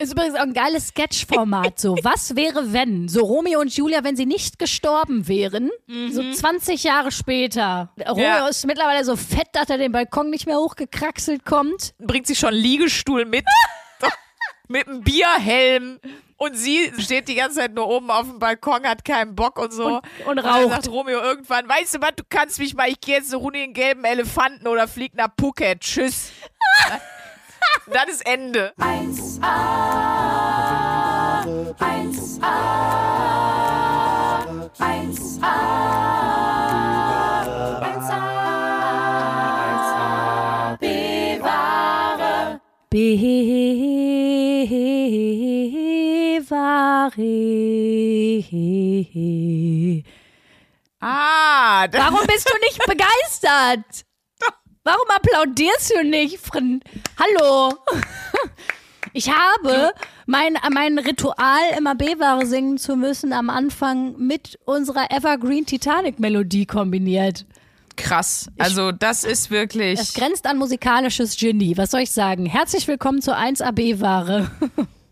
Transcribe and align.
Ist 0.00 0.12
übrigens 0.12 0.36
auch 0.36 0.42
ein 0.42 0.52
geiles 0.54 0.88
Sketch-Format. 0.88 1.80
So, 1.80 1.96
was 2.02 2.36
wäre, 2.36 2.72
wenn? 2.72 3.08
So 3.08 3.20
Romeo 3.24 3.58
und 3.60 3.74
Julia, 3.76 4.04
wenn 4.04 4.14
sie 4.14 4.26
nicht 4.26 4.60
gestorben 4.60 5.26
wären, 5.26 5.70
so 6.10 6.22
20 6.22 6.84
Jahre 6.84 7.10
später. 7.10 7.92
Romeo 8.08 8.22
Ja. 8.22 8.46
ist 8.46 8.64
mittlerweile 8.64 9.04
so 9.04 9.16
fett, 9.16 9.48
dass 9.54 9.68
er 9.70 9.78
den 9.78 9.90
Balkon 9.90 10.30
nicht 10.30 10.46
mehr 10.46 10.56
hochgekraxelt 10.58 11.44
kommt. 11.44 11.94
Bringt 11.98 12.28
sich 12.28 12.38
schon 12.38 12.50
einen 12.50 12.58
Liegestuhl 12.62 13.24
mit. 13.24 13.44
mit 14.68 14.86
einem 14.86 15.00
Bierhelm. 15.02 15.98
Und 16.36 16.56
sie 16.56 16.92
steht 16.98 17.26
die 17.26 17.34
ganze 17.34 17.56
Zeit 17.58 17.74
nur 17.74 17.88
oben 17.88 18.12
auf 18.12 18.22
dem 18.28 18.38
Balkon, 18.38 18.84
hat 18.86 19.04
keinen 19.04 19.34
Bock 19.34 19.58
und 19.58 19.72
so. 19.72 19.86
Und- 19.96 20.02
und 20.26 20.36
dann 20.36 20.46
raucht. 20.46 20.70
sagt 20.70 20.88
Romeo 20.90 21.18
irgendwann, 21.20 21.68
weißt 21.68 21.96
du 21.96 22.00
was, 22.00 22.12
du 22.14 22.22
kannst 22.30 22.60
mich 22.60 22.74
mal, 22.76 22.88
ich 22.88 23.00
gehe 23.00 23.16
jetzt 23.16 23.32
eine 23.32 23.42
Runde 23.42 23.58
in 23.58 23.70
den 23.70 23.74
gelben 23.74 24.04
Elefanten 24.04 24.68
oder 24.68 24.86
flieg 24.86 25.14
nach 25.16 25.30
Phuket. 25.40 25.80
Tschüss. 25.80 26.30
dann 27.92 28.08
ist 28.08 28.24
Ende. 28.26 28.72
1A, 28.78 29.42
1A, 31.78 32.56
1A, 34.78 35.54
1A, 37.80 38.22
bewahre. 40.78 42.60
Bewahre. 42.90 44.08
Ah, 51.00 51.86
Warum 51.92 52.26
bist 52.26 52.50
du 52.50 52.58
nicht 52.58 52.84
begeistert? 52.86 54.07
Warum 54.88 55.06
applaudierst 55.14 55.92
du 55.94 56.02
nicht, 56.02 56.38
Frin? 56.38 56.82
Hallo. 57.18 57.74
Ich 59.14 59.30
habe 59.30 59.92
mein, 60.26 60.58
mein 60.70 60.98
Ritual, 60.98 61.60
immer 61.76 61.94
B-Ware 61.94 62.46
singen 62.46 62.76
zu 62.76 62.94
müssen, 62.94 63.32
am 63.32 63.48
Anfang 63.48 64.16
mit 64.18 64.58
unserer 64.66 65.10
Evergreen 65.10 65.64
Titanic 65.64 66.20
Melodie 66.20 66.66
kombiniert. 66.66 67.46
krass. 67.96 68.48
Also 68.58 68.92
das 68.92 69.24
ist 69.24 69.50
wirklich. 69.50 69.98
Es 69.98 70.12
grenzt 70.12 70.46
an 70.46 70.58
musikalisches 70.58 71.36
Genie. 71.38 71.76
Was 71.78 71.90
soll 71.90 72.02
ich 72.02 72.12
sagen? 72.12 72.44
Herzlich 72.44 72.86
willkommen 72.86 73.22
zur 73.22 73.36
1AB-Ware. 73.36 74.50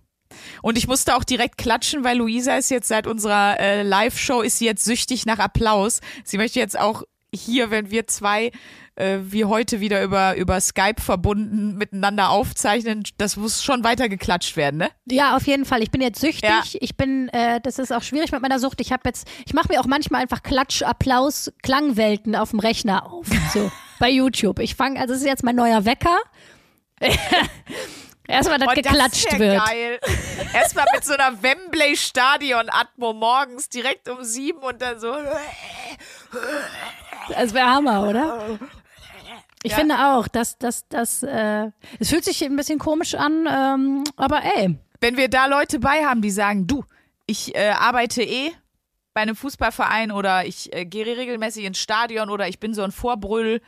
Und 0.63 0.77
ich 0.79 0.87
musste 0.87 1.17
auch 1.17 1.25
direkt 1.25 1.57
klatschen, 1.57 2.05
weil 2.05 2.19
Luisa 2.19 2.57
ist 2.57 2.71
jetzt 2.71 2.89
seit 2.89 3.07
unserer 3.07 3.59
äh, 3.59 3.83
Live-Show 3.83 4.43
ist 4.43 4.59
sie 4.59 4.67
jetzt 4.67 4.85
süchtig 4.85 5.25
nach 5.25 5.39
Applaus. 5.39 6.01
Sie 6.23 6.37
möchte 6.37 6.61
jetzt 6.61 6.79
auch 6.79 7.03
hier, 7.35 7.71
wenn 7.71 7.91
wir 7.91 8.07
zwei 8.07 8.53
äh, 8.97 9.19
wie 9.23 9.45
heute 9.45 9.81
wieder 9.81 10.03
über, 10.03 10.37
über 10.37 10.61
Skype 10.61 11.01
verbunden 11.01 11.77
miteinander 11.77 12.31
aufzeichnen, 12.31 13.05
das 13.19 13.37
muss 13.37 13.63
schon 13.63 13.85
weiter 13.85 14.09
geklatscht 14.09 14.57
werden, 14.57 14.79
ne? 14.79 14.89
Ja, 15.05 15.37
auf 15.37 15.47
jeden 15.47 15.65
Fall. 15.65 15.83
Ich 15.83 15.91
bin 15.91 16.01
jetzt 16.01 16.21
süchtig. 16.21 16.49
Ja. 16.49 16.63
Ich 16.81 16.97
bin, 16.97 17.29
äh, 17.29 17.61
das 17.61 17.79
ist 17.79 17.93
auch 17.93 18.03
schwierig 18.03 18.33
mit 18.33 18.41
meiner 18.41 18.59
Sucht. 18.59 18.81
Ich 18.81 18.93
habe 18.93 19.03
jetzt, 19.05 19.29
ich 19.47 19.53
mache 19.53 19.69
mir 19.69 19.81
auch 19.81 19.87
manchmal 19.87 20.23
einfach 20.23 20.43
Klatsch, 20.43 20.83
Applaus, 20.83 21.53
Klangwelten 21.63 22.35
auf 22.35 22.51
dem 22.51 22.59
Rechner 22.59 23.13
auf. 23.13 23.27
So 23.53 23.71
bei 23.99 24.09
YouTube. 24.11 24.59
Ich 24.61 24.75
fange, 24.75 24.99
also 24.99 25.13
das 25.13 25.23
ist 25.23 25.29
jetzt 25.29 25.45
mein 25.45 25.57
neuer 25.57 25.85
Wecker. 25.85 26.17
Erstmal, 28.29 28.59
dass 28.59 28.69
Und 28.69 28.75
geklatscht 28.75 29.27
das 29.27 29.33
ja 29.35 29.39
wird. 29.39 29.65
geil. 29.67 30.01
Erstmal 30.53 30.87
mit 30.95 31.05
so 31.05 31.13
einer 31.13 31.43
Wembley-Stadion-Atmo 31.43 33.13
morgens 33.13 33.69
direkt 33.69 34.09
um 34.09 34.25
sieben 34.25 34.59
und 34.59 34.83
dann 34.83 34.99
so. 34.99 35.15
Das 37.29 37.55
wäre 37.55 37.67
Hammer, 37.67 38.09
oder? 38.09 38.59
Ich 39.63 39.73
Ja. 39.73 39.79
finde 39.79 39.97
auch, 39.99 40.29
dass 40.29 40.59
das, 40.59 40.87
das, 40.89 41.23
äh, 41.23 41.71
es 41.99 42.11
fühlt 42.11 42.25
sich 42.25 42.45
ein 42.45 42.57
bisschen 42.57 42.79
komisch 42.79 43.15
an, 43.15 43.47
ähm, 43.51 44.05
aber 44.17 44.43
ey, 44.45 44.77
wenn 45.01 45.17
wir 45.17 45.29
da 45.29 45.47
Leute 45.47 45.79
bei 45.81 46.05
haben, 46.05 46.23
die 46.23 46.31
sagen, 46.31 46.67
du, 46.67 46.85
ich 47.27 47.55
äh, 47.57 47.71
arbeite 47.71 48.23
eh 48.23 48.53
bei 49.15 49.23
einem 49.23 49.35
Fußballverein 49.37 50.13
oder 50.13 50.47
ich 50.47 50.73
äh, 50.75 50.85
gehe 50.85 51.05
regelmäßig 51.07 51.65
ins 51.65 51.79
Stadion 51.79 52.31
oder 52.31 52.49
ich 52.49 52.61
bin 52.61 52.75
so 52.75 52.83
ein 52.83 52.93
Vorbrüll, 52.93 53.61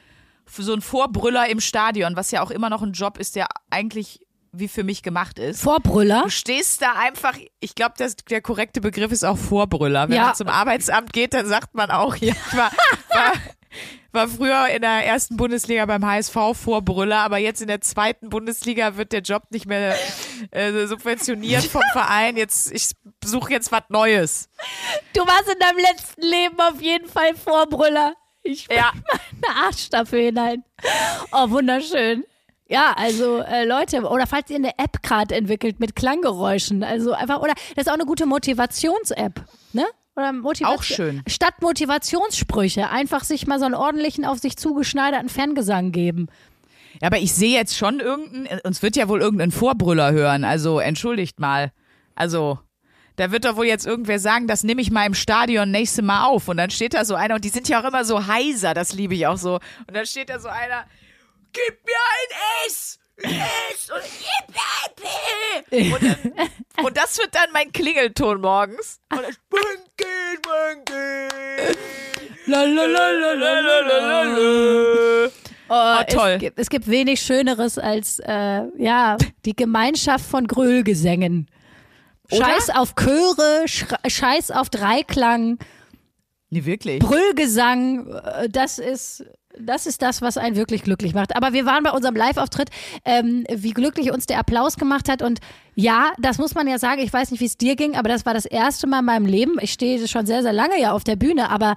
so 0.47 0.73
ein 0.73 0.81
Vorbrüller 0.83 1.49
im 1.49 1.61
Stadion, 1.61 2.17
was 2.17 2.31
ja 2.31 2.43
auch 2.43 2.51
immer 2.51 2.71
noch 2.71 2.83
ein 2.83 2.93
Job 2.93 3.19
ist, 3.19 3.35
der 3.37 3.49
eigentlich 3.71 4.21
wie 4.53 4.69
für 4.69 4.83
mich 4.85 5.03
gemacht 5.03 5.39
ist. 5.39 5.61
Vorbrüller. 5.63 6.23
Du 6.23 6.31
stehst 6.31 6.81
da 6.81 6.93
einfach, 6.93 7.37
ich 7.61 7.75
glaube, 7.75 7.95
der 8.31 8.41
korrekte 8.41 8.81
Begriff 8.81 9.13
ist 9.13 9.25
auch 9.25 9.37
Vorbrüller. 9.37 10.09
Wenn 10.09 10.17
Ja. 10.17 10.27
man 10.27 10.35
zum 10.35 10.49
Arbeitsamt 10.49 11.13
geht, 11.13 11.35
dann 11.35 11.47
sagt 11.47 11.75
man 11.75 11.91
auch, 11.91 12.17
ja, 12.17 12.33
ich 12.33 12.57
war, 12.57 12.71
war, 13.11 13.33
war 14.13 14.29
früher 14.29 14.69
in 14.69 14.83
der 14.83 15.07
ersten 15.07 15.37
Bundesliga 15.37 15.85
beim 15.87 16.05
HSV 16.05 16.35
Vorbrüller, 16.55 17.19
aber 17.19 17.39
jetzt 17.39 17.61
in 17.61 17.69
der 17.69 17.81
zweiten 17.81 18.31
Bundesliga 18.31 18.97
wird 18.97 19.13
der 19.13 19.21
Job 19.21 19.45
nicht 19.51 19.67
mehr 19.67 19.95
äh, 20.51 20.87
subventioniert 20.87 21.65
vom 21.65 21.83
Verein. 21.93 22.37
Jetzt, 22.37 22.73
ich 22.73 22.91
suche 23.25 23.53
jetzt 23.53 23.71
was 23.71 23.83
Neues. 23.89 24.49
Du 25.15 25.21
warst 25.21 25.49
in 25.53 25.59
deinem 25.59 25.79
letzten 25.79 26.23
Leben 26.23 26.61
auf 26.61 26.81
jeden 26.81 27.09
Fall 27.09 27.35
Vorbrüller. 27.35 28.15
Ich 28.43 28.67
Ja. 28.71 28.93
eine 29.47 29.67
Arsch 29.67 29.91
dafür 29.91 30.21
hinein. 30.21 30.65
Oh, 31.33 31.51
wunderschön. 31.51 32.25
Ja, 32.71 32.93
also 32.97 33.39
äh, 33.39 33.65
Leute, 33.65 34.03
oder 34.03 34.27
falls 34.27 34.51
ihr 34.51 34.57
eine 34.57 34.79
App 34.79 35.03
gerade 35.03 35.35
entwickelt 35.35 35.81
mit 35.81 35.97
Klanggeräuschen, 35.97 36.85
also 36.85 37.13
einfach, 37.13 37.41
oder 37.41 37.55
das 37.75 37.87
ist 37.87 37.89
auch 37.89 37.95
eine 37.95 38.05
gute 38.05 38.27
Motivations-App, 38.27 39.43
ne? 39.73 39.87
Oder 40.19 40.33
Motivation, 40.33 40.77
Auch 40.77 40.83
schön. 40.83 41.23
Statt 41.29 41.55
Motivationssprüche 41.61 42.91
einfach 42.91 43.23
sich 43.23 43.47
mal 43.47 43.61
so 43.61 43.67
einen 43.67 43.77
ordentlichen, 43.77 44.25
auf 44.25 44.39
sich 44.39 44.57
zugeschneiderten 44.57 45.29
Fangesang 45.29 45.93
geben. 45.93 46.27
Ja, 47.01 47.07
aber 47.07 47.19
ich 47.19 47.33
sehe 47.33 47.57
jetzt 47.57 47.77
schon 47.77 48.01
irgendeinen, 48.01 48.61
uns 48.65 48.83
wird 48.83 48.97
ja 48.97 49.09
wohl 49.09 49.21
irgendein 49.21 49.53
Vorbrüller 49.53 50.11
hören, 50.11 50.43
also 50.43 50.81
entschuldigt 50.81 51.39
mal. 51.39 51.71
Also, 52.17 52.59
da 53.15 53.31
wird 53.31 53.45
doch 53.45 53.55
wohl 53.55 53.67
jetzt 53.67 53.87
irgendwer 53.87 54.19
sagen, 54.19 54.49
das 54.49 54.65
nehme 54.65 54.83
ich 54.83 54.91
mal 54.91 55.07
im 55.07 55.15
Stadion 55.15 55.71
nächste 55.71 56.03
Mal 56.03 56.25
auf. 56.25 56.49
Und 56.49 56.57
dann 56.57 56.71
steht 56.71 56.95
da 56.95 57.05
so 57.05 57.15
einer, 57.15 57.37
und 57.37 57.45
die 57.45 57.51
sind 57.51 57.69
ja 57.69 57.81
auch 57.81 57.87
immer 57.87 58.05
so 58.05 58.27
heiser, 58.27 58.75
das 58.75 58.95
liebe 58.95 59.15
ich 59.15 59.25
auch 59.29 59.39
so. 59.39 59.61
Und 59.87 59.97
dann 59.97 60.05
steht 60.05 60.31
da 60.31 60.41
so 60.41 60.49
einer, 60.49 60.85
gib 61.53 61.85
mir 61.85 61.95
ein 61.95 62.67
S! 62.67 62.99
Und! 63.23 63.31
Und, 65.93 66.03
dann, 66.03 66.17
und 66.87 66.97
das 66.97 67.19
wird 67.19 67.35
dann 67.35 67.51
mein 67.53 67.71
Klingelton 67.73 68.41
morgens. 68.41 69.01
Und 69.11 69.23
dann, 69.23 69.35
Monkey, 69.51 70.39
Monkey! 70.47 71.29
La, 72.47 72.63
la, 72.65 72.85
la, 72.87 73.11
la, 73.11 73.33
la, 73.33 73.61
la, 73.61 73.81
la, 73.81 74.23
la. 74.23 75.29
Oh, 75.71 75.75
Ah, 75.75 76.03
toll. 76.05 76.31
Es 76.31 76.41
gibt, 76.41 76.59
es 76.59 76.71
gibt 76.71 76.89
wenig 76.89 77.21
Schöneres 77.21 77.77
als 77.79 78.21
äh, 78.21 78.63
ja 78.79 79.19
die 79.45 79.55
Gemeinschaft 79.55 80.25
von 80.25 80.47
Grölgesängen. 80.47 81.47
Oder? 82.31 82.45
Scheiß 82.47 82.71
auf 82.71 82.95
Chöre, 82.95 83.65
Schre- 83.67 84.09
Scheiß 84.11 84.51
auf 84.51 84.71
Dreiklang, 84.71 85.59
Nee, 86.51 86.65
wirklich. 86.65 87.01
Brüllgesang. 87.01 88.07
äh, 88.15 88.49
Das 88.49 88.79
ist 88.79 89.27
das 89.61 89.87
ist 89.87 90.03
das, 90.03 90.23
was 90.23 90.37
einen 90.37 90.57
wirklich 90.57 90.83
glücklich 90.83 91.15
macht. 91.15 91.37
Aber 91.37 91.53
wir 91.53 91.67
waren 91.67 91.83
bei 91.83 91.91
unserem 91.91 92.17
Live-Auftritt, 92.17 92.71
ähm, 93.05 93.45
wie 93.53 93.73
glücklich 93.73 94.13
uns 94.13 94.27
der 94.27 94.39
Applaus 94.39 94.77
gemacht 94.77 95.09
hat. 95.09 95.23
Und 95.23 95.41
ja, 95.75 96.13
das 96.19 96.39
muss 96.39 96.55
man 96.55 96.67
ja 96.67 96.79
sagen. 96.79 97.01
Ich 97.03 97.13
weiß 97.13 97.31
nicht, 97.31 97.41
wie 97.41 97.47
es 97.47 97.57
dir 97.57 97.77
ging, 97.77 97.97
aber 97.97 98.09
das 98.09 98.27
war 98.27 98.35
das 98.35 98.47
erste 98.47 98.87
Mal 98.87 99.01
in 99.01 99.05
meinem 99.05 99.27
Leben. 99.27 99.57
Ich 99.61 99.73
stehe 99.73 100.07
schon 100.09 100.27
sehr, 100.27 100.43
sehr 100.43 100.53
lange 100.53 100.81
ja 100.81 100.93
auf 100.93 101.05
der 101.05 101.17
Bühne, 101.17 101.51
aber 101.51 101.75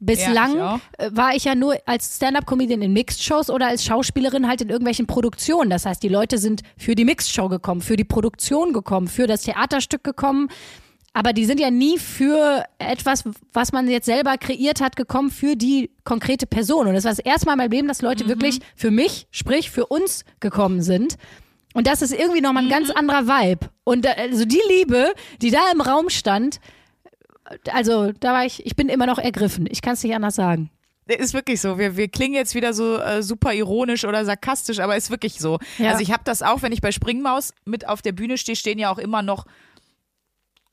bislang 0.00 0.56
Ja, 0.56 0.80
ich 0.98 1.16
war 1.16 1.34
ich 1.34 1.44
ja 1.44 1.54
nur 1.54 1.76
als 1.86 2.16
Stand-up-Comedian 2.16 2.82
in 2.82 2.92
Mixed-Shows 2.92 3.50
oder 3.50 3.66
als 3.66 3.84
Schauspielerin 3.84 4.46
halt 4.46 4.60
in 4.60 4.68
irgendwelchen 4.68 5.06
Produktionen. 5.06 5.70
Das 5.70 5.86
heißt, 5.86 6.02
die 6.02 6.08
Leute 6.08 6.38
sind 6.38 6.62
für 6.76 6.94
die 6.94 7.04
Mixed-Show 7.04 7.48
gekommen, 7.48 7.80
für 7.80 7.96
die 7.96 8.04
Produktion 8.04 8.72
gekommen, 8.72 9.08
für 9.08 9.26
das 9.26 9.42
Theaterstück 9.42 10.04
gekommen. 10.04 10.48
Aber 11.18 11.32
die 11.32 11.46
sind 11.46 11.58
ja 11.58 11.72
nie 11.72 11.98
für 11.98 12.62
etwas, 12.78 13.24
was 13.52 13.72
man 13.72 13.88
jetzt 13.88 14.06
selber 14.06 14.38
kreiert 14.38 14.80
hat, 14.80 14.94
gekommen 14.94 15.32
für 15.32 15.56
die 15.56 15.90
konkrete 16.04 16.46
Person. 16.46 16.86
Und 16.86 16.94
das 16.94 17.02
war 17.02 17.10
das 17.10 17.18
erste 17.18 17.46
Mal 17.46 17.54
in 17.54 17.58
meinem 17.58 17.72
Leben, 17.72 17.88
dass 17.88 18.02
Leute 18.02 18.28
wirklich 18.28 18.60
für 18.76 18.92
mich, 18.92 19.26
sprich 19.32 19.68
für 19.68 19.86
uns 19.86 20.24
gekommen 20.38 20.80
sind. 20.80 21.16
Und 21.74 21.88
das 21.88 22.02
ist 22.02 22.12
irgendwie 22.12 22.40
nochmal 22.40 22.62
ein 22.62 22.68
ganz 22.68 22.90
anderer 22.90 23.26
Vibe. 23.26 23.68
Und 23.82 24.06
also 24.06 24.44
die 24.44 24.62
Liebe, 24.68 25.12
die 25.42 25.50
da 25.50 25.58
im 25.72 25.80
Raum 25.80 26.08
stand, 26.08 26.60
also 27.72 28.12
da 28.12 28.34
war 28.34 28.44
ich, 28.44 28.64
ich 28.64 28.76
bin 28.76 28.88
immer 28.88 29.06
noch 29.06 29.18
ergriffen. 29.18 29.66
Ich 29.68 29.82
kann 29.82 29.94
es 29.94 30.04
nicht 30.04 30.14
anders 30.14 30.36
sagen. 30.36 30.70
Ist 31.08 31.34
wirklich 31.34 31.60
so. 31.60 31.78
Wir, 31.78 31.96
wir 31.96 32.06
klingen 32.06 32.34
jetzt 32.34 32.54
wieder 32.54 32.72
so 32.74 32.96
äh, 32.96 33.24
super 33.24 33.54
ironisch 33.54 34.04
oder 34.04 34.24
sarkastisch, 34.24 34.78
aber 34.78 34.96
ist 34.96 35.10
wirklich 35.10 35.40
so. 35.40 35.58
Ja. 35.78 35.90
Also 35.90 36.02
ich 36.02 36.12
habe 36.12 36.22
das 36.24 36.42
auch, 36.42 36.62
wenn 36.62 36.70
ich 36.70 36.80
bei 36.80 36.92
Springmaus 36.92 37.54
mit 37.64 37.88
auf 37.88 38.02
der 38.02 38.12
Bühne 38.12 38.38
stehe, 38.38 38.54
stehen 38.54 38.78
ja 38.78 38.92
auch 38.92 38.98
immer 38.98 39.22
noch 39.22 39.46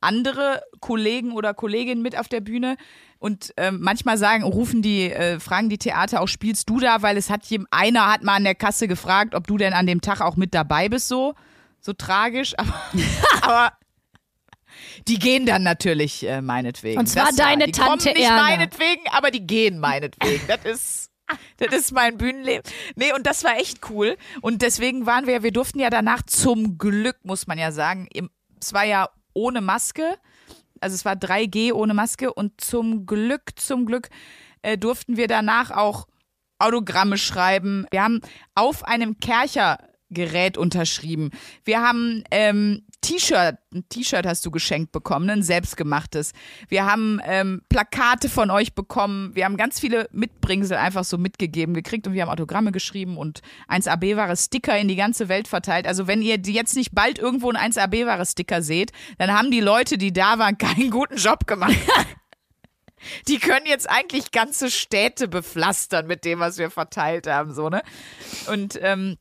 andere 0.06 0.62
Kollegen 0.80 1.34
oder 1.34 1.54
Kolleginnen 1.54 2.02
mit 2.02 2.18
auf 2.18 2.28
der 2.28 2.42
Bühne 2.42 2.78
und 3.20 3.54
ähm, 3.58 3.80
manchmal 3.82 4.18
sagen, 4.18 4.44
rufen 4.44 4.82
die, 4.82 5.12
äh, 5.12 5.40
fragen 5.40 5.70
die 5.70 5.78
Theater 5.78 6.22
auch, 6.22 6.28
spielst 6.28 6.70
du 6.70 6.80
da, 6.80 7.02
weil 7.02 7.18
es 7.18 7.30
hat 7.30 7.46
jem, 7.48 7.68
einer 7.72 8.12
hat 8.12 8.24
mal 8.24 8.36
an 8.36 8.44
der 8.44 8.56
Kasse 8.56 8.88
gefragt, 8.88 9.36
ob 9.36 9.48
du 9.48 9.58
denn 9.58 9.74
an 9.74 9.88
dem 9.88 10.02
Tag 10.02 10.22
auch 10.22 10.36
mit 10.36 10.54
dabei 10.54 10.90
bist, 10.90 11.08
so, 11.08 11.34
so 11.80 11.94
tragisch, 11.94 12.54
aber, 12.58 12.74
aber 13.42 13.72
die 15.08 15.20
gehen 15.20 15.46
dann 15.46 15.64
natürlich 15.64 16.28
äh, 16.28 16.42
meinetwegen. 16.42 17.00
Und 17.00 17.08
zwar 17.08 17.28
Das 17.28 17.36
deine 17.36 17.66
die 17.66 17.72
Tante 17.72 18.06
kommen 18.10 18.18
nicht 18.18 18.30
Erna. 18.30 18.42
meinetwegen, 18.42 19.04
aber 19.12 19.32
die 19.32 19.46
gehen 19.46 19.80
meinetwegen. 19.80 20.46
Das 20.48 20.66
ist 20.66 21.12
Das 21.58 21.74
ist 21.74 21.92
mein 21.92 22.18
Bühnenleben. 22.18 22.64
Nee, 22.96 23.14
und 23.14 23.26
das 23.26 23.44
war 23.44 23.58
echt 23.58 23.90
cool. 23.90 24.18
Und 24.42 24.62
deswegen 24.62 25.06
waren 25.06 25.26
wir, 25.26 25.42
wir 25.44 25.52
durften 25.52 25.80
ja 25.80 25.90
danach 25.90 26.22
zum 26.24 26.78
Glück, 26.78 27.18
muss 27.24 27.48
man 27.48 27.58
ja 27.58 27.72
sagen, 27.72 28.08
im, 28.14 28.30
es 28.62 28.74
war 28.74 28.84
ja 28.84 29.10
ohne 29.36 29.62
Maske. 29.62 30.18
Also 30.82 30.96
es 30.96 31.06
war 31.06 31.14
3G 31.14 31.72
ohne 31.74 31.94
Maske 31.94 32.34
und 32.34 32.60
zum 32.60 33.06
Glück, 33.06 33.52
zum 33.58 33.86
Glück 33.86 34.10
äh, 34.64 34.78
durften 34.78 35.18
wir 35.18 35.28
danach 35.28 35.70
auch 35.70 36.08
Autogramme 36.58 37.18
schreiben. 37.18 37.86
Wir 37.92 38.04
haben 38.04 38.22
auf 38.56 38.84
einem 38.84 39.20
Kerchergerät 39.20 40.58
unterschrieben. 40.58 41.32
Wir 41.64 41.82
haben 41.82 42.24
ähm, 42.32 42.85
T-Shirt, 43.02 43.58
ein 43.74 43.88
T-Shirt 43.90 44.26
hast 44.26 44.46
du 44.46 44.52
geschenkt 44.52 44.92
bekommen, 44.92 45.30
ein 45.30 45.44
selbstgemachtes. 45.44 46.34
Wir 46.68 46.86
haben 46.86 47.20
ähm, 47.26 47.62
Plakate 47.70 48.30
von 48.30 48.50
euch 48.50 48.74
bekommen. 48.74 49.36
Wir 49.36 49.46
haben 49.46 49.58
ganz 49.58 49.80
viele 49.80 50.08
Mitbringsel 50.12 50.78
einfach 50.78 51.04
so 51.04 51.18
mitgegeben 51.18 51.74
gekriegt 51.74 52.08
und 52.08 52.14
wir 52.14 52.22
haben 52.22 52.30
Autogramme 52.30 52.72
geschrieben 52.72 53.18
und 53.18 53.42
1AB-ware 53.70 54.36
Sticker 54.38 54.78
in 54.78 54.88
die 54.88 54.96
ganze 54.96 55.30
Welt 55.30 55.48
verteilt. 55.48 55.88
Also 55.88 56.08
wenn 56.08 56.22
ihr 56.22 56.38
jetzt 56.38 56.76
nicht 56.76 56.94
bald 56.94 57.20
irgendwo 57.20 57.52
ein 57.52 57.72
1AB-ware 57.72 58.26
Sticker 58.26 58.62
seht, 58.62 58.92
dann 59.18 59.32
haben 59.32 59.52
die 59.52 59.62
Leute, 59.62 59.98
die 59.98 60.14
da 60.14 60.40
waren, 60.40 60.58
keinen 60.58 60.90
guten 60.90 61.18
Job 61.18 61.48
gemacht. 61.48 61.76
Die 63.28 63.38
können 63.38 63.68
jetzt 63.68 63.88
eigentlich 63.88 64.32
ganze 64.32 64.72
Städte 64.72 65.28
bepflastern 65.28 66.08
mit 66.08 66.26
dem, 66.26 66.40
was 66.40 66.58
wir 66.58 66.72
verteilt 66.72 67.28
haben, 67.28 67.54
so, 67.54 67.70
ne? 67.70 67.84
Und 68.48 68.80
ähm, 68.82 69.18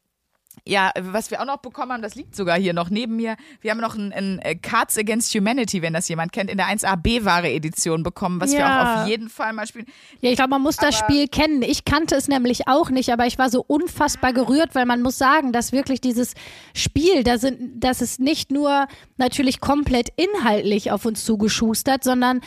ja, 0.66 0.92
was 0.98 1.30
wir 1.30 1.40
auch 1.42 1.44
noch 1.44 1.58
bekommen 1.58 1.92
haben, 1.92 2.00
das 2.02 2.14
liegt 2.14 2.34
sogar 2.34 2.58
hier 2.58 2.72
noch 2.72 2.88
neben 2.88 3.16
mir. 3.16 3.36
Wir 3.60 3.70
haben 3.70 3.80
noch 3.80 3.96
ein, 3.96 4.12
ein 4.14 4.38
äh, 4.38 4.54
Cards 4.54 4.96
Against 4.96 5.34
Humanity, 5.34 5.82
wenn 5.82 5.92
das 5.92 6.08
jemand 6.08 6.32
kennt, 6.32 6.48
in 6.50 6.56
der 6.56 6.68
1AB-Ware-Edition 6.68 8.02
bekommen, 8.02 8.40
was 8.40 8.52
wir 8.52 8.60
Ja. 8.60 8.98
auch 8.98 9.02
auf 9.02 9.08
jeden 9.08 9.28
Fall 9.28 9.52
mal 9.52 9.66
spielen. 9.66 9.86
Ja, 10.20 10.30
ich 10.30 10.36
glaube, 10.36 10.50
man 10.50 10.62
muss 10.62 10.76
das 10.76 11.00
Aber- 11.00 11.04
Spiel 11.12 11.28
kennen. 11.28 11.62
Ich 11.62 11.84
kannte 11.84 12.14
es 12.16 12.28
nämlich 12.28 12.66
auch 12.68 12.90
nicht, 12.90 13.10
aber 13.12 13.26
ich 13.26 13.38
war 13.38 13.50
so 13.50 13.62
unfassbar 13.66 14.32
gerührt, 14.32 14.74
weil 14.74 14.86
man 14.86 15.02
muss 15.02 15.18
sagen, 15.18 15.52
dass 15.52 15.72
wirklich 15.72 16.00
dieses 16.00 16.34
Spiel, 16.74 17.24
da 17.24 17.38
sind, 17.38 17.80
das 17.82 18.00
ist 18.00 18.20
nicht 18.20 18.50
nur 18.50 18.86
natürlich 19.16 19.60
komplett 19.60 20.08
inhaltlich 20.16 20.90
auf 20.90 21.04
uns 21.04 21.24
zugeschustert, 21.24 22.04
sondern 22.04 22.40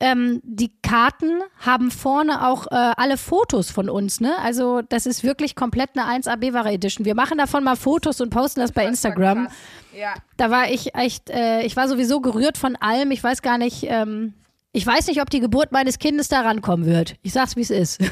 ähm, 0.00 0.40
die 0.42 0.72
Karten 0.82 1.40
haben 1.58 1.90
vorne 1.90 2.48
auch 2.48 2.66
äh, 2.66 2.74
alle 2.96 3.16
Fotos 3.16 3.70
von 3.70 3.90
uns, 3.90 4.20
ne? 4.20 4.34
Also 4.42 4.80
das 4.82 5.06
ist 5.06 5.22
wirklich 5.22 5.54
komplett 5.54 5.90
eine 5.94 6.22
1AB-Ware 6.22 6.70
Edition. 6.72 7.04
Wir 7.04 7.14
machen 7.14 7.38
davon 7.38 7.62
mal 7.62 7.76
Fotos 7.76 8.20
und 8.20 8.30
posten 8.30 8.60
das 8.60 8.72
bei 8.72 8.86
Instagram. 8.86 9.48
Ja. 9.96 10.14
Da 10.38 10.50
war 10.50 10.70
ich 10.70 10.94
echt, 10.94 11.28
äh, 11.30 11.62
ich 11.62 11.76
war 11.76 11.86
sowieso 11.86 12.20
gerührt 12.20 12.56
von 12.56 12.76
allem. 12.76 13.10
Ich 13.10 13.22
weiß 13.22 13.42
gar 13.42 13.58
nicht, 13.58 13.84
ähm, 13.88 14.32
ich 14.72 14.86
weiß 14.86 15.08
nicht, 15.08 15.20
ob 15.20 15.28
die 15.28 15.40
Geburt 15.40 15.70
meines 15.72 15.98
Kindes 15.98 16.28
da 16.28 16.40
rankommen 16.40 16.86
wird. 16.86 17.16
Ich 17.22 17.32
sag's, 17.32 17.56
wie 17.56 17.62
es 17.62 17.70
ist. 17.70 18.00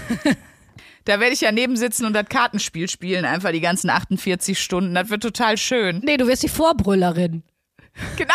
Da 1.05 1.21
werde 1.21 1.33
ich 1.33 1.41
ja 1.41 1.53
neben 1.53 1.75
sitzen 1.79 2.05
und 2.05 2.13
das 2.13 2.27
Kartenspiel 2.29 2.87
spielen, 2.87 3.25
einfach 3.25 3.51
die 3.51 3.63
ganzen 3.63 3.89
48 3.89 4.63
Stunden. 4.63 4.95
Das 4.95 5.09
wird 5.09 5.23
total 5.23 5.57
schön. 5.57 6.03
nee, 6.05 6.19
du 6.19 6.27
wirst 6.27 6.43
die 6.43 6.51
Vorbrüllerin. 6.51 7.43
Genau. 8.17 8.35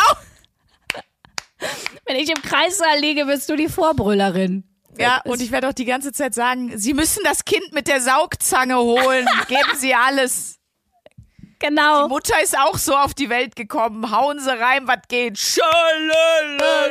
Wenn 2.05 2.15
ich 2.17 2.29
im 2.29 2.41
Kreissaal 2.41 2.99
liege, 2.99 3.27
wirst 3.27 3.49
du 3.49 3.55
die 3.55 3.69
Vorbrüllerin. 3.69 4.63
Ja, 4.97 5.21
und 5.25 5.41
ich 5.41 5.51
werde 5.51 5.69
auch 5.69 5.73
die 5.73 5.85
ganze 5.85 6.11
Zeit 6.11 6.33
sagen, 6.35 6.77
Sie 6.77 6.93
müssen 6.93 7.23
das 7.23 7.45
Kind 7.45 7.73
mit 7.73 7.87
der 7.87 8.01
Saugzange 8.01 8.77
holen. 8.77 9.27
Geben 9.47 9.75
Sie 9.77 9.95
alles. 9.95 10.59
Genau. 11.59 12.07
Mutter 12.09 12.41
ist 12.43 12.57
auch 12.57 12.77
so 12.77 12.93
auf 12.95 13.13
die 13.13 13.29
Welt 13.29 13.55
gekommen. 13.55 14.11
Hauen 14.11 14.39
Sie 14.39 14.51
rein, 14.51 14.87
was 14.87 14.99
geht. 15.07 15.37
Schalalala. 15.39 16.83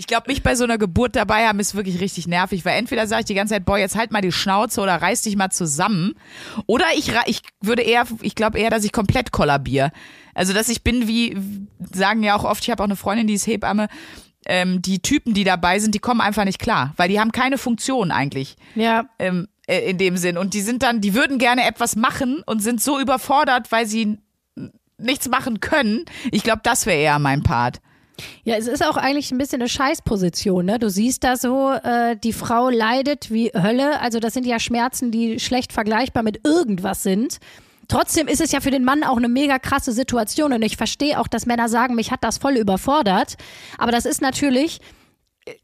Ich 0.00 0.06
glaube, 0.06 0.24
mich 0.28 0.42
bei 0.42 0.54
so 0.54 0.64
einer 0.64 0.78
Geburt 0.78 1.14
dabei 1.14 1.46
haben 1.46 1.60
ist 1.60 1.74
wirklich 1.74 2.00
richtig 2.00 2.26
nervig, 2.26 2.64
weil 2.64 2.78
entweder 2.78 3.06
sage 3.06 3.20
ich 3.20 3.26
die 3.26 3.34
ganze 3.34 3.52
Zeit, 3.52 3.66
boah, 3.66 3.76
jetzt 3.76 3.96
halt 3.96 4.12
mal 4.12 4.22
die 4.22 4.32
Schnauze 4.32 4.80
oder 4.80 4.94
reiß 4.94 5.20
dich 5.20 5.36
mal 5.36 5.50
zusammen. 5.50 6.14
Oder 6.64 6.86
ich, 6.96 7.12
ich 7.26 7.42
würde 7.60 7.82
eher, 7.82 8.06
ich 8.22 8.34
glaube 8.34 8.58
eher, 8.58 8.70
dass 8.70 8.82
ich 8.82 8.92
komplett 8.92 9.30
kollabiere. 9.30 9.92
Also, 10.32 10.54
dass 10.54 10.70
ich 10.70 10.82
bin 10.82 11.06
wie, 11.06 11.36
sagen 11.92 12.22
ja 12.22 12.34
auch 12.34 12.44
oft, 12.44 12.62
ich 12.64 12.70
habe 12.70 12.82
auch 12.82 12.86
eine 12.86 12.96
Freundin, 12.96 13.26
die 13.26 13.34
ist 13.34 13.46
Hebamme, 13.46 13.88
ähm, 14.46 14.80
die 14.80 15.00
Typen, 15.02 15.34
die 15.34 15.44
dabei 15.44 15.78
sind, 15.80 15.94
die 15.94 15.98
kommen 15.98 16.22
einfach 16.22 16.44
nicht 16.46 16.60
klar, 16.60 16.94
weil 16.96 17.10
die 17.10 17.20
haben 17.20 17.30
keine 17.30 17.58
Funktion 17.58 18.10
eigentlich 18.10 18.56
Ja. 18.74 19.04
ähm, 19.18 19.48
äh, 19.66 19.90
in 19.90 19.98
dem 19.98 20.16
Sinn. 20.16 20.38
Und 20.38 20.54
die 20.54 20.62
sind 20.62 20.82
dann, 20.82 21.02
die 21.02 21.12
würden 21.12 21.36
gerne 21.36 21.66
etwas 21.66 21.94
machen 21.94 22.42
und 22.46 22.60
sind 22.62 22.80
so 22.80 22.98
überfordert, 22.98 23.70
weil 23.70 23.86
sie 23.86 24.16
nichts 24.96 25.28
machen 25.28 25.60
können. 25.60 26.06
Ich 26.32 26.42
glaube, 26.42 26.60
das 26.62 26.86
wäre 26.86 26.98
eher 26.98 27.18
mein 27.18 27.42
Part. 27.42 27.82
Ja, 28.44 28.56
es 28.56 28.66
ist 28.66 28.84
auch 28.84 28.96
eigentlich 28.96 29.30
ein 29.30 29.38
bisschen 29.38 29.60
eine 29.60 29.68
Scheißposition, 29.68 30.64
ne? 30.64 30.78
Du 30.78 30.90
siehst 30.90 31.24
da 31.24 31.36
so, 31.36 31.72
äh, 31.72 32.16
die 32.16 32.32
Frau 32.32 32.68
leidet 32.68 33.30
wie 33.30 33.50
Hölle. 33.54 34.00
Also 34.00 34.20
das 34.20 34.34
sind 34.34 34.46
ja 34.46 34.58
Schmerzen, 34.58 35.10
die 35.10 35.40
schlecht 35.40 35.72
vergleichbar 35.72 36.22
mit 36.22 36.46
irgendwas 36.46 37.02
sind. 37.02 37.38
Trotzdem 37.90 38.28
ist 38.28 38.40
es 38.40 38.52
ja 38.52 38.60
für 38.60 38.70
den 38.70 38.84
Mann 38.84 39.02
auch 39.02 39.16
eine 39.16 39.28
mega 39.28 39.58
krasse 39.58 39.90
Situation 39.90 40.52
und 40.52 40.62
ich 40.62 40.76
verstehe 40.76 41.18
auch, 41.18 41.26
dass 41.26 41.44
Männer 41.44 41.68
sagen, 41.68 41.96
mich 41.96 42.12
hat 42.12 42.22
das 42.22 42.38
voll 42.38 42.56
überfordert. 42.56 43.36
Aber 43.78 43.90
das 43.90 44.04
ist 44.04 44.22
natürlich, 44.22 44.80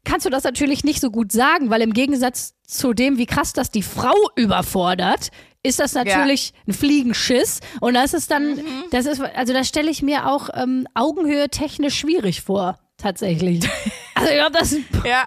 kannst 0.03 0.25
du 0.25 0.29
das 0.29 0.43
natürlich 0.43 0.83
nicht 0.83 0.99
so 0.99 1.09
gut 1.09 1.31
sagen, 1.31 1.69
weil 1.69 1.81
im 1.81 1.93
Gegensatz 1.93 2.53
zu 2.65 2.93
dem, 2.93 3.17
wie 3.17 3.27
krass 3.27 3.53
das 3.53 3.71
die 3.71 3.81
Frau 3.81 4.15
überfordert, 4.35 5.29
ist 5.63 5.79
das 5.79 5.93
natürlich 5.93 6.53
ein 6.67 6.73
Fliegenschiss. 6.73 7.59
Und 7.81 7.93
das 7.95 8.13
ist 8.13 8.31
dann, 8.31 8.61
das 8.91 9.05
ist, 9.05 9.19
also 9.21 9.53
das 9.53 9.67
stelle 9.67 9.89
ich 9.91 10.01
mir 10.01 10.27
auch 10.27 10.49
ähm, 10.53 10.87
Augenhöhe 10.93 11.49
technisch 11.49 11.99
schwierig 11.99 12.41
vor, 12.41 12.77
tatsächlich. 12.97 13.67
Also 14.15 14.29
ich 14.31 14.35
glaube, 14.37 14.57
das, 14.57 14.71
Ja. 15.05 15.25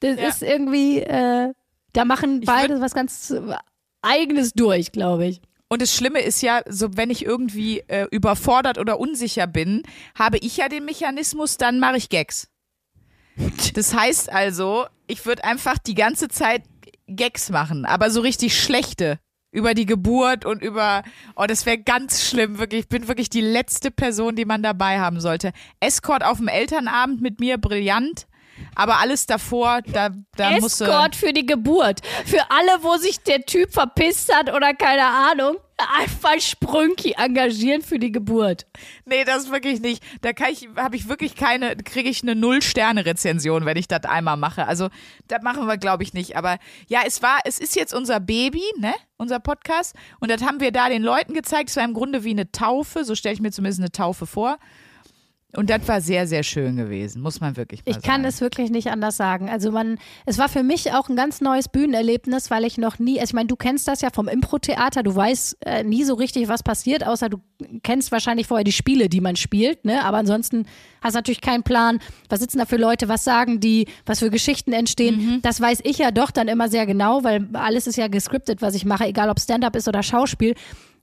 das 0.00 0.20
Ja. 0.20 0.28
ist 0.28 0.42
irgendwie, 0.42 0.98
äh, 0.98 1.52
da 1.94 2.04
machen 2.04 2.42
beide 2.42 2.78
was 2.82 2.92
ganz 2.92 3.32
Eigenes 4.02 4.52
durch, 4.52 4.92
glaube 4.92 5.26
ich. 5.26 5.40
Und 5.68 5.80
das 5.80 5.94
Schlimme 5.94 6.20
ist 6.20 6.42
ja, 6.42 6.60
so 6.68 6.94
wenn 6.98 7.08
ich 7.08 7.24
irgendwie 7.24 7.78
äh, 7.88 8.06
überfordert 8.10 8.76
oder 8.76 9.00
unsicher 9.00 9.46
bin, 9.46 9.82
habe 10.18 10.36
ich 10.38 10.58
ja 10.58 10.68
den 10.68 10.84
Mechanismus, 10.84 11.56
dann 11.56 11.80
mache 11.80 11.96
ich 11.96 12.10
Gags. 12.10 12.48
Das 13.74 13.94
heißt 13.94 14.30
also, 14.30 14.84
ich 15.06 15.24
würde 15.24 15.44
einfach 15.44 15.78
die 15.78 15.94
ganze 15.94 16.28
Zeit 16.28 16.64
Gags 17.06 17.48
machen, 17.48 17.86
aber 17.86 18.10
so 18.10 18.20
richtig 18.20 18.60
schlechte. 18.60 19.18
Über 19.52 19.74
die 19.74 19.86
Geburt 19.86 20.44
und 20.44 20.62
über, 20.62 21.02
oh, 21.36 21.44
das 21.46 21.66
wäre 21.66 21.78
ganz 21.78 22.26
schlimm, 22.26 22.58
wirklich. 22.58 22.80
Ich 22.80 22.88
bin 22.88 23.06
wirklich 23.06 23.30
die 23.30 23.42
letzte 23.42 23.90
Person, 23.90 24.34
die 24.34 24.46
man 24.46 24.62
dabei 24.62 24.98
haben 24.98 25.20
sollte. 25.20 25.52
Escort 25.78 26.24
auf 26.24 26.38
dem 26.38 26.48
Elternabend 26.48 27.20
mit 27.20 27.38
mir, 27.38 27.58
brillant. 27.58 28.26
Aber 28.74 28.98
alles 28.98 29.26
davor, 29.26 29.80
da, 29.86 30.10
da 30.36 30.58
musste. 30.58 30.84
Escort 30.84 31.16
für 31.16 31.32
die 31.32 31.46
Geburt. 31.46 32.00
Für 32.24 32.50
alle, 32.50 32.82
wo 32.82 32.96
sich 32.96 33.20
der 33.22 33.44
Typ 33.44 33.72
verpisst 33.72 34.34
hat 34.34 34.52
oder 34.52 34.74
keine 34.74 35.06
Ahnung. 35.06 35.56
Einfach 35.98 36.40
Sprünki 36.40 37.14
engagieren 37.16 37.82
für 37.82 37.98
die 37.98 38.12
Geburt. 38.12 38.66
Nee, 39.04 39.24
das 39.24 39.50
wirklich 39.50 39.80
nicht. 39.80 40.02
Da 40.20 40.32
kann 40.32 40.52
ich, 40.52 40.68
habe 40.76 40.96
ich 40.96 41.08
wirklich 41.08 41.34
keine, 41.34 41.76
kriege 41.76 42.08
ich 42.08 42.22
eine 42.22 42.34
Null-Sterne-Rezension, 42.34 43.64
wenn 43.64 43.76
ich 43.76 43.88
das 43.88 44.04
einmal 44.04 44.36
mache. 44.36 44.66
Also, 44.66 44.88
das 45.28 45.42
machen 45.42 45.66
wir, 45.66 45.76
glaube 45.78 46.02
ich, 46.02 46.14
nicht. 46.14 46.36
Aber 46.36 46.58
ja, 46.88 47.00
es 47.06 47.22
war, 47.22 47.40
es 47.44 47.58
ist 47.58 47.76
jetzt 47.76 47.94
unser 47.94 48.20
Baby, 48.20 48.62
ne? 48.78 48.94
Unser 49.16 49.40
Podcast. 49.40 49.94
Und 50.20 50.30
das 50.30 50.42
haben 50.42 50.60
wir 50.60 50.72
da 50.72 50.88
den 50.88 51.02
Leuten 51.02 51.34
gezeigt. 51.34 51.70
Es 51.70 51.76
war 51.76 51.84
im 51.84 51.94
Grunde 51.94 52.24
wie 52.24 52.30
eine 52.30 52.50
Taufe. 52.50 53.04
So 53.04 53.14
stelle 53.14 53.34
ich 53.34 53.40
mir 53.40 53.52
zumindest 53.52 53.80
eine 53.80 53.92
Taufe 53.92 54.26
vor. 54.26 54.58
Und 55.54 55.68
das 55.68 55.86
war 55.86 56.00
sehr, 56.00 56.26
sehr 56.26 56.42
schön 56.44 56.76
gewesen, 56.76 57.20
muss 57.20 57.40
man 57.40 57.58
wirklich 57.58 57.84
mal 57.84 57.90
Ich 57.90 58.02
kann 58.02 58.22
sagen. 58.22 58.24
es 58.24 58.40
wirklich 58.40 58.70
nicht 58.70 58.88
anders 58.88 59.18
sagen. 59.18 59.50
Also 59.50 59.70
man, 59.70 59.98
es 60.24 60.38
war 60.38 60.48
für 60.48 60.62
mich 60.62 60.94
auch 60.94 61.10
ein 61.10 61.16
ganz 61.16 61.42
neues 61.42 61.68
Bühnenerlebnis, 61.68 62.50
weil 62.50 62.64
ich 62.64 62.78
noch 62.78 62.98
nie, 62.98 63.20
also 63.20 63.30
ich 63.30 63.34
meine, 63.34 63.48
du 63.48 63.56
kennst 63.56 63.86
das 63.86 64.00
ja 64.00 64.08
vom 64.10 64.28
Impro-Theater, 64.28 65.02
du 65.02 65.14
weißt 65.14 65.58
äh, 65.66 65.84
nie 65.84 66.04
so 66.04 66.14
richtig, 66.14 66.48
was 66.48 66.62
passiert, 66.62 67.06
außer 67.06 67.28
du 67.28 67.38
kennst 67.82 68.12
wahrscheinlich 68.12 68.46
vorher 68.46 68.64
die 68.64 68.72
Spiele, 68.72 69.10
die 69.10 69.20
man 69.20 69.36
spielt, 69.36 69.84
ne? 69.84 70.02
Aber 70.04 70.16
ansonsten 70.16 70.64
hast 71.02 71.14
du 71.14 71.18
natürlich 71.18 71.42
keinen 71.42 71.64
Plan, 71.64 71.98
was 72.30 72.40
sitzen 72.40 72.58
da 72.58 72.64
für 72.64 72.78
Leute, 72.78 73.08
was 73.08 73.22
sagen 73.22 73.60
die, 73.60 73.88
was 74.06 74.20
für 74.20 74.30
Geschichten 74.30 74.72
entstehen. 74.72 75.40
Das 75.42 75.60
weiß 75.60 75.80
ich 75.84 75.98
ja 75.98 76.12
doch 76.12 76.30
dann 76.30 76.48
immer 76.48 76.70
sehr 76.70 76.86
genau, 76.86 77.24
weil 77.24 77.46
alles 77.52 77.86
ist 77.86 77.96
ja 77.96 78.08
gescriptet, 78.08 78.62
was 78.62 78.74
ich 78.74 78.86
mache, 78.86 79.04
egal 79.04 79.28
ob 79.28 79.38
Stand-up 79.38 79.76
ist 79.76 79.86
oder 79.86 80.02
Schauspiel. 80.02 80.54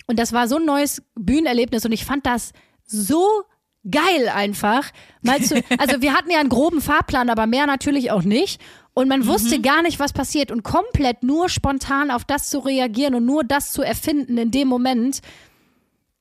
Und 0.07 0.17
das 0.17 0.33
war 0.33 0.47
so 0.47 0.55
ein 0.55 0.65
neues 0.65 1.03
Bühnenerlebnis 1.13 1.85
und 1.85 1.91
ich 1.91 2.03
fand 2.03 2.25
das 2.25 2.51
so 2.83 3.43
geil 3.89 4.29
einfach. 4.29 4.91
Mal 5.21 5.41
zu, 5.41 5.55
also 5.77 6.01
wir 6.01 6.13
hatten 6.13 6.31
ja 6.31 6.39
einen 6.39 6.49
groben 6.49 6.81
Fahrplan, 6.81 7.29
aber 7.29 7.47
mehr 7.47 7.65
natürlich 7.67 8.11
auch 8.11 8.23
nicht. 8.23 8.61
Und 8.93 9.07
man 9.07 9.27
wusste 9.27 9.61
gar 9.61 9.81
nicht, 9.81 9.99
was 9.99 10.11
passiert 10.11 10.51
und 10.51 10.63
komplett 10.63 11.23
nur 11.23 11.47
spontan 11.47 12.11
auf 12.11 12.25
das 12.25 12.49
zu 12.49 12.59
reagieren 12.59 13.15
und 13.15 13.25
nur 13.25 13.43
das 13.43 13.71
zu 13.71 13.81
erfinden 13.81 14.37
in 14.37 14.51
dem 14.51 14.67
Moment, 14.67 15.21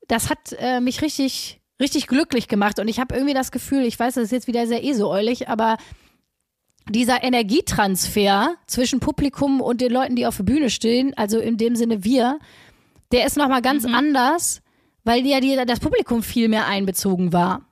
das 0.07 0.31
hat 0.31 0.55
äh, 0.59 0.81
mich 0.81 1.03
richtig, 1.03 1.61
richtig 1.81 2.07
glücklich 2.07 2.47
gemacht. 2.47 2.79
Und 2.79 2.87
ich 2.87 3.01
habe 3.01 3.15
irgendwie 3.15 3.35
das 3.35 3.51
Gefühl, 3.51 3.85
ich 3.85 3.99
weiß, 3.99 4.15
das 4.15 4.25
ist 4.25 4.33
jetzt 4.33 4.47
wieder 4.47 4.67
sehr 4.67 4.85
esoäulig, 4.85 5.49
aber 5.49 5.77
dieser 6.89 7.23
Energietransfer 7.23 8.55
zwischen 8.67 9.01
Publikum 9.01 9.61
und 9.61 9.81
den 9.81 9.93
Leuten, 9.93 10.17
die 10.17 10.27
auf 10.27 10.37
der 10.37 10.45
Bühne 10.45 10.71
stehen, 10.71 11.15
also 11.17 11.39
in 11.39 11.57
dem 11.57 11.77
Sinne 11.77 12.05
wir, 12.05 12.39
der 13.13 13.27
ist 13.27 13.37
nochmal 13.37 13.63
ganz 13.63 13.85
anders, 13.85 14.63
weil 15.09 15.27
ja 15.27 15.41
die, 15.41 15.57
das 15.67 15.81
Publikum 15.81 16.23
viel 16.23 16.49
mehr 16.49 16.67
einbezogen 16.67 17.33
war. 17.33 17.63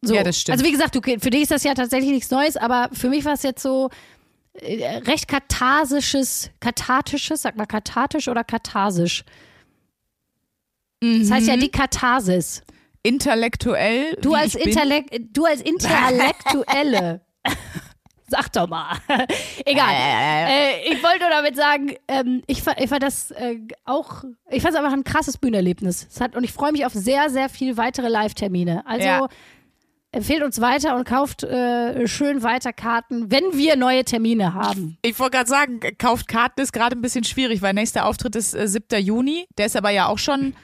So. 0.00 0.14
Ja, 0.14 0.22
das 0.22 0.38
stimmt. 0.38 0.54
Also 0.54 0.64
wie 0.64 0.70
gesagt, 0.70 0.94
du, 0.94 1.00
für 1.02 1.30
dich 1.30 1.42
ist 1.42 1.50
das 1.50 1.64
ja 1.64 1.74
tatsächlich 1.74 2.12
nichts 2.12 2.30
Neues, 2.30 2.56
aber 2.56 2.88
für 2.92 3.08
mich 3.08 3.24
war 3.24 3.32
es 3.32 3.42
jetzt 3.42 3.62
so, 3.62 3.90
äh, 4.54 4.98
recht 4.98 5.26
katharsisches, 5.26 6.50
kathartisches, 6.60 7.42
sag 7.42 7.56
mal 7.56 7.66
kathartisch 7.66 8.28
oder 8.28 8.44
katharsisch. 8.44 9.24
Das 11.00 11.32
heißt 11.32 11.48
ja 11.48 11.56
die 11.56 11.68
Katharsis. 11.68 12.62
Intellektuell. 13.02 14.16
Du 14.20 14.34
als. 14.34 14.54
Intellekt, 14.54 15.36
du 15.36 15.46
als 15.46 15.60
Intellektuelle. 15.62 17.22
Sag 18.32 18.50
doch 18.52 18.66
mal. 18.66 18.96
Egal. 19.66 19.90
Äh, 19.92 20.90
ich 20.90 21.02
wollte 21.02 21.18
nur 21.20 21.28
damit 21.28 21.54
sagen, 21.54 21.94
ähm, 22.08 22.42
ich, 22.46 22.62
fand, 22.62 22.80
ich 22.80 22.88
fand 22.88 23.02
das 23.02 23.30
äh, 23.32 23.58
auch, 23.84 24.24
ich 24.50 24.62
fand 24.62 24.74
es 24.74 24.80
einfach 24.80 24.94
ein 24.94 25.04
krasses 25.04 25.36
Bühnenerlebnis. 25.36 26.06
Es 26.10 26.18
hat, 26.18 26.34
und 26.34 26.42
ich 26.42 26.50
freue 26.52 26.72
mich 26.72 26.86
auf 26.86 26.94
sehr, 26.94 27.28
sehr 27.28 27.50
viel 27.50 27.76
weitere 27.76 28.08
Live-Termine. 28.08 28.86
Also 28.86 29.06
Ja. 29.06 29.28
empfehlt 30.12 30.42
uns 30.42 30.62
weiter 30.62 30.96
und 30.96 31.06
kauft 31.06 31.42
äh, 31.42 32.08
schön 32.08 32.42
weiter 32.42 32.72
Karten, 32.72 33.30
wenn 33.30 33.44
wir 33.52 33.76
neue 33.76 34.02
Termine 34.04 34.54
haben. 34.54 34.96
Ich 35.02 35.18
wollte 35.18 35.36
gerade 35.36 35.50
sagen, 35.50 35.80
kauft 35.98 36.26
Karten 36.26 36.62
ist 36.62 36.72
gerade 36.72 36.96
ein 36.96 37.02
bisschen 37.02 37.24
schwierig, 37.24 37.60
weil 37.60 37.74
nächster 37.74 38.06
Auftritt 38.06 38.34
ist 38.34 38.54
äh, 38.54 38.66
7. 38.66 38.98
Juni. 39.04 39.46
Der 39.58 39.66
ist 39.66 39.76
aber 39.76 39.90
ja 39.90 40.06
auch 40.06 40.18
schon 40.18 40.54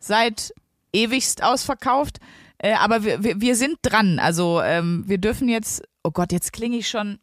seit 0.00 0.52
ewigst 0.92 1.44
ausverkauft. 1.44 2.18
Äh, 2.62 2.74
aber 2.74 3.04
wir, 3.04 3.22
wir, 3.22 3.40
wir 3.40 3.56
sind 3.56 3.78
dran. 3.82 4.18
Also 4.18 4.62
ähm, 4.62 5.04
wir 5.06 5.18
dürfen 5.18 5.48
jetzt, 5.48 5.82
oh 6.02 6.10
Gott, 6.10 6.32
jetzt 6.32 6.52
klinge 6.52 6.78
ich 6.78 6.88
schon. 6.88 7.18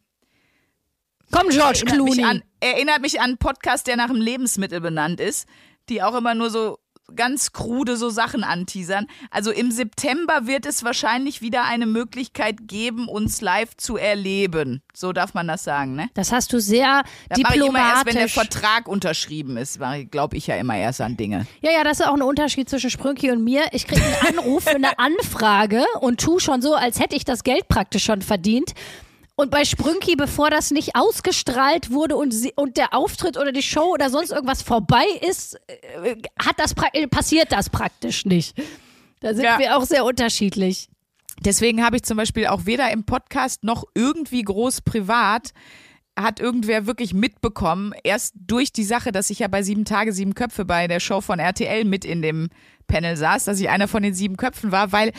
Komm, 1.32 1.48
George 1.48 1.82
Erinnert 1.86 2.04
mich, 2.04 2.14
Clooney. 2.14 2.24
an, 2.24 2.42
erinnert 2.60 3.00
mich 3.00 3.20
an 3.20 3.30
einen 3.30 3.38
Podcast, 3.38 3.86
der 3.86 3.96
nach 3.96 4.10
einem 4.10 4.20
Lebensmittel 4.20 4.80
benannt 4.80 5.18
ist, 5.18 5.48
die 5.88 6.02
auch 6.02 6.14
immer 6.14 6.34
nur 6.34 6.50
so 6.50 6.78
ganz 7.14 7.52
krude 7.52 7.96
so 7.96 8.10
Sachen 8.10 8.44
anteasern. 8.44 9.06
Also 9.30 9.50
im 9.50 9.70
September 9.70 10.46
wird 10.46 10.66
es 10.66 10.84
wahrscheinlich 10.84 11.42
wieder 11.42 11.64
eine 11.64 11.86
Möglichkeit 11.86 12.68
geben, 12.68 13.08
uns 13.08 13.40
live 13.40 13.76
zu 13.76 13.96
erleben. 13.96 14.82
So 14.92 15.12
darf 15.12 15.34
man 15.34 15.48
das 15.48 15.64
sagen, 15.64 15.94
ne? 15.94 16.08
Das 16.14 16.32
hast 16.32 16.52
du 16.52 16.60
sehr 16.60 17.02
Da 17.28 17.36
mache 17.40 17.56
ich 17.58 17.64
immer 17.64 17.78
erst, 17.78 18.06
wenn 18.06 18.14
der 18.14 18.26
diplomatisch. 18.26 18.34
Vertrag 18.34 18.88
unterschrieben 18.88 19.56
ist, 19.56 19.80
glaube 20.10 20.36
ich 20.36 20.46
ja 20.46 20.56
immer 20.56 20.76
erst 20.76 21.00
an 21.00 21.16
Dinge. 21.16 21.46
Ja, 21.60 21.70
ja, 21.72 21.84
das 21.84 22.00
ist 22.00 22.06
auch 22.06 22.14
ein 22.14 22.22
Unterschied 22.22 22.68
zwischen 22.68 22.90
Sprünki 22.90 23.30
und 23.30 23.42
mir. 23.44 23.64
Ich 23.72 23.86
kriege 23.86 24.02
einen 24.04 24.38
Anruf 24.38 24.64
für 24.64 24.76
eine 24.76 24.98
Anfrage 24.98 25.84
und 26.00 26.20
tu 26.20 26.38
schon 26.38 26.62
so, 26.62 26.74
als 26.74 27.00
hätte 27.00 27.16
ich 27.16 27.24
das 27.24 27.44
Geld 27.44 27.68
praktisch 27.68 28.04
schon 28.04 28.22
verdient. 28.22 28.72
Und 29.40 29.50
bei 29.50 29.64
Sprünki, 29.64 30.16
bevor 30.16 30.50
das 30.50 30.70
nicht 30.70 30.96
ausgestrahlt 30.96 31.90
wurde 31.90 32.14
und, 32.16 32.30
sie, 32.32 32.52
und 32.56 32.76
der 32.76 32.92
Auftritt 32.92 33.38
oder 33.38 33.52
die 33.52 33.62
Show 33.62 33.94
oder 33.94 34.10
sonst 34.10 34.32
irgendwas 34.32 34.60
vorbei 34.60 35.04
ist, 35.26 35.54
äh, 35.66 36.16
hat 36.38 36.58
das 36.58 36.74
äh, 36.92 37.06
passiert 37.06 37.50
das 37.50 37.70
praktisch 37.70 38.26
nicht. 38.26 38.54
Da 39.20 39.32
sind 39.32 39.44
Ja. 39.44 39.58
wir 39.58 39.78
auch 39.78 39.84
sehr 39.84 40.04
unterschiedlich. 40.04 40.90
Deswegen 41.42 41.82
habe 41.82 41.96
ich 41.96 42.02
zum 42.02 42.18
Beispiel 42.18 42.48
auch 42.48 42.66
weder 42.66 42.90
im 42.90 43.04
Podcast 43.04 43.64
noch 43.64 43.84
irgendwie 43.94 44.42
groß 44.42 44.82
privat 44.82 45.52
hat 46.18 46.38
irgendwer 46.38 46.86
wirklich 46.86 47.14
mitbekommen, 47.14 47.94
erst 48.04 48.34
durch 48.36 48.72
die 48.72 48.84
Sache, 48.84 49.10
dass 49.10 49.30
ich 49.30 49.38
ja 49.38 49.48
bei 49.48 49.62
Sieben 49.62 49.86
Tage, 49.86 50.12
Sieben 50.12 50.34
Köpfe 50.34 50.66
bei 50.66 50.86
der 50.86 51.00
Show 51.00 51.22
von 51.22 51.38
RTL 51.38 51.86
mit 51.86 52.04
in 52.04 52.20
dem 52.20 52.50
Panel 52.88 53.16
saß, 53.16 53.44
dass 53.44 53.58
ich 53.58 53.70
einer 53.70 53.88
von 53.88 54.02
den 54.02 54.12
sieben 54.12 54.36
Köpfen 54.36 54.70
war, 54.70 54.92
weil 54.92 55.12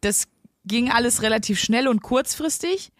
das 0.00 0.28
ging 0.64 0.90
alles 0.90 1.20
relativ 1.20 1.60
schnell 1.60 1.88
und 1.88 2.00
kurzfristig 2.00 2.90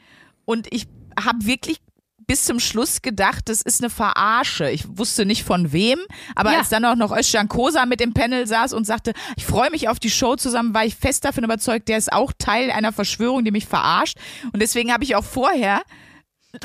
und 0.51 0.67
ich 0.73 0.87
habe 1.19 1.47
wirklich 1.47 1.79
bis 2.27 2.45
zum 2.45 2.61
Schluss 2.61 3.03
gedacht, 3.03 3.49
das 3.49 3.61
ist 3.61 3.81
eine 3.81 3.91
Verarsche. 3.91 4.71
Ich 4.71 4.85
wusste 4.99 5.25
nicht 5.27 5.43
von 5.43 5.73
wem, 5.73 5.99
aber 6.37 6.53
Ja. 6.53 6.59
als 6.59 6.69
dann 6.69 6.85
auch 6.85 6.95
noch 6.95 7.11
Özcan 7.17 7.49
Kosa 7.49 7.87
mit 7.87 8.01
im 8.01 8.15
Panel 8.15 8.47
saß 8.47 8.73
und 8.73 8.85
sagte, 8.87 9.15
ich 9.37 9.45
freue 9.45 9.71
mich 9.71 9.89
auf 9.89 9.99
die 9.99 10.11
Show 10.11 10.37
zusammen, 10.37 10.73
war 10.73 10.85
ich 10.85 10.95
fest 10.95 11.25
davon 11.25 11.43
überzeugt, 11.43 11.89
der 11.89 11.99
ist 11.99 12.13
auch 12.13 12.33
Teil 12.39 12.71
einer 12.71 12.93
Verschwörung, 12.93 13.45
die 13.45 13.51
mich 13.51 13.67
verarscht. 13.67 14.17
Und 14.53 14.61
deswegen 14.63 14.93
habe 14.93 15.03
ich 15.03 15.17
auch 15.17 15.25
vorher, 15.25 15.83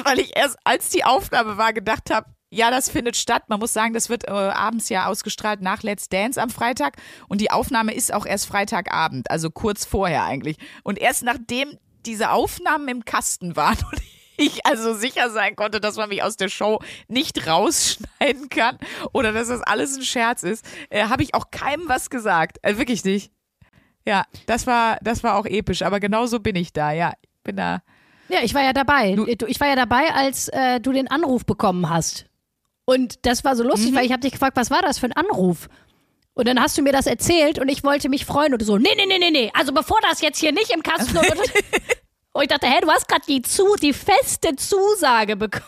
weil 0.04 0.20
ich 0.20 0.36
erst 0.36 0.58
als 0.66 0.90
die 0.90 1.04
Aufnahme 1.04 1.58
war, 1.58 1.74
gedacht 1.74 2.12
habe, 2.12 2.28
ja, 2.52 2.70
das 2.70 2.90
findet 2.90 3.18
statt. 3.18 3.44
Man 3.50 3.60
muss 3.60 3.74
sagen, 3.74 3.94
das 3.96 4.08
wird 4.08 4.28
äh, 4.28 4.32
abends 4.32 4.90
ja 4.90 5.08
ausgestrahlt 5.08 5.62
nach 5.62 5.82
Let's 5.82 6.10
Dance 6.10 6.40
am 6.42 6.52
Freitag. 6.52 6.98
Und 7.28 7.42
die 7.42 7.50
Aufnahme 7.50 7.94
ist 7.94 8.14
auch 8.14 8.28
erst 8.28 8.46
Freitagabend, 8.46 9.32
also 9.32 9.50
kurz 9.50 9.84
vorher 9.84 10.24
eigentlich. 10.26 10.58
Und 10.84 11.00
erst 11.00 11.24
nachdem 11.24 11.70
diese 12.06 12.32
Aufnahmen 12.32 12.88
im 12.88 13.06
Kasten 13.06 13.56
waren 13.56 13.78
und 13.92 14.02
ich 14.38 14.66
also 14.66 14.94
sicher 14.94 15.30
sein 15.30 15.56
konnte, 15.56 15.80
dass 15.80 15.96
man 15.98 16.10
mich 16.10 16.22
aus 16.24 16.38
der 16.38 16.50
Show 16.50 16.80
nicht 17.08 17.48
rausschneiden 17.48 18.50
kann 18.50 18.78
oder 19.14 19.32
dass 19.32 19.48
das 19.48 19.62
alles 19.62 19.96
ein 19.98 20.04
Scherz 20.04 20.44
ist, 20.44 20.66
äh, 20.90 21.06
habe 21.08 21.24
ich 21.24 21.34
auch 21.34 21.52
keinem 21.52 21.88
was 21.88 22.10
gesagt. 22.10 22.58
Äh, 22.62 22.78
wirklich 22.78 23.04
nicht. 23.06 23.32
Ja, 24.06 24.24
das 24.46 24.68
war, 24.68 24.98
das 25.02 25.24
war 25.24 25.36
auch 25.36 25.46
episch, 25.46 25.82
aber 25.82 26.00
genau 26.00 26.26
so 26.28 26.40
bin 26.40 26.56
ich 26.56 26.74
da, 26.74 26.92
ja. 26.92 27.14
Ich 27.22 27.44
bin 27.44 27.56
da. 27.56 27.82
Ja, 28.30 28.40
ich 28.44 28.54
war 28.54 28.64
ja 28.64 28.74
dabei. 28.74 29.14
Du- 29.16 29.26
Du, 29.36 29.46
ich 29.48 29.60
war 29.60 29.68
ja 29.68 29.76
dabei, 29.76 30.14
als 30.14 30.48
äh, 30.50 30.80
du 30.80 30.92
den 30.92 31.08
Anruf 31.10 31.46
bekommen 31.46 31.90
hast. 31.90 32.26
Und 32.86 33.26
das 33.26 33.44
war 33.44 33.56
so 33.56 33.64
lustig, 33.64 33.92
Mhm. 33.92 33.96
weil 33.96 34.06
ich 34.06 34.12
habe 34.12 34.22
dich 34.22 34.32
gefragt, 34.34 34.58
was 34.58 34.70
war 34.70 34.82
das 34.84 35.00
für 35.00 35.08
ein 35.08 35.14
Anruf? 35.14 35.70
Und 36.36 36.48
dann 36.50 36.62
hast 36.62 36.78
du 36.78 36.82
mir 36.82 36.92
das 36.92 37.08
erzählt 37.08 37.60
und 37.60 37.70
ich 37.70 37.84
wollte 37.84 38.10
mich 38.10 38.26
freuen 38.26 38.52
und 38.54 38.62
du 38.62 38.66
so, 38.66 38.78
nee, 38.78 38.90
nee, 38.98 39.06
nee, 39.08 39.18
nee, 39.18 39.32
nee. 39.32 39.52
Also 39.54 39.72
bevor 39.74 39.98
das 40.02 40.22
jetzt 40.22 40.38
hier 40.38 40.52
nicht 40.52 40.70
im 40.70 40.84
Kasten 40.84 41.18
und, 41.18 41.26
und 42.34 42.42
ich 42.44 42.50
dachte, 42.50 42.68
hä, 42.68 42.80
du 42.82 42.90
hast 42.92 43.08
gerade 43.08 43.24
die, 43.28 43.42
zu, 43.42 43.76
die 43.82 43.94
feste 43.94 44.56
Zusage 44.58 45.38
bekommen. 45.38 45.64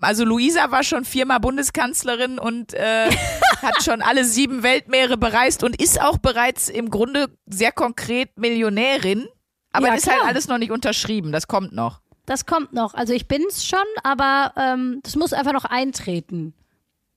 Also 0.00 0.24
Luisa 0.24 0.70
war 0.72 0.82
schon 0.82 1.04
viermal 1.04 1.38
Bundeskanzlerin 1.40 2.38
und 2.40 2.74
äh, 2.74 3.10
hat 3.62 3.84
schon 3.84 4.02
alle 4.02 4.24
sieben 4.24 4.62
Weltmeere 4.64 5.16
bereist 5.16 5.62
und 5.62 5.80
ist 5.80 6.00
auch 6.00 6.18
bereits 6.18 6.68
im 6.68 6.90
Grunde 6.90 7.28
sehr 7.46 7.70
konkret 7.70 8.36
Millionärin. 8.36 9.28
Aber 9.72 9.88
Ja, 9.88 9.94
ist 9.94 10.08
halt 10.08 10.18
klar. 10.18 10.28
alles 10.28 10.48
noch 10.48 10.58
nicht 10.58 10.72
unterschrieben. 10.72 11.30
Das 11.30 11.46
kommt 11.46 11.72
noch. 11.72 12.00
Das 12.26 12.46
kommt 12.46 12.72
noch. 12.72 12.94
Also 12.94 13.12
ich 13.12 13.28
bin's 13.28 13.64
schon, 13.64 13.78
aber 14.02 14.52
ähm, 14.56 15.00
das 15.04 15.14
muss 15.14 15.32
einfach 15.32 15.52
noch 15.52 15.64
eintreten. 15.66 16.54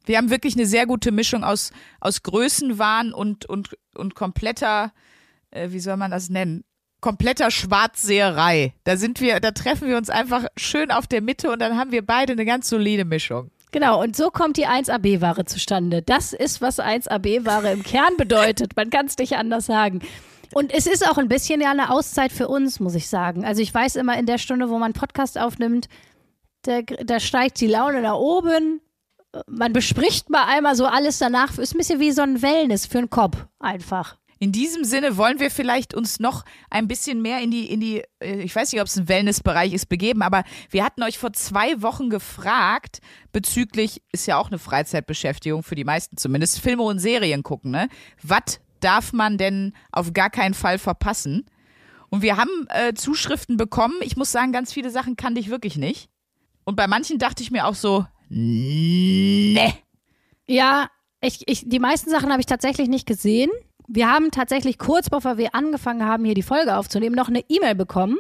Wir 0.06 0.18
haben 0.18 0.30
wirklich 0.30 0.56
eine 0.56 0.66
sehr 0.66 0.86
gute 0.86 1.12
Mischung 1.12 1.44
aus, 1.44 1.72
aus 2.00 2.24
Größenwahn 2.24 3.14
und, 3.14 3.46
und, 3.46 3.78
und 3.96 4.16
kompletter, 4.16 4.92
äh, 5.52 5.70
wie 5.72 5.80
soll 5.80 5.98
man 5.98 6.12
das 6.12 6.30
nennen? 6.30 6.64
Kompletter 7.02 7.52
Schwarzseherei. 7.52 8.74
Da 8.86 8.98
sind 8.98 9.20
wir, 9.20 9.40
da 9.40 9.52
treffen 9.52 9.88
wir 9.88 9.98
uns 9.98 10.10
einfach 10.10 10.46
schön 10.56 10.92
auf 10.92 11.08
der 11.08 11.22
Mitte 11.22 11.52
und 11.52 11.60
dann 11.60 11.78
haben 11.78 11.92
wir 11.92 12.06
beide 12.06 12.34
eine 12.34 12.46
ganz 12.46 12.70
solide 12.70 13.06
Mischung. 13.06 13.52
Genau, 13.74 14.02
und 14.02 14.16
so 14.16 14.30
kommt 14.30 14.58
die 14.58 14.68
1AB-Ware 14.68 15.46
zustande. 15.46 16.04
Das 16.04 16.32
ist, 16.32 16.62
was 16.62 16.80
1AB-Ware 16.80 17.74
im 17.74 17.84
Kern 17.84 18.16
bedeutet. 18.18 18.76
Man 18.76 18.92
kann 18.92 19.08
es 19.08 19.18
nicht 19.18 19.34
anders 19.36 19.66
sagen. 19.66 20.02
Und 20.54 20.72
es 20.72 20.86
ist 20.86 21.10
auch 21.10 21.18
ein 21.18 21.28
bisschen 21.28 21.60
ja 21.60 21.72
eine 21.72 21.90
Auszeit 21.90 22.32
für 22.32 22.48
uns, 22.48 22.80
muss 22.80 22.94
ich 22.94 23.10
sagen. 23.10 23.44
Also 23.44 23.64
ich 23.64 23.74
weiß 23.74 23.96
immer, 23.96 24.18
in 24.18 24.28
der 24.28 24.38
Stunde, 24.38 24.70
wo 24.70 24.78
man 24.78 24.94
Podcast 24.94 25.40
aufnimmt, 25.40 25.90
da, 26.62 26.82
da 26.82 27.20
steigt 27.20 27.60
die 27.60 27.68
Laune 27.68 28.02
nach 28.02 28.16
oben. 28.16 28.80
Man 29.48 29.74
bespricht 29.74 30.30
mal 30.30 30.46
einmal 30.46 30.76
so 30.76 30.86
alles 30.86 31.18
danach. 31.18 31.58
Ist 31.58 31.74
ein 31.74 31.78
bisschen 31.78 32.00
wie 32.00 32.12
so 32.12 32.22
ein 32.22 32.42
Wellness 32.42 32.86
für 32.86 33.00
den 33.00 33.10
Kopf 33.10 33.46
einfach. 33.60 34.18
In 34.40 34.52
diesem 34.52 34.84
Sinne 34.84 35.16
wollen 35.16 35.40
wir 35.40 35.50
vielleicht 35.50 35.94
uns 35.94 36.20
noch 36.20 36.44
ein 36.70 36.90
bisschen 36.90 37.22
mehr 37.22 37.40
in 37.40 37.50
die, 37.50 37.72
in 37.72 37.80
die, 37.80 38.04
äh, 38.20 38.42
ich 38.42 38.54
weiß 38.54 38.74
nicht, 38.74 38.82
ob 38.82 38.88
es 38.88 38.98
ein 38.98 39.08
Wellnessbereich 39.08 39.72
ist, 39.72 39.88
begeben, 39.88 40.22
aber 40.22 40.44
wir 40.70 40.84
hatten 40.84 41.02
euch 41.02 41.18
vor 41.18 41.32
zwei 41.32 41.82
Wochen 41.82 42.10
gefragt, 42.10 43.00
bezüglich, 43.32 44.02
ist 44.12 44.26
ja 44.26 44.38
auch 44.38 44.48
eine 44.48 44.60
Freizeitbeschäftigung 44.60 45.64
für 45.64 45.76
die 45.76 45.86
meisten 45.86 46.18
zumindest, 46.18 46.60
Filme 46.60 46.84
und 46.84 47.00
Serien 47.00 47.42
gucken, 47.42 47.72
ne? 47.72 47.88
Was 48.22 48.60
darf 48.82 49.14
man 49.14 49.38
denn 49.38 49.74
auf 49.94 50.12
gar 50.12 50.30
keinen 50.30 50.54
Fall 50.54 50.78
verpassen? 50.78 51.46
Und 52.10 52.22
wir 52.22 52.36
haben 52.36 52.68
äh, 52.68 52.94
Zuschriften 52.94 53.56
bekommen. 53.56 53.96
Ich 54.02 54.18
muss 54.18 54.34
sagen, 54.34 54.52
ganz 54.52 54.74
viele 54.74 54.90
Sachen 54.90 55.16
kannte 55.16 55.40
ich 55.40 55.50
wirklich 55.50 55.78
nicht. 55.78 56.10
Und 56.66 56.76
bei 56.76 56.88
manchen 56.88 57.18
dachte 57.18 57.44
ich 57.44 57.50
mir 57.50 57.66
auch 57.66 57.76
so, 57.76 58.06
ne. 58.34 59.74
Ja, 60.48 60.90
ich, 61.22 61.44
ich, 61.48 61.68
die 61.68 61.80
meisten 61.80 62.10
Sachen 62.10 62.32
habe 62.32 62.42
ich 62.42 62.46
tatsächlich 62.46 62.90
nicht 62.90 63.06
gesehen. 63.08 63.50
Wir 63.88 64.12
haben 64.12 64.32
tatsächlich 64.32 64.78
kurz 64.78 65.10
bevor 65.10 65.38
wir 65.38 65.56
angefangen 65.56 66.06
haben, 66.06 66.26
hier 66.26 66.36
die 66.36 66.42
Folge 66.42 66.76
aufzunehmen, 66.78 67.16
noch 67.16 67.30
eine 67.30 67.44
E-Mail 67.50 67.76
bekommen. 67.76 68.18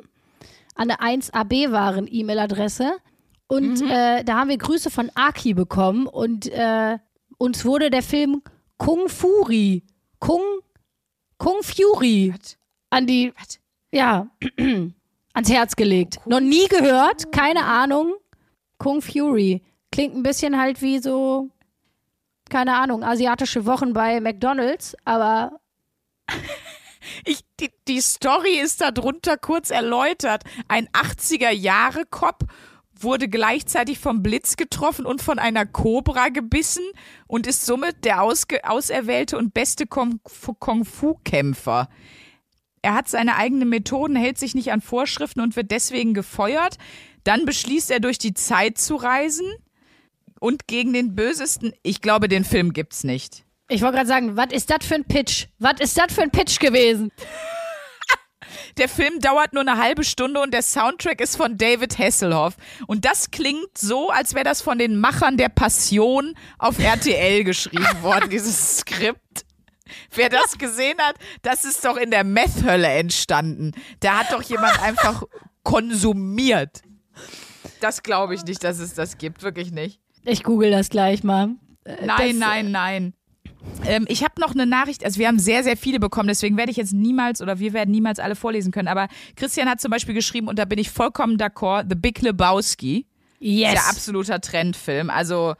An 0.75 0.89
eine 0.89 1.19
1AB-Waren-E-Mail-Adresse. 1.21 2.93
Und 3.47 3.81
äh, 3.81 4.23
da 4.23 4.39
haben 4.39 4.49
wir 4.49 4.57
Grüße 4.57 4.89
von 4.89 5.11
Aki 5.15 5.53
bekommen. 5.53 6.07
Und 6.07 6.47
äh, 6.47 6.97
uns 7.37 7.65
wurde 7.65 7.89
der 7.89 8.03
Film 8.03 8.41
Kung 8.77 9.09
Fury, 9.09 9.83
Kung, 10.19 10.41
Kung 11.37 11.61
Fury 11.61 12.33
an 12.89 13.07
die, 13.07 13.33
Was? 13.37 13.59
ja, 13.91 14.27
ans 15.33 15.51
Herz 15.51 15.75
gelegt. 15.75 16.19
Noch 16.25 16.39
nie 16.39 16.67
gehört, 16.67 17.31
keine 17.31 17.65
Ahnung. 17.65 18.13
Kung 18.77 19.01
Fury. 19.01 19.61
Klingt 19.93 20.15
ein 20.15 20.23
bisschen 20.23 20.59
halt 20.59 20.81
wie 20.81 20.97
so, 20.97 21.49
keine 22.49 22.75
Ahnung, 22.75 23.03
asiatische 23.03 23.67
Wochen 23.67 23.93
bei 23.93 24.19
McDonalds, 24.19 24.95
aber 25.05 25.59
Ich, 27.25 27.41
die, 27.59 27.69
die 27.87 28.01
Story 28.01 28.59
ist 28.59 28.81
darunter 28.81 29.37
kurz 29.37 29.69
erläutert. 29.69 30.43
Ein 30.67 30.87
80er-Jahre-Cop 30.89 32.45
wurde 32.97 33.27
gleichzeitig 33.27 33.99
vom 33.99 34.23
Blitz 34.23 34.55
getroffen 34.55 35.05
und 35.05 35.21
von 35.21 35.37
einer 35.37 35.65
Kobra 35.65 36.29
gebissen 36.29 36.83
und 37.27 37.45
ist 37.45 37.65
somit 37.65 38.05
der 38.05 38.23
auserwählte 38.23 39.37
und 39.37 39.53
beste 39.53 39.85
Kung 39.85 40.21
Fu- 40.25 40.53
Kung 40.53 40.85
Fu-Kämpfer. 40.85 41.89
Er 42.81 42.93
hat 42.95 43.09
seine 43.09 43.35
eigenen 43.35 43.69
Methoden, 43.69 44.15
hält 44.15 44.37
sich 44.39 44.55
nicht 44.55 44.71
an 44.71 44.81
Vorschriften 44.81 45.41
und 45.41 45.55
wird 45.55 45.71
deswegen 45.71 46.13
gefeuert. 46.13 46.77
Dann 47.25 47.45
beschließt 47.45 47.91
er, 47.91 47.99
durch 47.99 48.17
die 48.17 48.33
Zeit 48.33 48.77
zu 48.77 48.95
reisen 48.95 49.45
und 50.43 50.67
gegen 50.67 50.91
den 50.91 51.15
Bösesten. 51.15 51.71
Ich 51.83 52.01
glaube, 52.01 52.27
den 52.27 52.43
Film 52.43 52.73
gibt's 52.73 53.05
nicht. 53.05 53.45
Ich 53.69 53.81
wollte 53.81 53.95
gerade 53.95 54.09
sagen, 54.09 54.35
was 54.35 54.51
ist 54.51 54.69
das 54.69 54.85
für 54.85 54.95
ein 54.95 55.05
Pitch? 55.05 55.45
Was 55.57 55.79
ist 55.79 55.97
das 55.97 56.13
für 56.13 56.21
ein 56.21 56.31
Pitch 56.31 56.59
gewesen? 56.59 57.13
Der 58.77 58.89
Film 58.89 59.19
dauert 59.19 59.53
nur 59.53 59.61
eine 59.61 59.81
halbe 59.81 60.03
Stunde 60.03 60.41
und 60.41 60.53
der 60.53 60.63
Soundtrack 60.63 61.21
ist 61.21 61.37
von 61.37 61.57
David 61.57 61.97
Hasselhoff. 61.97 62.55
Und 62.87 63.05
das 63.05 63.31
klingt 63.31 63.77
so, 63.77 64.09
als 64.09 64.33
wäre 64.33 64.43
das 64.43 64.61
von 64.61 64.77
den 64.79 64.99
Machern 64.99 65.37
der 65.37 65.49
Passion 65.49 66.35
auf 66.57 66.79
RTL 66.79 67.43
geschrieben 67.45 68.01
worden, 68.01 68.29
dieses 68.29 68.79
Skript. 68.79 69.45
Wer 70.13 70.29
das 70.29 70.57
gesehen 70.57 70.97
hat, 70.99 71.15
das 71.41 71.65
ist 71.65 71.85
doch 71.85 71.97
in 71.97 72.11
der 72.11 72.23
Meth-Hölle 72.23 72.87
entstanden. 72.87 73.71
Da 73.99 74.19
hat 74.19 74.31
doch 74.31 74.41
jemand 74.41 74.81
einfach 74.81 75.23
konsumiert. 75.63 76.81
Das 77.79 78.03
glaube 78.03 78.35
ich 78.35 78.43
nicht, 78.43 78.63
dass 78.63 78.79
es 78.79 78.93
das 78.93 79.17
gibt, 79.17 79.43
wirklich 79.43 79.71
nicht. 79.71 80.02
Ich 80.25 80.43
google 80.43 80.71
das 80.71 80.89
gleich 80.89 81.23
mal. 81.23 81.55
Äh, 81.85 82.05
Nein, 82.05 82.39
das, 82.39 82.49
nein, 82.49 82.71
nein. 82.71 83.13
Ähm, 83.85 84.05
ich 84.07 84.23
habe 84.23 84.39
noch 84.39 84.51
eine 84.53 84.65
Nachricht, 84.65 85.03
also 85.03 85.19
wir 85.19 85.27
haben 85.27 85.39
sehr, 85.39 85.63
sehr 85.63 85.77
viele 85.77 85.99
bekommen, 85.99 86.27
deswegen 86.27 86.57
werde 86.57 86.71
ich 86.71 86.77
jetzt 86.77 86.93
niemals 86.93 87.41
oder 87.41 87.59
wir 87.59 87.73
werden 87.73 87.91
niemals 87.91 88.19
alle 88.19 88.35
vorlesen 88.35 88.71
können. 88.71 88.87
Aber 88.87 89.07
Christian 89.35 89.69
hat 89.69 89.81
zum 89.81 89.91
Beispiel 89.91 90.13
geschrieben, 90.13 90.47
und 90.47 90.59
da 90.59 90.65
bin 90.65 90.79
ich 90.79 90.89
vollkommen 90.89 91.37
d'accord, 91.37 91.85
The 91.89 91.95
Big 91.95 92.21
Lebowski. 92.21 93.07
Yes. 93.39 93.73
Ist 93.73 93.75
ja 93.75 93.89
absoluter 93.89 94.41
Trendfilm. 94.41 95.09
Also 95.09 95.55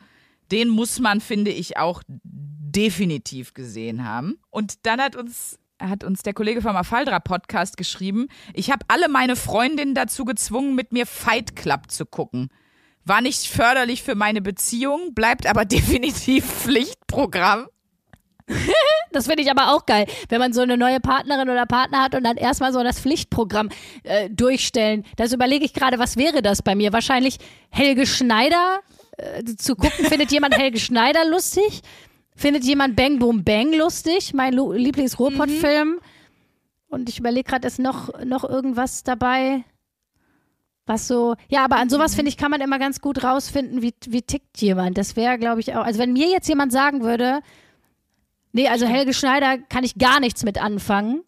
den 0.52 0.70
muss 0.70 1.00
man, 1.00 1.20
finde 1.20 1.52
ich, 1.52 1.78
auch 1.78 2.04
definitiv 2.24 3.54
gesehen 3.54 4.06
haben. 4.06 4.38
Und 4.50 4.86
dann 4.86 5.02
hat 5.02 5.16
uns 5.16 5.60
hat 5.80 6.06
uns 6.06 6.24
der 6.24 6.34
Kollege 6.34 6.62
vom 6.62 6.78
Afaldra 6.78 7.20
Podcast 7.20 7.76
geschrieben, 7.76 8.28
ich 8.54 8.72
habe 8.72 8.86
alle 8.88 9.10
meine 9.10 9.36
Freundinnen 9.36 9.96
dazu 9.96 10.24
gezwungen, 10.24 10.76
mit 10.76 10.94
mir 10.94 11.06
Fight 11.06 11.58
Club 11.58 11.92
zu 11.92 12.06
gucken. 12.06 12.50
War 13.06 13.22
nicht 13.22 13.48
förderlich 13.48 14.04
für 14.04 14.16
meine 14.16 14.42
Beziehung, 14.42 15.14
bleibt 15.14 15.46
aber 15.48 15.66
definitiv 15.66 16.46
Pflichtprogramm. 16.46 17.68
Das 19.12 19.28
finde 19.28 19.44
ich 19.44 19.50
aber 19.52 19.74
auch 19.74 19.86
geil, 19.86 20.06
wenn 20.30 20.40
man 20.40 20.52
so 20.54 20.62
eine 20.62 20.76
neue 20.76 21.00
Partnerin 21.00 21.50
oder 21.50 21.66
Partner 21.66 22.04
hat 22.04 22.14
und 22.16 22.24
dann 22.24 22.36
erstmal 22.36 22.74
so 22.74 22.84
das 22.84 23.00
Pflichtprogramm 23.00 23.70
äh, 24.04 24.30
durchstellen. 24.30 25.06
Das 25.16 25.32
überlege 25.32 25.64
ich 25.64 25.74
gerade, 25.74 25.98
was 26.00 26.18
wäre 26.18 26.42
das 26.42 26.62
bei 26.62 26.76
mir? 26.76 26.92
Wahrscheinlich 26.92 27.38
Helge 27.70 28.06
Schneider 28.06 28.82
äh, 29.18 29.44
zu 29.46 29.76
gucken. 29.76 30.06
Findet 30.06 30.32
jemand 30.32 30.58
Helge 30.58 30.80
Schneider 30.80 31.26
lustig? 31.26 31.82
Findet 32.36 32.64
jemand 32.66 32.96
Bang 32.96 33.20
Boom 33.20 33.44
Bang 33.44 33.72
lustig? 33.74 34.34
Mein 34.34 34.54
Lu- 34.54 34.74
Lieblings-Ruhrpott-Film. 34.74 36.00
Und 36.90 37.08
ich 37.10 37.20
überlege 37.20 37.50
gerade, 37.50 37.68
ist 37.68 37.80
noch, 37.80 38.10
noch 38.26 38.44
irgendwas 38.44 39.04
dabei? 39.04 39.64
Was 40.86 41.08
so, 41.08 41.36
ja, 41.48 41.64
aber 41.64 41.78
an 41.78 41.90
sowas 41.90 42.14
finde 42.14 42.30
ich, 42.30 42.38
kann 42.38 42.52
man 42.52 42.60
immer 42.60 42.78
ganz 42.78 43.00
gut 43.00 43.24
rausfinden, 43.24 43.82
wie, 43.82 43.94
wie 44.08 44.22
tickt 44.22 44.58
jemand. 44.60 44.98
Das 44.98 45.16
wäre, 45.16 45.38
glaube 45.38 45.62
ich, 45.62 45.76
auch, 45.76 45.86
also 45.86 46.00
wenn 46.00 46.12
mir 46.12 46.30
jetzt 46.30 46.50
jemand 46.50 46.74
sagen 46.74 47.04
würde, 47.04 47.40
nee, 48.52 48.68
also 48.68 48.86
Helge 48.86 49.14
Schneider 49.14 49.58
kann 49.58 49.86
ich 49.86 49.96
gar 49.98 50.20
nichts 50.20 50.44
mit 50.44 50.62
anfangen. 50.62 51.24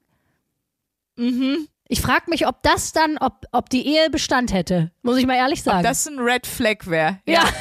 Mhm. 1.16 1.68
Ich 1.88 2.02
frage 2.02 2.30
mich, 2.30 2.48
ob 2.48 2.64
das 2.64 2.92
dann, 2.92 3.18
ob, 3.18 3.46
ob 3.52 3.70
die 3.70 3.88
Ehe 3.88 4.10
Bestand 4.10 4.52
hätte. 4.52 4.92
Muss 5.04 5.18
ich 5.18 5.26
mal 5.26 5.36
ehrlich 5.36 5.64
sagen. 5.64 5.80
Ob 5.80 5.84
das 5.84 6.08
ein 6.08 6.20
Red 6.20 6.48
Flag 6.48 6.86
wäre. 6.86 7.20
ja. 7.26 7.44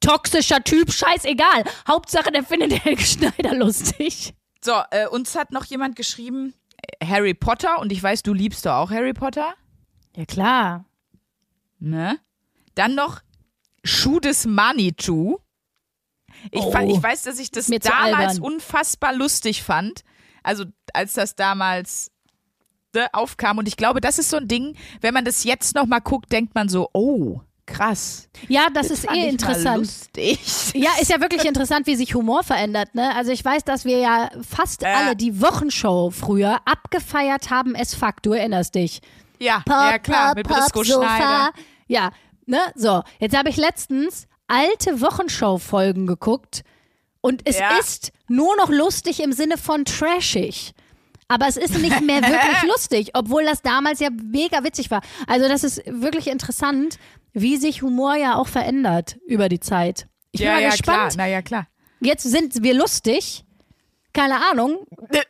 Toxischer 0.00 0.62
Typ, 0.62 0.92
scheißegal. 0.92 1.64
Hauptsache, 1.88 2.30
der 2.30 2.44
findet 2.44 2.84
Helge 2.84 3.02
Schneider 3.02 3.54
lustig. 3.54 4.32
So, 4.62 4.72
äh, 4.90 5.08
uns 5.08 5.34
hat 5.34 5.50
noch 5.50 5.64
jemand 5.64 5.96
geschrieben, 5.96 6.54
Harry 7.02 7.34
Potter, 7.34 7.80
und 7.80 7.90
ich 7.90 8.02
weiß, 8.02 8.22
du 8.22 8.32
liebst 8.32 8.64
doch 8.66 8.74
auch 8.74 8.90
Harry 8.90 9.12
Potter. 9.12 9.54
Ja, 10.18 10.24
klar. 10.24 10.84
Ne? 11.78 12.18
Dann 12.74 12.96
noch 12.96 13.20
Schuh 13.84 14.18
des 14.18 14.46
Manitou. 14.46 15.38
Ich, 16.50 16.60
Oh. 16.60 16.72
fand, 16.72 16.90
ich 16.90 17.00
weiß, 17.00 17.22
dass 17.22 17.38
ich 17.38 17.52
das 17.52 17.66
damals 17.68 18.40
unfassbar 18.40 19.14
lustig 19.14 19.62
fand. 19.62 20.02
Also, 20.42 20.64
als 20.92 21.12
das 21.12 21.36
damals 21.36 22.10
ne, 22.94 23.06
aufkam. 23.12 23.58
Und 23.58 23.68
ich 23.68 23.76
glaube, 23.76 24.00
das 24.00 24.18
ist 24.18 24.30
so 24.30 24.38
ein 24.38 24.48
Ding, 24.48 24.76
wenn 25.00 25.14
man 25.14 25.24
das 25.24 25.44
jetzt 25.44 25.76
noch 25.76 25.86
mal 25.86 26.00
guckt, 26.00 26.32
denkt 26.32 26.52
man 26.56 26.68
so, 26.68 26.90
oh, 26.94 27.40
krass. 27.64 28.28
Ja, 28.48 28.68
das, 28.74 28.90
ist 28.90 29.06
fand 29.06 29.18
eh 29.18 29.28
interessant. 29.28 29.78
Lustig. 29.78 30.40
Ja, 30.74 30.90
ist 31.00 31.10
ja 31.10 31.20
wirklich 31.20 31.44
interessant, 31.44 31.86
wie 31.86 31.94
sich 31.96 32.14
Humor 32.14 32.42
verändert. 32.42 32.94
Ne? 32.96 33.14
Also 33.14 33.30
ich 33.30 33.44
weiß, 33.44 33.62
dass 33.64 33.84
wir 33.84 33.98
ja 33.98 34.30
fast 34.48 34.82
Ja. 34.82 34.94
alle 34.94 35.14
die 35.16 35.40
Wochenshow 35.40 36.10
früher 36.10 36.60
abgefeiert 36.66 37.50
haben. 37.50 37.74
Es 37.76 37.94
fuck, 37.94 38.22
du 38.22 38.32
erinnerst 38.32 38.74
dich. 38.74 39.00
Ja, 39.40 39.62
Pop, 39.64 39.74
ja 39.90 39.98
klar, 39.98 40.26
Pop, 40.28 40.36
mit 40.36 40.48
Pop, 40.48 40.56
Briscoe 40.58 40.84
Sofa. 40.84 41.16
Schneider. 41.16 41.52
Ja, 41.86 42.10
ne? 42.46 42.58
So, 42.74 43.02
jetzt 43.20 43.36
habe 43.36 43.48
ich 43.48 43.56
letztens 43.56 44.26
alte 44.46 45.00
Wochenshow-Folgen 45.00 46.06
geguckt 46.06 46.62
und 47.20 47.42
es 47.44 47.58
Ja. 47.58 47.76
ist 47.78 48.12
nur 48.28 48.56
noch 48.56 48.70
lustig 48.70 49.20
im 49.22 49.32
Sinne 49.32 49.58
von 49.58 49.84
trashig. 49.84 50.72
Aber 51.30 51.46
es 51.46 51.58
ist 51.58 51.76
nicht 51.78 52.00
mehr 52.00 52.22
wirklich 52.22 52.62
lustig, 52.66 53.10
obwohl 53.14 53.44
das 53.44 53.60
damals 53.60 54.00
ja 54.00 54.08
mega 54.10 54.64
witzig 54.64 54.90
war. 54.90 55.02
Also 55.26 55.46
das 55.48 55.62
ist 55.62 55.82
wirklich 55.86 56.26
interessant, 56.28 56.98
wie 57.34 57.58
sich 57.58 57.82
Humor 57.82 58.16
ja 58.16 58.36
auch 58.36 58.48
verändert 58.48 59.18
über 59.26 59.50
die 59.50 59.60
Zeit. 59.60 60.06
Ich 60.32 60.40
bin 60.40 60.46
Ja, 60.48 60.54
mal 60.54 60.62
ja, 60.62 60.70
gespannt. 60.70 61.12
klar. 61.12 61.12
Na 61.18 61.26
ja, 61.26 61.42
klar. 61.42 61.66
Jetzt 62.00 62.22
sind 62.22 62.62
wir 62.62 62.72
lustig. 62.74 63.44
Keine 64.14 64.36
Ahnung, 64.50 64.86
äh, 65.10 65.20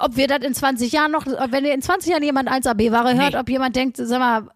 ob 0.00 0.16
wir 0.16 0.26
das 0.28 0.40
in 0.40 0.54
20 0.54 0.92
Jahren 0.92 1.12
noch, 1.12 1.26
ob 1.26 1.52
wenn 1.52 1.64
in 1.74 1.82
20 1.82 2.10
Jahren 2.10 2.22
jemand 2.22 2.48
1AB-Ware 2.48 3.14
hört, 3.14 3.32
Nee. 3.34 3.38
ob 3.38 3.48
jemand 3.48 3.76
denkt, 3.76 3.96
sag 3.98 4.18
mal, 4.18 4.48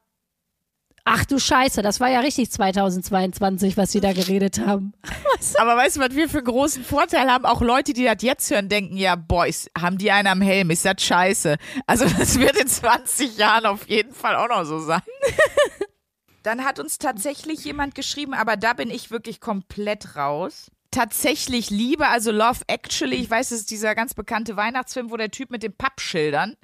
ach 1.05 1.25
du 1.25 1.39
Scheiße, 1.39 1.83
das 1.83 1.99
war 2.01 2.09
ja 2.09 2.21
richtig 2.21 2.51
2022, 2.51 3.77
was 3.77 3.93
sie 3.93 4.01
da 4.01 4.13
geredet 4.13 4.61
haben. 4.65 4.93
Aber 5.59 5.77
weißt 5.77 5.97
du, 5.97 6.01
was 6.01 6.15
wir 6.15 6.29
für 6.29 6.39
einen 6.39 6.47
großen 6.47 6.85
Vorteil 6.85 7.31
haben? 7.31 7.45
Auch 7.45 7.61
Leute, 7.63 7.93
die 7.93 8.05
das 8.05 8.23
jetzt 8.23 8.51
hören, 8.51 8.69
denken, 8.69 8.97
ja, 8.97 9.17
ist, 9.47 9.71
haben 9.77 9.99
die 9.99 10.11
einen 10.11 10.29
am 10.29 10.41
Helm? 10.43 10.71
Ist 10.71 10.85
das 10.85 11.03
scheiße? 11.03 11.57
Also 11.87 12.05
das 12.19 12.39
wird 12.39 12.57
in 12.57 12.69
20 12.69 13.37
Jahren 13.39 13.67
auf 13.67 13.89
jeden 13.89 14.13
Fall 14.15 14.37
auch 14.37 14.49
noch 14.49 14.65
so 14.65 14.79
sein. 14.79 15.03
Dann 16.43 16.65
hat 16.65 16.79
uns 16.79 16.99
tatsächlich 16.99 17.65
jemand 17.65 17.95
geschrieben, 17.95 18.33
aber 18.33 18.57
da 18.57 18.73
bin 18.73 18.91
ich 18.91 19.11
wirklich 19.11 19.41
komplett 19.41 20.17
raus. 20.17 20.71
Tatsächlich 20.91 21.71
Liebe, 21.71 22.09
also 22.09 22.33
Love 22.33 22.61
Actually, 22.67 23.17
ich 23.17 23.31
weiß, 23.31 23.53
es 23.53 23.61
ist 23.61 23.71
dieser 23.71 23.95
ganz 23.95 24.15
bekannte 24.15 24.57
Weihnachtsfilm, 24.57 25.11
wo 25.11 25.17
der 25.17 25.31
Typ 25.31 25.51
mit 25.51 25.63
den 25.63 25.73
Pappschildern 25.73 26.57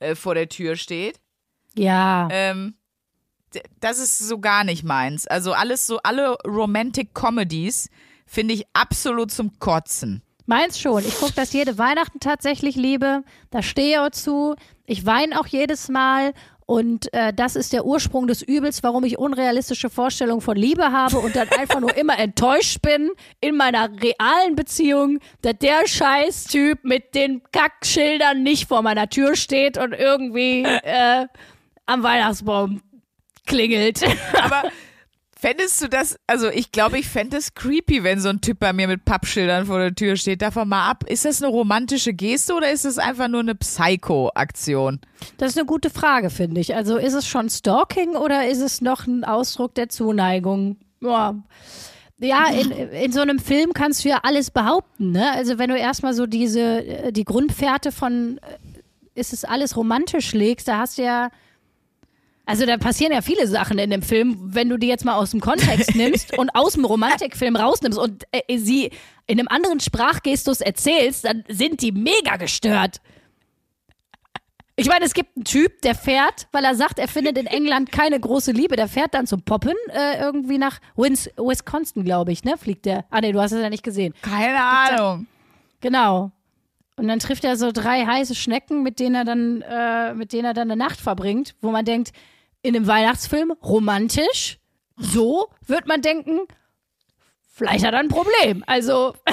äh, 0.00 0.14
vor 0.14 0.34
der 0.34 0.48
Tür 0.48 0.76
steht. 0.76 1.20
Ja. 1.76 2.28
Ähm, 2.32 2.74
das 3.80 3.98
ist 3.98 4.18
so 4.18 4.38
gar 4.38 4.64
nicht 4.64 4.84
meins. 4.84 5.26
Also 5.26 5.52
alles 5.52 5.86
so, 5.86 5.98
alle 6.02 6.36
Romantic 6.44 7.14
Comedies 7.14 7.90
finde 8.26 8.54
ich 8.54 8.64
absolut 8.72 9.30
zum 9.30 9.58
Kotzen. 9.58 10.22
Meins 10.46 10.80
schon. 10.80 11.04
Ich 11.06 11.16
gucke 11.18 11.32
das 11.34 11.52
jede 11.52 11.78
Weihnachten 11.78 12.18
tatsächlich 12.18 12.74
liebe. 12.74 13.22
Da 13.50 13.62
stehe 13.62 13.92
ich 13.92 13.98
auch 13.98 14.10
zu. 14.10 14.56
Ich 14.84 15.06
weine 15.06 15.38
auch 15.38 15.46
jedes 15.46 15.88
Mal. 15.88 16.32
Und 16.70 17.12
äh, 17.12 17.32
das 17.32 17.56
ist 17.56 17.72
der 17.72 17.84
Ursprung 17.84 18.28
des 18.28 18.42
Übels, 18.42 18.84
warum 18.84 19.02
ich 19.02 19.18
unrealistische 19.18 19.90
Vorstellungen 19.90 20.40
von 20.40 20.56
Liebe 20.56 20.92
habe 20.92 21.18
und 21.18 21.34
dann 21.34 21.48
einfach 21.48 21.80
nur 21.80 21.96
immer 21.96 22.16
enttäuscht 22.16 22.80
bin 22.80 23.10
in 23.40 23.56
meiner 23.56 23.90
realen 24.00 24.54
Beziehung, 24.54 25.18
dass 25.42 25.58
der 25.60 25.88
Scheiß-Typ 25.88 26.84
mit 26.84 27.16
den 27.16 27.42
Kackschildern 27.50 28.44
nicht 28.44 28.68
vor 28.68 28.82
meiner 28.82 29.08
Tür 29.08 29.34
steht 29.34 29.78
und 29.78 29.94
irgendwie 29.94 30.62
äh, 30.62 31.26
am 31.86 32.04
Weihnachtsbaum 32.04 32.80
klingelt. 33.46 34.04
Aber 34.40 34.70
fändest 35.40 35.82
du 35.82 35.88
das, 35.88 36.16
also 36.26 36.48
ich 36.48 36.70
glaube, 36.70 36.98
ich 36.98 37.08
fände 37.08 37.36
es 37.36 37.54
creepy, 37.54 38.04
wenn 38.04 38.20
so 38.20 38.28
ein 38.28 38.40
Typ 38.40 38.58
bei 38.58 38.72
mir 38.72 38.86
mit 38.88 39.04
Pappschildern 39.04 39.66
vor 39.66 39.78
der 39.78 39.94
Tür 39.94 40.16
steht. 40.16 40.42
Davon 40.42 40.68
mal 40.68 40.88
ab, 40.88 41.04
ist 41.08 41.24
das 41.24 41.42
eine 41.42 41.50
romantische 41.50 42.12
Geste 42.12 42.54
oder 42.54 42.70
ist 42.70 42.84
es 42.84 42.98
einfach 42.98 43.28
nur 43.28 43.40
eine 43.40 43.54
Psycho-Aktion? 43.54 45.00
Das 45.38 45.52
ist 45.52 45.58
eine 45.58 45.66
gute 45.66 45.90
Frage, 45.90 46.30
finde 46.30 46.60
ich. 46.60 46.74
Also 46.74 46.96
ist 46.96 47.14
es 47.14 47.26
schon 47.26 47.48
Stalking 47.48 48.16
oder 48.16 48.46
ist 48.48 48.60
es 48.60 48.80
noch 48.80 49.06
ein 49.06 49.24
Ausdruck 49.24 49.74
der 49.74 49.88
Zuneigung? 49.88 50.76
Ja. 51.00 51.34
Ja, 52.22 52.48
in, 52.50 52.70
in 52.70 53.12
so 53.12 53.22
einem 53.22 53.38
Film 53.38 53.72
kannst 53.72 54.04
du 54.04 54.10
ja 54.10 54.20
alles 54.22 54.50
behaupten, 54.50 55.12
ne? 55.12 55.32
Also 55.32 55.56
wenn 55.56 55.70
du 55.70 55.76
erstmal 55.76 56.12
so 56.12 56.26
diese, 56.26 56.84
äh, 56.84 57.12
die 57.12 57.24
Grundfährte 57.24 57.92
von 57.92 58.38
äh, 58.38 59.18
ist 59.18 59.32
es 59.32 59.44
alles 59.44 59.74
romantisch 59.74 60.34
legst, 60.34 60.68
da 60.68 60.78
hast 60.78 60.98
du 60.98 61.02
ja, 61.02 61.30
also 62.50 62.66
da 62.66 62.78
passieren 62.78 63.12
ja 63.12 63.22
viele 63.22 63.46
Sachen 63.46 63.78
in 63.78 63.90
dem 63.90 64.02
Film, 64.02 64.36
wenn 64.40 64.68
du 64.68 64.76
die 64.76 64.88
jetzt 64.88 65.04
mal 65.04 65.14
aus 65.14 65.30
dem 65.30 65.40
Kontext 65.40 65.94
nimmst 65.94 66.36
und 66.36 66.50
aus 66.52 66.72
dem 66.72 66.84
Romantikfilm 66.84 67.54
rausnimmst 67.54 67.96
und 67.96 68.24
äh, 68.32 68.58
sie 68.58 68.90
in 69.28 69.38
einem 69.38 69.46
anderen 69.46 69.78
Sprachgestus 69.78 70.60
erzählst, 70.60 71.26
dann 71.26 71.44
sind 71.46 71.80
die 71.80 71.92
mega 71.92 72.38
gestört. 72.38 73.00
Ich 74.74 74.88
meine, 74.88 75.04
es 75.04 75.14
gibt 75.14 75.36
einen 75.36 75.44
Typ, 75.44 75.80
der 75.82 75.94
fährt, 75.94 76.48
weil 76.50 76.64
er 76.64 76.74
sagt, 76.74 76.98
er 76.98 77.06
findet 77.06 77.38
in 77.38 77.46
England 77.46 77.92
keine 77.92 78.18
große 78.18 78.50
Liebe. 78.50 78.74
Der 78.74 78.88
fährt 78.88 79.14
dann 79.14 79.28
zum 79.28 79.42
Poppen 79.42 79.76
äh, 79.90 80.18
irgendwie 80.18 80.58
nach 80.58 80.80
Wins 80.96 81.30
Wisconsin, 81.36 82.02
glaube 82.02 82.32
ich, 82.32 82.42
ne? 82.42 82.58
Fliegt 82.58 82.84
der. 82.84 83.04
Ah, 83.10 83.20
nee, 83.20 83.30
du 83.30 83.40
hast 83.40 83.52
es 83.52 83.62
ja 83.62 83.70
nicht 83.70 83.84
gesehen. 83.84 84.12
Keine 84.22 84.60
Ahnung. 84.60 85.28
Genau. 85.80 86.32
Und 86.96 87.06
dann 87.06 87.20
trifft 87.20 87.44
er 87.44 87.56
so 87.56 87.70
drei 87.70 88.04
heiße 88.04 88.34
Schnecken, 88.34 88.82
mit 88.82 88.98
denen 88.98 89.14
er 89.14 89.24
dann, 89.24 89.62
äh, 89.62 90.14
mit 90.14 90.32
denen 90.32 90.46
er 90.46 90.54
dann 90.54 90.68
eine 90.68 90.82
Nacht 90.82 91.00
verbringt, 91.00 91.54
wo 91.60 91.70
man 91.70 91.84
denkt, 91.84 92.10
in 92.62 92.76
einem 92.76 92.86
Weihnachtsfilm 92.86 93.52
romantisch. 93.62 94.58
So 94.96 95.48
wird 95.66 95.86
man 95.86 96.02
denken, 96.02 96.40
vielleicht 97.54 97.84
hat 97.84 97.94
er 97.94 98.00
ein 98.00 98.08
Problem. 98.08 98.64
Also, 98.66 99.14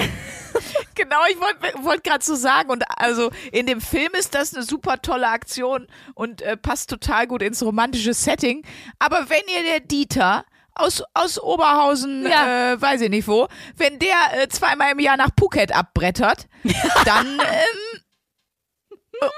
Genau, 0.94 1.18
ich 1.30 1.38
wollte 1.38 1.84
wollt 1.84 2.02
gerade 2.04 2.24
so 2.24 2.34
sagen. 2.34 2.70
Und 2.70 2.82
also 2.96 3.30
in 3.52 3.66
dem 3.66 3.80
Film 3.80 4.10
ist 4.18 4.34
das 4.34 4.52
eine 4.54 4.64
super 4.64 5.00
tolle 5.00 5.28
Aktion 5.28 5.86
und 6.14 6.42
äh, 6.42 6.56
passt 6.56 6.90
total 6.90 7.28
gut 7.28 7.42
ins 7.42 7.62
romantische 7.62 8.12
Setting. 8.14 8.64
Aber 8.98 9.28
wenn 9.30 9.42
ihr 9.54 9.62
der 9.62 9.80
Dieter 9.80 10.44
aus, 10.74 11.02
aus 11.14 11.40
Oberhausen, 11.40 12.26
Ja. 12.28 12.72
äh, 12.72 12.80
weiß 12.82 13.02
ich 13.02 13.10
nicht 13.10 13.28
wo, 13.28 13.46
wenn 13.76 14.00
der 14.00 14.16
äh, 14.42 14.48
zweimal 14.48 14.92
im 14.92 14.98
Jahr 14.98 15.16
nach 15.16 15.30
Phuket 15.38 15.70
abbrettert, 15.72 16.48
dann 17.04 17.26
ähm, 17.26 17.38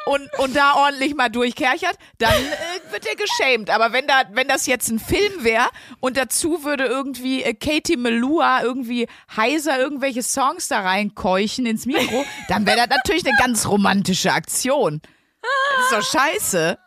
und, 0.06 0.28
und 0.38 0.56
da 0.56 0.74
ordentlich 0.74 1.14
mal 1.14 1.28
durchkerchert, 1.28 1.96
dann 2.18 2.32
äh, 2.34 2.92
wird 2.92 3.06
er 3.06 3.16
geschämt. 3.16 3.70
Aber 3.70 3.92
wenn 3.92 4.06
da, 4.06 4.22
wenn 4.32 4.48
das 4.48 4.66
jetzt 4.66 4.88
ein 4.88 4.98
Film 4.98 5.44
wäre 5.44 5.68
und 6.00 6.16
dazu 6.16 6.64
würde 6.64 6.84
irgendwie 6.84 7.42
äh, 7.42 7.54
Katie 7.54 7.96
Melua 7.96 8.62
irgendwie 8.62 9.08
heiser 9.36 9.78
irgendwelche 9.78 10.22
Songs 10.22 10.68
da 10.68 10.80
reinkeuchen 10.80 11.66
ins 11.66 11.86
Mikro, 11.86 12.24
dann 12.48 12.66
wäre 12.66 12.76
das 12.76 12.88
natürlich 12.88 13.26
eine 13.26 13.36
ganz 13.38 13.66
romantische 13.66 14.32
Aktion. 14.32 15.00
Das 15.42 16.02
ist 16.02 16.14
doch 16.14 16.20
scheiße. 16.20 16.78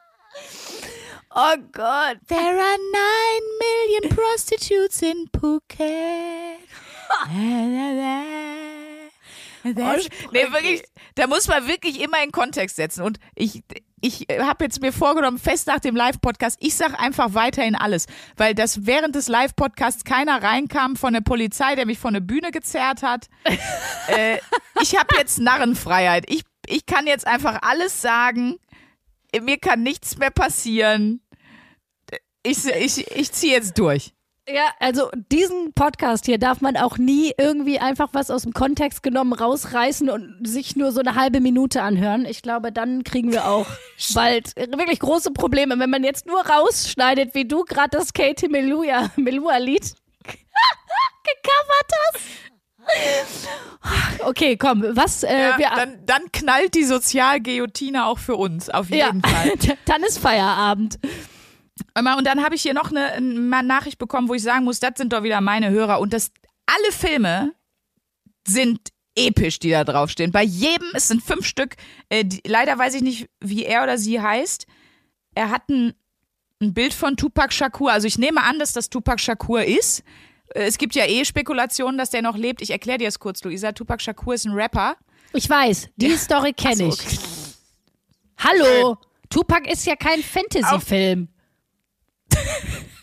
oh 1.36 1.58
Gott. 1.72 2.18
There 2.28 2.40
are 2.40 2.78
nine 2.92 3.46
million 3.60 4.16
prostitutes 4.16 5.02
in 5.02 5.28
Phuket. 5.34 6.60
Das, 9.64 10.08
nee, 10.32 10.52
wirklich, 10.52 10.84
da 11.16 11.28
muss 11.28 11.48
man 11.48 11.68
wirklich 11.68 12.02
immer 12.02 12.22
in 12.24 12.32
Kontext 12.32 12.76
setzen. 12.76 13.02
Und 13.04 13.18
ich, 13.36 13.64
ich 14.02 14.28
habe 14.40 14.66
jetzt 14.66 14.82
mir 14.82 14.92
vorgenommen, 14.92 15.40
fest 15.40 15.68
nach 15.68 15.80
dem 15.80 15.96
Live-Podcast, 15.96 16.58
ich 16.60 16.76
sag 16.76 17.00
einfach 17.00 17.34
weiterhin 17.34 17.76
alles. 17.76 18.08
Weil 18.36 18.54
das 18.54 18.86
während 18.86 19.16
des 19.16 19.28
Live-Podcasts 19.30 20.04
keiner 20.04 20.44
reinkam 20.44 20.96
von 20.96 21.14
der 21.14 21.22
Polizei, 21.22 21.76
der 21.76 21.86
mich 21.86 22.00
von 22.00 22.14
der 22.14 22.22
Bühne 22.22 22.52
gezerrt 22.52 23.02
hat. 23.02 23.30
äh, 24.08 24.38
ich 24.82 24.98
habe 24.98 25.16
jetzt 25.18 25.40
Narrenfreiheit. 25.40 26.26
Ich, 26.30 26.44
ich 26.68 26.86
kann 26.86 27.08
jetzt 27.08 27.26
einfach 27.26 27.62
alles 27.62 28.02
sagen. 28.02 28.58
Mir 29.42 29.58
kann 29.58 29.84
nichts 29.84 30.18
mehr 30.18 30.32
passieren. 30.32 31.22
Ich, 32.44 32.66
ich, 32.66 33.10
ich 33.10 33.32
ziehe 33.32 33.54
jetzt 33.54 33.80
durch. 33.80 34.14
Ja, 34.48 34.72
also 34.80 35.10
diesen 35.32 35.72
Podcast 35.74 36.26
hier 36.26 36.38
darf 36.38 36.60
man 36.60 36.76
auch 36.76 36.98
nie 36.98 37.32
irgendwie 37.38 37.80
einfach 37.80 38.10
was 38.12 38.30
aus 38.30 38.44
dem 38.44 38.52
Kontext 38.52 39.02
genommen 39.02 39.32
rausreißen 39.32 40.10
und 40.10 40.46
sich 40.46 40.76
nur 40.76 40.92
so 40.92 41.00
eine 41.00 41.16
halbe 41.16 41.40
Minute 41.40 41.82
anhören. 41.82 42.26
Ich 42.26 42.42
glaube, 42.42 42.74
dann 42.74 43.06
kriegen 43.06 43.32
wir 43.32 43.48
auch 43.48 43.68
bald 44.14 44.54
wirklich 44.58 45.00
große 45.00 45.32
Probleme, 45.32 45.80
wenn 45.80 45.90
man 45.90 46.04
jetzt 46.04 46.26
nur 46.26 46.46
rausschneidet, 46.46 47.34
wie 47.36 47.46
du 47.46 47.64
gerade 47.64 47.98
das 47.98 48.12
Katie 48.12 48.50
Melua, 48.50 49.12
Melua 49.16 49.58
Lied 49.58 49.96
gecovert 51.24 51.92
hast. 52.08 52.22
Okay, 54.26 54.56
komm, 54.56 54.84
was 54.92 55.24
äh, 55.24 55.42
Ja, 55.42 55.58
wir 55.58 55.70
dann, 55.76 56.06
dann 56.06 56.32
knallt 56.32 56.76
die 56.76 56.84
Sozialguillotine 56.84 58.06
auch 58.06 58.20
für 58.20 58.36
uns, 58.36 58.70
auf 58.70 58.90
ja, 58.90 59.08
jeden 59.08 59.22
Fall. 59.22 59.54
dann 59.86 60.04
ist 60.04 60.20
Feierabend. 60.20 61.00
Und 61.96 62.26
dann 62.26 62.44
habe 62.44 62.56
ich 62.56 62.62
hier 62.64 62.74
noch 62.74 62.90
eine, 62.90 63.14
eine 63.14 63.64
Nachricht 63.64 64.00
bekommen, 64.00 64.28
wo 64.28 64.34
ich 64.34 64.42
sagen 64.42 64.66
muss, 64.66 64.80
das 64.80 64.94
sind 64.98 65.14
doch 65.14 65.24
wieder 65.24 65.42
meine 65.42 65.70
Hörer. 65.70 66.00
Und 66.00 66.14
das 66.14 66.32
alle 66.66 66.92
Filme 66.92 67.54
sind 68.48 68.90
episch, 69.16 69.60
die 69.60 69.70
da 69.70 69.84
draufstehen. 69.84 70.32
Bei 70.32 70.44
jedem, 70.44 70.88
es 70.94 71.08
sind 71.08 71.22
fünf 71.22 71.46
Stück. 71.46 71.76
Äh, 72.10 72.26
die, 72.26 72.42
leider 72.48 72.78
weiß 72.78 72.96
ich 72.96 73.02
nicht, 73.04 73.30
wie 73.40 73.64
er 73.64 73.84
oder 73.84 73.98
sie 73.98 74.20
heißt. 74.20 74.66
Er 75.36 75.50
hat 75.50 75.70
ein, 75.70 75.94
ein 76.62 76.74
Bild 76.74 76.94
von 76.94 77.16
Tupac 77.16 77.54
Shakur. 77.54 77.92
Also 77.92 78.08
ich 78.08 78.18
nehme 78.18 78.42
an, 78.44 78.58
dass 78.58 78.74
das 78.74 78.90
Tupac 78.90 79.20
Shakur 79.20 79.64
ist. 79.64 80.04
Äh, 80.56 80.64
Es 80.64 80.80
gibt 80.80 80.96
ja 80.96 81.06
eh 81.06 81.26
Spekulationen, 81.26 81.98
dass 81.98 82.10
der 82.10 82.24
noch 82.24 82.38
lebt. 82.38 82.62
Ich 82.64 82.72
erkläre 82.72 82.98
dir 82.98 83.08
es 83.08 83.20
kurz, 83.20 83.44
Luisa. 83.44 83.72
Tupac 83.72 84.02
Shakur 84.02 84.34
ist 84.34 84.46
ein 84.46 84.54
Rapper. 84.54 84.96
Ich 85.34 85.50
weiß, 85.50 85.90
die 85.96 86.16
Story 86.18 86.54
kenne 86.54 86.92
so, 86.92 86.98
ich. 86.98 87.20
Hallo, 88.38 88.98
Tupac 89.30 89.70
ist 89.72 89.86
ja 89.86 89.96
kein 89.96 90.22
Fantasy-Film. 90.22 91.28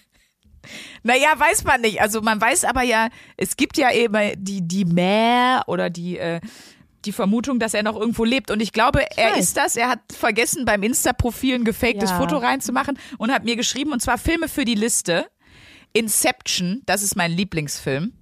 Naja, 1.02 1.28
weiß 1.36 1.64
man 1.64 1.80
nicht. 1.80 2.00
Also 2.00 2.20
man 2.20 2.40
weiß 2.40 2.64
aber 2.64 2.82
ja, 2.82 3.08
es 3.36 3.56
gibt 3.56 3.78
ja 3.78 3.90
eben 3.92 4.32
die, 4.36 4.60
die 4.60 4.84
Mehr 4.84 5.62
oder 5.66 5.88
die, 5.88 6.18
äh, 6.18 6.40
die 7.04 7.12
Vermutung, 7.12 7.58
dass 7.58 7.74
er 7.74 7.82
noch 7.82 7.96
irgendwo 7.98 8.24
lebt. 8.24 8.50
Und 8.50 8.60
ich 8.60 8.72
glaube, 8.72 9.04
er 9.16 9.32
weiß. 9.32 9.38
ist 9.38 9.56
das. 9.56 9.76
Er 9.76 9.88
hat 9.88 10.00
vergessen, 10.12 10.64
beim 10.64 10.82
Insta-Profil 10.82 11.54
ein 11.54 11.64
gefaktes 11.64 12.10
Ja. 12.10 12.18
Foto 12.18 12.36
reinzumachen 12.36 12.98
und 13.18 13.32
hat 13.32 13.44
mir 13.44 13.56
geschrieben, 13.56 13.92
und 13.92 14.00
zwar 14.02 14.18
Filme 14.18 14.48
für 14.48 14.64
die 14.64 14.74
Liste. 14.74 15.26
Inception, 15.92 16.82
das 16.86 17.02
ist 17.02 17.16
mein 17.16 17.32
Lieblingsfilm. 17.32 18.12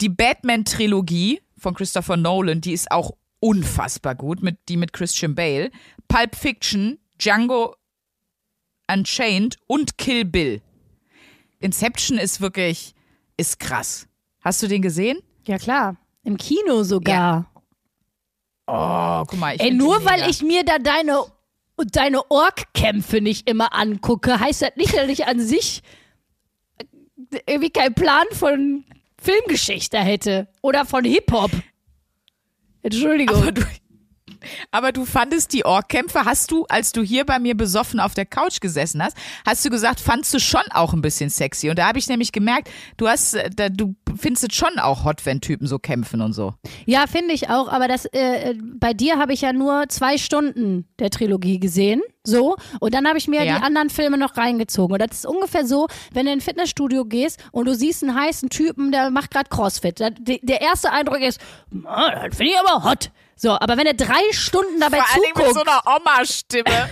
Die 0.00 0.08
Batman-Trilogie 0.08 1.40
von 1.58 1.74
Christopher 1.74 2.16
Nolan, 2.16 2.60
die 2.60 2.72
ist 2.72 2.90
auch 2.90 3.12
unfassbar 3.40 4.14
gut, 4.14 4.42
mit, 4.42 4.58
die 4.68 4.76
mit 4.76 4.92
Christian 4.92 5.34
Bale. 5.34 5.70
Pulp 6.06 6.36
Fiction, 6.36 6.98
Django 7.18 7.74
Unchained 8.92 9.56
und 9.66 9.98
Kill 9.98 10.24
Bill. 10.24 10.60
Inception 11.60 12.18
ist 12.18 12.40
wirklich, 12.40 12.94
ist 13.36 13.58
krass. 13.58 14.08
Hast 14.40 14.62
du 14.62 14.66
den 14.68 14.82
gesehen? 14.82 15.20
Ja, 15.46 15.58
klar. 15.58 15.96
Im 16.24 16.36
Kino 16.36 16.82
sogar. 16.82 17.50
Oh, 18.66 19.24
guck 19.26 19.38
mal. 19.38 19.54
Ich 19.54 19.60
Ey, 19.60 19.70
nur 19.72 20.04
weil 20.04 20.28
ich 20.28 20.42
mir 20.42 20.64
da 20.64 20.78
deine, 20.78 21.24
deine 21.76 22.30
Ork-Kämpfe 22.30 23.20
nicht 23.20 23.48
immer 23.48 23.74
angucke, 23.74 24.38
heißt 24.38 24.62
das 24.62 24.76
nicht, 24.76 24.96
dass 24.96 25.08
ich 25.08 25.26
an 25.26 25.40
sich 25.40 25.82
irgendwie 27.46 27.70
keinen 27.70 27.94
Plan 27.94 28.24
von 28.32 28.84
Filmgeschichte 29.18 29.98
hätte. 29.98 30.48
Oder 30.62 30.84
von 30.84 31.04
Hip-Hop. 31.04 31.50
Entschuldigung. 32.82 33.36
Aber 33.36 33.52
du, 33.52 33.62
aber 34.70 34.92
du 34.92 35.04
fandest 35.04 35.52
die 35.52 35.64
Orkkämpfe, 35.64 36.24
hast 36.24 36.50
du, 36.50 36.64
als 36.68 36.92
du 36.92 37.02
hier 37.02 37.24
bei 37.26 37.38
mir 37.38 37.56
besoffen 37.56 38.00
auf 38.00 38.14
der 38.14 38.26
Couch 38.26 38.60
gesessen 38.60 39.02
hast, 39.02 39.16
hast 39.46 39.64
du 39.64 39.70
gesagt, 39.70 40.00
fandst 40.00 40.32
du 40.34 40.38
schon 40.40 40.62
auch 40.72 40.92
ein 40.92 41.02
bisschen 41.02 41.30
sexy. 41.30 41.70
Und 41.70 41.78
da 41.78 41.86
habe 41.88 41.98
ich 41.98 42.08
nämlich 42.08 42.32
gemerkt, 42.32 42.68
du 42.96 43.08
hast, 43.08 43.34
äh, 43.34 43.50
da, 43.50 43.68
du 43.68 43.94
findest 44.16 44.48
es 44.50 44.54
schon 44.56 44.78
auch 44.78 45.04
hot, 45.04 45.24
wenn 45.26 45.40
Typen 45.40 45.66
so 45.66 45.78
kämpfen 45.78 46.20
und 46.20 46.32
so. 46.32 46.54
Ja, 46.86 47.06
finde 47.06 47.34
ich 47.34 47.48
auch, 47.50 47.68
aber 47.68 47.88
das, 47.88 48.04
äh, 48.06 48.54
bei 48.74 48.92
dir 48.94 49.18
habe 49.18 49.32
ich 49.32 49.40
ja 49.42 49.52
nur 49.52 49.88
zwei 49.88 50.18
Stunden 50.18 50.86
der 50.98 51.10
Trilogie 51.10 51.58
gesehen. 51.60 52.02
So, 52.24 52.54
und 52.78 52.94
dann 52.94 53.08
habe 53.08 53.18
ich 53.18 53.26
mir 53.26 53.44
Ja. 53.44 53.56
die 53.58 53.64
anderen 53.64 53.90
Filme 53.90 54.16
noch 54.16 54.36
reingezogen. 54.36 54.92
Und 54.92 55.00
das 55.02 55.18
ist 55.18 55.26
ungefähr 55.26 55.66
so, 55.66 55.88
wenn 56.12 56.26
du 56.26 56.32
in 56.32 56.38
ein 56.38 56.40
Fitnessstudio 56.40 57.04
gehst 57.04 57.42
und 57.50 57.64
du 57.66 57.74
siehst 57.74 58.04
einen 58.04 58.14
heißen 58.14 58.48
Typen, 58.48 58.92
der 58.92 59.10
macht 59.10 59.32
gerade 59.32 59.48
Crossfit. 59.50 59.98
Da- 59.98 60.10
de- 60.10 60.38
Der 60.40 60.60
erste 60.60 60.92
Eindruck 60.92 61.20
ist, 61.20 61.40
"Ah, 61.84 62.26
das 62.28 62.36
finde 62.36 62.52
ich 62.52 62.58
aber 62.60 62.84
hot. 62.84 63.10
So, 63.42 63.58
aber 63.58 63.76
wenn 63.76 63.88
er 63.88 63.94
drei 63.94 64.22
Stunden 64.30 64.78
dabei 64.78 64.98
Vor 64.98 65.06
allen 65.14 65.22
Dingen 65.22 65.34
mit 65.36 65.46
zuguckt, 65.48 65.66
so 65.66 65.72
einer 65.72 65.96
Oma-Stimme. 65.96 66.90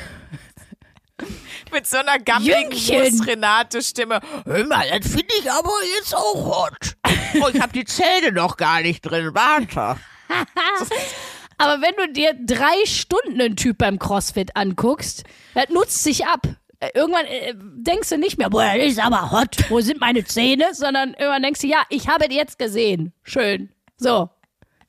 mit 1.73 1.87
so 1.87 1.99
einer 1.99 2.19
gammeligen. 2.19 3.23
Renate-Stimme. 3.23 4.21
Hör 4.45 4.67
mal, 4.67 4.85
das 4.91 5.13
finde 5.13 5.33
ich 5.39 5.49
aber 5.49 5.71
jetzt 5.97 6.13
auch 6.13 6.35
hot. 6.35 6.97
Oh, 7.41 7.49
ich 7.55 7.61
habe 7.61 7.73
die 7.73 7.85
Zähne 7.85 8.33
noch 8.33 8.57
gar 8.57 8.81
nicht 8.81 9.03
drin. 9.03 9.31
Warte. 9.33 10.01
aber 11.59 11.83
wenn 11.83 11.95
du 11.95 12.13
dir 12.13 12.35
drei 12.45 12.85
Stunden 12.85 13.41
einen 13.41 13.55
Typ 13.55 13.79
beim 13.79 14.01
Crossfit 14.01 14.57
anguckst, 14.57 15.23
das 15.55 15.69
nutzt 15.69 16.03
sich 16.03 16.27
ab. 16.27 16.49
Irgendwann 16.95 17.27
äh, 17.27 17.55
denkst 17.55 18.09
du 18.09 18.19
nicht 18.19 18.39
mehr, 18.39 18.51
boah, 18.51 18.73
das 18.77 18.87
ist 18.87 18.99
aber 18.99 19.31
hot, 19.31 19.57
wo 19.69 19.81
sind 19.83 20.01
meine 20.01 20.25
Zähne? 20.25 20.75
Sondern 20.75 21.15
irgendwann 21.15 21.45
denkst 21.45 21.61
du, 21.61 21.69
ja, 21.69 21.85
ich 21.91 22.09
habe 22.09 22.27
es 22.29 22.35
jetzt 22.35 22.59
gesehen. 22.59 23.13
Schön. 23.23 23.71
So. 23.99 24.31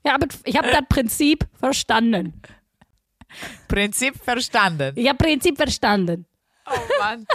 Ja, 0.06 0.16
aber 0.16 0.28
ich 0.46 0.58
habe 0.58 0.70
das 0.70 0.82
Prinzip 0.90 1.48
verstanden. 1.60 2.42
Prinzip 3.68 4.16
verstanden. 4.24 4.94
Ich 4.96 5.08
habe 5.08 5.18
Prinzip 5.18 5.58
verstanden. 5.58 6.26
Oh 6.66 6.80
Mann. 7.00 7.26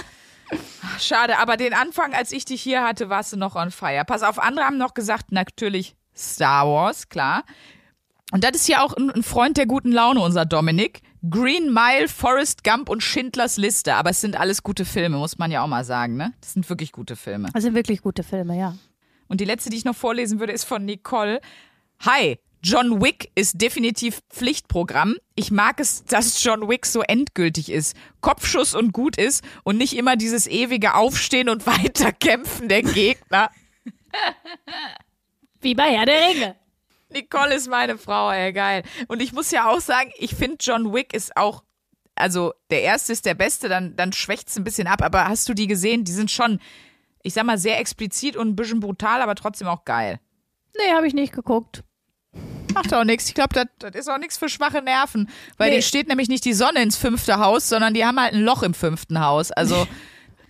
Schade, 0.99 1.39
aber 1.39 1.57
den 1.57 1.75
Anfang, 1.75 2.15
als 2.15 2.33
ich 2.33 2.45
dich 2.45 2.63
hier 2.63 2.85
hatte, 2.85 3.09
warst 3.09 3.33
du 3.33 3.37
noch 3.37 3.57
on 3.57 3.71
fire. 3.71 4.05
Pass 4.05 4.23
auf, 4.23 4.39
andere 4.39 4.65
haben 4.67 4.79
noch 4.79 4.95
gesagt, 4.95 5.33
natürlich 5.33 5.97
Star 6.15 6.67
Wars, 6.67 7.09
klar. 7.09 7.45
Und 8.33 8.45
das 8.45 8.53
ist 8.53 8.69
ja 8.69 8.83
auch 8.83 8.95
ein 8.97 9.11
ein 9.11 9.23
Freund 9.23 9.57
der 9.57 9.67
guten 9.67 9.93
Laune, 9.93 10.21
unser 10.21 10.45
Dominik. 10.45 11.01
Green 11.29 11.73
Mile, 11.73 12.09
Forrest 12.09 12.65
Gump 12.65 12.89
und 12.89 13.03
Schindlers 13.03 13.57
Liste. 13.57 13.95
Aber 13.95 14.11
es 14.11 14.21
sind 14.21 14.37
alles 14.37 14.63
gute 14.63 14.85
Filme, 14.85 15.17
muss 15.17 15.39
man 15.39 15.51
ja 15.51 15.63
auch 15.63 15.67
mal 15.69 15.85
sagen, 15.85 16.17
ne? 16.17 16.33
Das 16.41 16.53
sind 16.53 16.69
wirklich 16.69 16.93
gute 16.93 17.17
Filme. 17.17 17.49
Das 17.53 17.63
sind 17.63 17.75
wirklich 17.75 18.03
gute 18.03 18.23
Filme, 18.23 18.59
ja. 18.59 18.77
Und 19.29 19.41
die 19.41 19.45
letzte, 19.45 19.71
die 19.71 19.77
ich 19.77 19.85
noch 19.85 19.97
vorlesen 19.97 20.39
würde, 20.41 20.53
ist 20.53 20.65
von 20.65 20.85
Nicole. 20.85 21.41
Hi, 22.01 22.39
John 22.69 23.01
Wick 23.01 23.31
ist 23.37 23.63
definitiv 23.63 24.23
Pflichtprogramm. 24.29 25.15
Ich 25.37 25.53
mag 25.53 25.79
es, 25.79 26.05
dass 26.05 26.43
John 26.43 26.69
Wick 26.69 26.85
so 26.85 27.01
endgültig 27.01 27.71
ist, 27.71 27.97
Kopfschuss 28.21 28.75
und 28.75 28.91
gut 28.91 29.17
ist 29.17 29.45
und 29.63 29.79
nicht 29.79 29.97
immer 29.97 30.17
dieses 30.17 30.49
ewige 30.49 30.95
Aufstehen 30.95 31.49
und 31.49 31.65
Weiterkämpfen 31.69 32.69
der 32.69 32.83
Gegner. 32.83 33.53
Wie 35.61 35.77
bei 35.77 35.97
Herr 35.97 36.07
der 36.07 36.29
Ringe. 36.29 36.57
Nicole 37.11 37.55
ist 37.55 37.69
meine 37.69 37.99
Frau, 37.99 38.33
ey, 38.33 38.53
geil. 38.53 38.83
Und 39.07 39.23
ich 39.23 39.33
muss 39.33 39.53
ja 39.53 39.71
auch 39.71 39.81
sagen, 39.81 40.11
ich 40.19 40.35
finde 40.35 40.57
John 40.59 40.93
Wick 40.93 41.15
ist 41.15 41.37
auch 41.37 41.63
also 42.17 42.53
der 42.71 42.83
erste 42.83 43.13
ist 43.13 43.27
der 43.27 43.35
beste, 43.35 43.69
dann, 43.69 43.95
dann 43.95 44.13
schwächt 44.13 44.49
es 44.49 44.57
ein 44.57 44.65
bisschen 44.65 44.89
ab. 44.89 45.03
Aber 45.03 45.29
hast 45.29 45.49
du 45.49 45.55
die 45.55 45.69
gesehen? 45.69 46.03
Die 46.03 46.13
sind 46.13 46.33
schon, 46.33 46.59
ich 47.23 47.35
sag 47.35 47.45
mal, 47.45 47.59
sehr 47.59 47.79
explizit 47.79 48.37
und 48.37 48.49
ein 48.49 48.57
bisschen 48.57 48.81
brutal, 48.81 49.23
aber 49.23 49.37
trotzdem 49.37 49.69
auch 49.69 49.85
geil. 49.85 50.19
Nee, 50.77 50.95
habe 50.95 51.07
ich 51.07 51.15
nicht 51.15 51.33
geguckt. 51.33 51.85
Macht 52.77 52.95
auch 52.95 53.05
nichts. 53.05 53.27
Ich 53.29 53.35
glaube, 53.35 53.67
das, 53.81 53.95
ist 53.95 54.09
auch 54.09 54.19
nichts 54.19 54.39
für 54.39 54.49
schwache 54.49 54.83
Nerven. 54.83 55.29
Weil 55.57 55.69
Nee. 55.69 55.77
denen 55.77 55.83
steht 55.83 56.09
nämlich 56.09 56.29
nicht 56.29 56.45
die 56.45 56.53
Sonne 56.53 56.83
ins 56.83 56.97
fünfte 56.97 57.39
Haus, 57.39 57.69
sondern 57.69 57.95
die 57.95 58.05
haben 58.05 58.21
halt 58.21 58.35
ein 58.35 58.43
Loch 58.43 58.63
im 58.63 58.75
fünften 58.75 59.21
Haus. 59.21 59.51
Also 59.51 59.75
ja, 59.85 59.87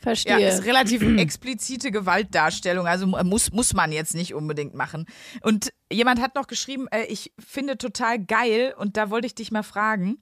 Verstehe. 0.01 0.49
ist 0.49 0.65
relativ 0.65 1.03
explizite 1.03 1.91
Gewaltdarstellung. 1.91 2.87
Also 2.87 3.07
mu- 3.07 3.23
muss, 3.25 3.51
muss 3.53 3.75
man 3.75 3.91
jetzt 3.93 4.15
nicht 4.15 4.35
unbedingt 4.35 4.75
machen. 4.75 5.07
Und 5.43 5.73
jemand 5.91 6.21
hat 6.21 6.35
noch 6.35 6.47
geschrieben, 6.47 6.87
äh, 6.91 7.05
ich 7.05 7.33
finde 7.39 7.79
total 7.79 8.19
geil, 8.19 8.75
und 8.79 8.97
da 8.97 9.11
wollte 9.11 9.27
ich 9.27 9.35
dich 9.35 9.51
mal 9.51 9.63
fragen, 9.65 10.19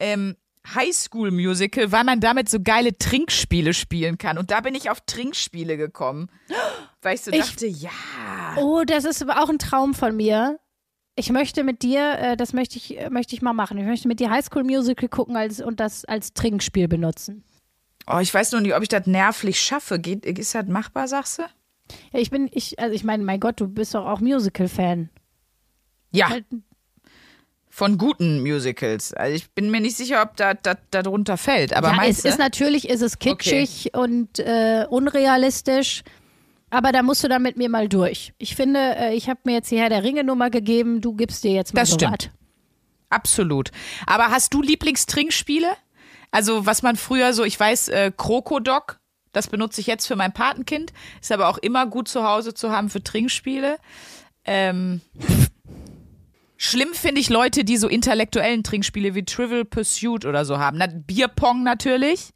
ähm, 0.00 0.36
Highschool 0.74 1.30
Musical, 1.30 1.92
weil 1.92 2.04
man 2.04 2.20
damit 2.20 2.48
so 2.48 2.58
geile 2.58 2.96
Trinkspiele 2.96 3.74
spielen 3.74 4.16
kann. 4.16 4.38
Und 4.38 4.50
da 4.50 4.60
bin 4.62 4.74
ich 4.74 4.88
auf 4.88 5.00
Trinkspiele 5.02 5.76
gekommen. 5.76 6.30
Weil 7.02 7.16
ich 7.16 7.20
so 7.20 7.30
Ich- 7.30 7.38
dachte, 7.50 7.66
ja. 7.66 7.90
Oh, 8.56 8.82
das 8.86 9.04
ist 9.04 9.20
aber 9.22 9.42
auch 9.42 9.50
ein 9.50 9.58
Traum 9.58 9.92
von 9.94 10.16
mir. 10.16 10.58
Ich 11.16 11.30
möchte 11.30 11.62
mit 11.62 11.82
dir, 11.82 12.18
äh, 12.18 12.36
das 12.36 12.52
möchte 12.52 12.76
ich, 12.76 12.98
äh, 12.98 13.08
möchte 13.10 13.34
ich 13.34 13.42
mal 13.42 13.52
machen. 13.52 13.78
Ich 13.78 13.84
möchte 13.84 14.08
mit 14.08 14.20
dir 14.20 14.30
Highschool 14.30 14.64
Musical 14.64 15.08
gucken 15.08 15.36
als, 15.36 15.60
und 15.60 15.80
das 15.80 16.04
als 16.04 16.34
Trinkspiel 16.34 16.88
benutzen. 16.88 17.44
Oh, 18.06 18.18
ich 18.18 18.34
weiß 18.34 18.52
nur 18.52 18.60
nicht, 18.60 18.74
ob 18.74 18.82
ich 18.82 18.88
das 18.88 19.06
nervlich 19.06 19.60
schaffe. 19.60 19.98
Geht, 19.98 20.26
ist 20.26 20.54
das 20.54 20.66
machbar, 20.66 21.08
sagst 21.08 21.38
du? 21.38 21.42
Ja, 22.12 22.18
ich 22.18 22.30
bin, 22.30 22.48
ich, 22.52 22.78
also 22.78 22.94
ich 22.94 23.04
meine, 23.04 23.22
mein 23.22 23.40
Gott, 23.40 23.60
du 23.60 23.68
bist 23.68 23.94
doch 23.94 24.06
auch 24.06 24.20
Musical-Fan. 24.20 25.10
Ja, 26.10 26.30
Halt, 26.30 26.44
von 27.74 27.98
guten 27.98 28.40
Musicals. 28.40 29.12
Also 29.14 29.34
ich 29.34 29.50
bin 29.50 29.68
mir 29.68 29.80
nicht 29.80 29.96
sicher, 29.96 30.22
ob 30.22 30.36
das 30.36 30.56
da, 30.62 31.02
drunter 31.02 31.36
fällt. 31.36 31.76
Aber 31.76 31.92
ja, 31.92 32.04
es 32.04 32.24
ist 32.24 32.38
natürlich, 32.38 32.88
ist 32.88 33.02
es 33.02 33.18
kitschig 33.18 33.90
und 33.94 34.38
äh, 34.38 34.86
unrealistisch. 34.88 36.04
Aber 36.74 36.90
da 36.90 37.04
musst 37.04 37.22
du 37.22 37.28
dann 37.28 37.42
mit 37.42 37.56
mir 37.56 37.68
mal 37.68 37.88
durch. 37.88 38.32
Ich 38.38 38.56
finde, 38.56 38.80
äh, 38.96 39.14
ich 39.14 39.28
habe 39.28 39.38
mir 39.44 39.52
jetzt 39.52 39.70
die 39.70 39.78
Herr 39.78 39.90
der 39.90 40.02
Ringe 40.02 40.24
Nummer 40.24 40.50
gegeben. 40.50 41.00
Du 41.00 41.14
gibst 41.14 41.44
dir 41.44 41.52
jetzt 41.52 41.72
mal 41.72 41.82
Das 41.82 41.90
so 41.90 41.94
stimmt. 41.94 42.30
was. 42.32 42.38
Absolut. 43.10 43.70
Aber 44.06 44.24
hast 44.32 44.52
du 44.54 44.60
Lieblingstrinkspiele? 44.60 45.68
Also 46.32 46.66
was 46.66 46.82
man 46.82 46.96
früher 46.96 47.32
so, 47.32 47.44
ich 47.44 47.60
weiß, 47.60 47.88
äh, 47.90 48.10
Krokodok, 48.16 48.98
das 49.30 49.46
benutze 49.46 49.80
ich 49.80 49.86
jetzt 49.86 50.06
für 50.08 50.16
mein 50.16 50.32
Patenkind, 50.32 50.92
ist 51.20 51.30
aber 51.30 51.48
auch 51.48 51.58
immer 51.58 51.86
gut 51.86 52.08
zu 52.08 52.24
Hause 52.24 52.54
zu 52.54 52.72
haben 52.72 52.90
für 52.90 53.04
Trinkspiele. 53.04 53.78
Ähm, 54.44 55.00
schlimm 56.56 56.92
finde 56.92 57.20
ich 57.20 57.28
Leute, 57.28 57.62
die 57.62 57.76
so 57.76 57.86
intellektuellen 57.86 58.64
Trinkspiele 58.64 59.14
wie 59.14 59.24
Trivial 59.24 59.64
Pursuit 59.64 60.24
oder 60.24 60.44
so 60.44 60.58
haben. 60.58 60.78
Na, 60.78 60.88
Bierpong 60.88 61.62
natürlich. 61.62 62.30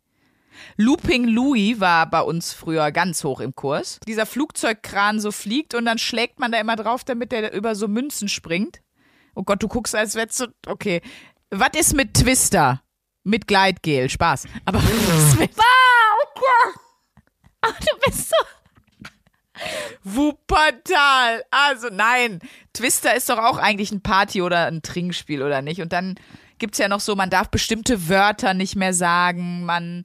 Looping 0.77 1.25
Louis 1.27 1.81
war 1.81 2.09
bei 2.09 2.21
uns 2.21 2.53
früher 2.53 2.91
ganz 2.93 3.25
hoch 3.25 3.41
im 3.41 3.55
Kurs. 3.55 4.01
Dieser 4.07 4.27
Flugzeugkran 4.27 5.21
so 5.21 5.33
fliegt 5.33 5.75
und 5.75 5.85
dann 5.85 5.99
schlägt 5.99 6.39
man 6.41 6.53
da 6.53 6.61
immer 6.61 6.77
drauf, 6.77 7.05
damit 7.05 7.33
der 7.33 7.53
über 7.53 7.75
so 7.75 7.89
Münzen 7.89 8.29
springt. 8.29 8.81
Oh 9.35 9.43
Gott, 9.43 9.63
du 9.63 9.69
guckst, 9.69 9.95
als 9.95 10.15
wärst 10.15 10.41
du. 10.41 10.47
Okay. 10.67 11.01
Was 11.51 11.71
ist 11.79 11.95
mit 11.95 12.15
Twister? 12.15 12.83
Mit 13.25 13.47
Gleitgel. 13.47 14.09
Spaß. 14.09 14.47
Aber 14.65 14.83
was 14.83 15.31
ist 15.31 15.39
mit 15.39 15.51
Du 17.63 17.99
bist 18.05 18.31
so. 18.31 18.37
Wuppertal? 20.05 21.45
Also 21.51 21.89
nein. 21.91 22.41
Twister 22.73 23.15
ist 23.17 23.29
doch 23.29 23.39
auch 23.39 23.59
eigentlich 23.59 23.91
ein 23.93 24.03
Party- 24.03 24.43
oder 24.43 24.67
ein 24.67 24.83
Trinkspiel, 24.83 25.43
oder 25.43 25.63
nicht? 25.63 25.81
Und 25.81 25.93
dann 25.93 26.15
gibt's 26.59 26.79
ja 26.79 26.89
noch 26.89 27.01
so, 27.01 27.17
man 27.17 27.31
darf 27.31 27.51
bestimmte 27.51 28.09
Wörter 28.09 28.55
nicht 28.55 28.77
mehr 28.77 28.95
sagen. 28.95 29.65
Man 29.65 30.05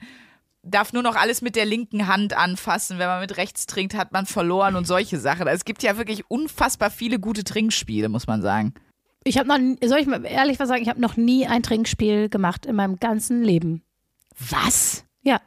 darf 0.63 0.93
nur 0.93 1.03
noch 1.03 1.15
alles 1.15 1.41
mit 1.41 1.55
der 1.55 1.65
linken 1.65 2.07
Hand 2.07 2.35
anfassen. 2.35 2.97
Wenn 2.99 3.07
man 3.07 3.19
mit 3.19 3.37
rechts 3.37 3.65
trinkt, 3.67 3.93
hat 3.95 4.11
man 4.11 4.25
verloren 4.25 4.75
und 4.75 4.85
solche 4.87 5.19
Sachen. 5.19 5.45
Es 5.47 5.65
gibt 5.65 5.83
ja 5.83 5.97
wirklich 5.97 6.23
unfassbar 6.29 6.89
viele 6.89 7.19
gute 7.19 7.43
Trinkspiele, 7.43 8.09
muss 8.09 8.27
man 8.27 8.41
sagen. 8.41 8.73
Ich 9.25 9.37
habe 9.37 9.47
noch, 9.47 9.57
nie- 9.57 9.77
soll 9.85 9.99
ich 9.99 10.07
mal 10.07 10.25
ehrlich 10.25 10.59
was 10.59 10.67
sagen? 10.67 10.81
Ich 10.81 10.89
habe 10.89 10.99
noch 11.01 11.15
nie 11.17 11.45
ein 11.47 11.63
Trinkspiel 11.63 12.29
gemacht 12.29 12.65
in 12.65 12.75
meinem 12.75 12.99
ganzen 12.99 13.43
Leben. 13.43 13.83
Was? 14.49 15.05
Ja. 15.21 15.39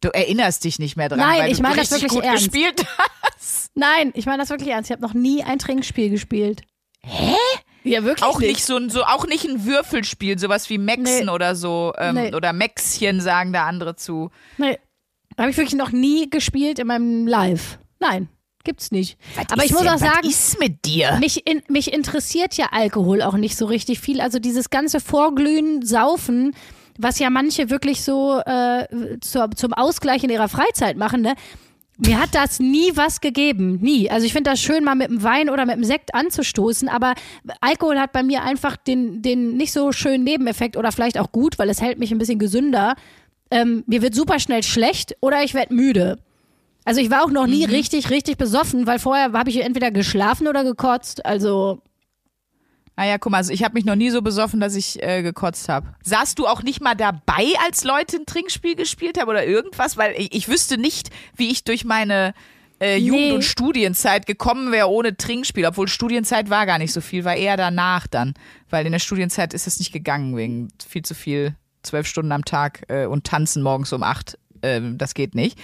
Du 0.00 0.08
erinnerst 0.08 0.64
dich 0.64 0.78
nicht 0.78 0.96
mehr 0.96 1.08
dran, 1.08 1.18
Nein, 1.18 1.40
weil 1.42 1.50
ich 1.50 1.58
du 1.58 1.62
meine 1.62 1.76
das 1.76 1.90
wirklich 1.90 2.10
gut 2.10 2.24
ernst. 2.24 2.44
gespielt 2.50 2.84
hast. 3.38 3.70
Nein, 3.74 4.12
ich 4.14 4.26
meine 4.26 4.38
das 4.38 4.50
wirklich 4.50 4.70
ernst. 4.70 4.90
Ich 4.90 4.92
habe 4.92 5.02
noch 5.02 5.14
nie 5.14 5.42
ein 5.44 5.58
Trinkspiel 5.58 6.10
gespielt. 6.10 6.62
Hä? 7.04 7.34
Ja, 7.84 8.04
wirklich 8.04 8.22
Auch 8.28 8.38
nicht 8.40 8.64
so 8.64 8.76
ein, 8.76 8.90
so, 8.90 9.02
auch 9.04 9.26
nicht 9.26 9.44
ein 9.44 9.64
Würfelspiel, 9.64 10.38
sowas 10.38 10.68
wie 10.70 10.78
Maxen 10.78 11.26
Nee. 11.26 11.30
oder 11.30 11.54
so, 11.56 11.92
ähm, 11.98 12.14
Nee. 12.14 12.34
oder 12.34 12.52
Maxchen 12.52 13.20
sagen 13.20 13.52
da 13.52 13.66
andere 13.66 13.96
zu. 13.96 14.30
Nee. 14.58 14.78
Habe 15.38 15.50
ich 15.50 15.56
wirklich 15.56 15.74
noch 15.76 15.90
nie 15.92 16.28
gespielt 16.30 16.78
in 16.78 16.86
meinem 16.86 17.26
Live. 17.26 17.78
Nein, 18.00 18.28
gibt's 18.64 18.90
nicht. 18.92 19.18
Aber 19.50 19.64
ich 19.64 19.72
muss 19.72 19.86
auch 19.86 19.98
sagen, 19.98 20.18
was 20.22 20.30
ist 20.30 20.58
mit 20.60 20.84
dir? 20.84 21.16
mich, 21.20 21.46
in, 21.46 21.62
mich 21.68 21.92
interessiert 21.92 22.54
ja 22.54 22.66
Alkohol 22.70 23.22
auch 23.22 23.36
nicht 23.36 23.56
so 23.56 23.66
richtig 23.66 24.00
viel. 24.00 24.20
Also 24.20 24.38
dieses 24.38 24.70
ganze 24.70 25.00
Vorglühen, 25.00 25.84
Saufen, 25.84 26.54
was 26.98 27.18
ja 27.18 27.30
manche 27.30 27.70
wirklich 27.70 28.02
so 28.04 28.40
äh, 28.44 28.86
zur, 29.20 29.50
zum 29.52 29.72
Ausgleich 29.72 30.22
in 30.22 30.30
ihrer 30.30 30.48
Freizeit 30.48 30.96
machen, 30.96 31.22
ne? 31.22 31.34
Mir 31.98 32.20
hat 32.20 32.34
das 32.34 32.58
nie 32.58 32.90
was 32.94 33.20
gegeben, 33.20 33.78
nie. 33.80 34.10
Also 34.10 34.26
ich 34.26 34.32
finde 34.32 34.50
das 34.50 34.60
schön, 34.60 34.82
mal 34.82 34.94
mit 34.94 35.10
dem 35.10 35.22
Wein 35.22 35.50
oder 35.50 35.66
mit 35.66 35.76
dem 35.76 35.84
Sekt 35.84 36.14
anzustoßen, 36.14 36.88
aber 36.88 37.14
Alkohol 37.60 37.98
hat 37.98 38.12
bei 38.12 38.22
mir 38.22 38.42
einfach 38.42 38.76
den, 38.76 39.22
den 39.22 39.56
nicht 39.56 39.72
so 39.72 39.92
schönen 39.92 40.24
Nebeneffekt 40.24 40.76
oder 40.76 40.90
vielleicht 40.90 41.18
auch 41.18 41.32
gut, 41.32 41.58
weil 41.58 41.68
es 41.68 41.82
hält 41.82 41.98
mich 41.98 42.10
ein 42.10 42.18
bisschen 42.18 42.38
gesünder. 42.38 42.96
Ähm, 43.50 43.84
mir 43.86 44.00
wird 44.00 44.14
super 44.14 44.40
schnell 44.40 44.62
schlecht 44.62 45.16
oder 45.20 45.44
ich 45.44 45.54
werde 45.54 45.74
müde. 45.74 46.18
Also 46.84 47.00
ich 47.00 47.10
war 47.10 47.24
auch 47.24 47.30
noch 47.30 47.46
nie 47.46 47.64
richtig, 47.64 48.10
richtig 48.10 48.38
besoffen, 48.38 48.86
weil 48.86 48.98
vorher 48.98 49.32
habe 49.32 49.50
ich 49.50 49.60
entweder 49.60 49.90
geschlafen 49.90 50.48
oder 50.48 50.64
gekotzt. 50.64 51.24
Also 51.24 51.82
Ah 52.96 53.06
ja, 53.06 53.16
guck 53.18 53.32
mal, 53.32 53.38
also 53.38 53.52
ich 53.52 53.64
habe 53.64 53.74
mich 53.74 53.84
noch 53.84 53.94
nie 53.96 54.10
so 54.10 54.20
besoffen, 54.22 54.60
dass 54.60 54.74
ich 54.74 55.02
äh, 55.02 55.22
gekotzt 55.22 55.68
habe. 55.68 55.94
Saßt 56.04 56.38
du 56.38 56.46
auch 56.46 56.62
nicht 56.62 56.80
mal 56.82 56.94
dabei, 56.94 57.46
als 57.64 57.84
Leute 57.84 58.18
ein 58.18 58.26
Trinkspiel 58.26 58.76
gespielt 58.76 59.18
haben 59.18 59.28
oder 59.30 59.46
irgendwas? 59.46 59.96
Weil 59.96 60.14
ich, 60.18 60.34
ich 60.34 60.48
wüsste 60.48 60.76
nicht, 60.76 61.08
wie 61.34 61.50
ich 61.50 61.64
durch 61.64 61.84
meine 61.86 62.34
äh, 62.80 62.96
Jugend- 62.98 63.28
Nee. 63.28 63.32
und 63.32 63.44
Studienzeit 63.44 64.26
gekommen 64.26 64.72
wäre 64.72 64.88
ohne 64.90 65.16
Trinkspiel. 65.16 65.64
Obwohl 65.64 65.88
Studienzeit 65.88 66.50
war 66.50 66.66
gar 66.66 66.78
nicht 66.78 66.92
so 66.92 67.00
viel, 67.00 67.24
war 67.24 67.34
eher 67.34 67.56
danach 67.56 68.06
dann. 68.06 68.34
Weil 68.68 68.84
in 68.84 68.92
der 68.92 68.98
Studienzeit 68.98 69.54
ist 69.54 69.66
es 69.66 69.78
nicht 69.78 69.92
gegangen, 69.92 70.36
wegen 70.36 70.68
viel 70.86 71.02
zu 71.02 71.14
viel, 71.14 71.54
zwölf 71.82 72.06
Stunden 72.06 72.32
am 72.32 72.44
Tag 72.44 72.82
äh, 72.88 73.06
und 73.06 73.24
tanzen 73.24 73.62
morgens 73.62 73.92
um 73.94 74.02
acht. 74.02 74.38
Ähm, 74.62 74.98
das 74.98 75.14
geht 75.14 75.34
nicht. 75.34 75.58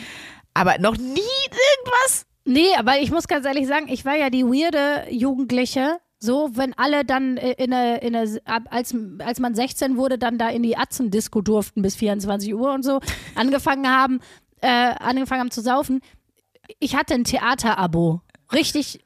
Aber 0.54 0.78
noch 0.78 0.96
nie 0.96 1.20
irgendwas. 1.20 2.24
Nee, 2.46 2.74
aber 2.78 2.98
ich 3.00 3.10
muss 3.10 3.28
ganz 3.28 3.44
ehrlich 3.44 3.66
sagen, 3.66 3.88
ich 3.88 4.06
war 4.06 4.16
ja 4.16 4.30
die 4.30 4.44
weirde 4.44 5.04
Jugendliche. 5.10 5.98
So, 6.20 6.50
wenn 6.54 6.74
alle 6.76 7.04
dann 7.04 7.36
äh, 7.36 7.52
in 7.52 7.72
eine, 7.72 7.98
in 7.98 8.16
eine, 8.16 8.40
als, 8.70 8.94
als 9.20 9.40
man 9.40 9.54
16 9.54 9.96
wurde, 9.96 10.18
dann 10.18 10.36
da 10.38 10.48
in 10.48 10.62
die 10.62 10.76
Atzen-Disco 10.76 11.40
durften 11.42 11.82
bis 11.82 11.94
24 11.96 12.54
Uhr 12.54 12.72
und 12.72 12.82
so, 12.84 13.00
angefangen 13.36 13.88
haben, 13.88 14.20
äh, 14.60 14.68
angefangen 14.68 15.42
haben 15.42 15.50
zu 15.52 15.60
saufen. 15.60 16.00
Ich 16.80 16.96
hatte 16.96 17.14
ein 17.14 17.24
Theaterabo. 17.24 18.20
Richtig. 18.52 19.04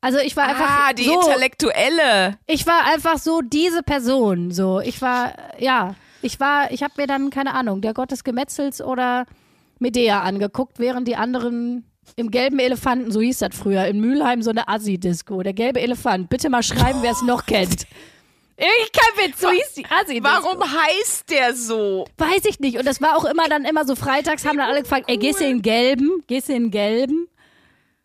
Also 0.00 0.18
ich 0.18 0.36
war 0.36 0.44
einfach 0.44 0.88
Ah, 0.88 0.92
die 0.92 1.04
so, 1.04 1.20
Intellektuelle. 1.20 2.38
ich 2.46 2.66
war 2.66 2.86
einfach 2.92 3.18
so 3.18 3.40
diese 3.40 3.82
Person. 3.82 4.50
So, 4.50 4.80
ich 4.80 5.00
war, 5.02 5.34
ja, 5.58 5.94
ich 6.22 6.40
war, 6.40 6.70
ich 6.72 6.82
habe 6.82 6.94
mir 6.96 7.06
dann, 7.06 7.30
keine 7.30 7.54
Ahnung, 7.54 7.82
der 7.82 7.94
Gott 7.94 8.10
des 8.10 8.24
Gemetzels 8.24 8.80
oder 8.80 9.26
Medea 9.78 10.22
angeguckt, 10.22 10.78
während 10.78 11.06
die 11.08 11.16
anderen 11.16 11.84
im 12.16 12.30
gelben 12.30 12.58
Elefanten, 12.58 13.10
so 13.10 13.20
hieß 13.20 13.38
das 13.38 13.56
früher, 13.56 13.86
in 13.86 14.00
Mülheim 14.00 14.42
so 14.42 14.50
eine 14.50 14.68
Assi-Disco. 14.68 15.42
Der 15.42 15.52
gelbe 15.52 15.80
Elefant. 15.80 16.28
Bitte 16.28 16.50
mal 16.50 16.62
schreiben, 16.62 17.00
wer 17.02 17.12
es 17.12 17.22
noch 17.22 17.46
kennt. 17.46 17.86
Ich 18.56 18.92
kein 18.92 19.26
Witz, 19.26 19.40
so 19.40 19.50
hieß 19.50 19.74
die 19.76 19.84
Assi-Disco. 19.86 20.24
Warum 20.24 20.60
heißt 20.62 21.30
der 21.30 21.54
so? 21.54 22.06
Weiß 22.18 22.44
ich 22.44 22.60
nicht. 22.60 22.78
Und 22.78 22.86
das 22.86 23.00
war 23.00 23.16
auch 23.16 23.24
immer 23.24 23.48
dann 23.48 23.64
immer 23.64 23.86
so 23.86 23.96
freitags, 23.96 24.44
haben 24.44 24.58
dann 24.58 24.68
alle 24.68 24.82
gefragt, 24.82 25.04
ey, 25.08 25.16
gehst 25.16 25.40
du 25.40 25.44
in 25.44 25.62
gelben? 25.62 26.22
Gehst 26.26 26.48
du 26.48 26.52
in 26.52 26.70
gelben? 26.70 27.28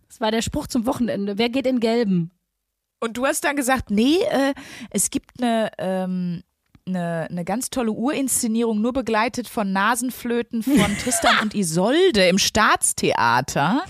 Das 0.07 0.21
war 0.21 0.31
der 0.31 0.41
Spruch 0.41 0.67
zum 0.67 0.85
Wochenende. 0.85 1.37
Wer 1.37 1.49
geht 1.49 1.67
in 1.67 1.79
gelben? 1.79 2.31
Und 2.99 3.17
du 3.17 3.25
hast 3.25 3.43
dann 3.43 3.55
gesagt, 3.55 3.91
nee, 3.91 4.17
äh, 4.31 4.53
es 4.89 5.11
gibt 5.11 5.31
eine, 5.39 5.69
ähm, 5.77 6.43
eine, 6.87 7.27
eine 7.29 7.45
ganz 7.45 7.69
tolle 7.69 7.91
Urinszenierung, 7.91 8.81
nur 8.81 8.93
begleitet 8.93 9.47
von 9.47 9.71
Nasenflöten 9.71 10.63
von 10.63 10.97
Tristan 11.03 11.35
und 11.41 11.53
Isolde 11.55 12.27
im 12.27 12.37
Staatstheater. 12.37 13.81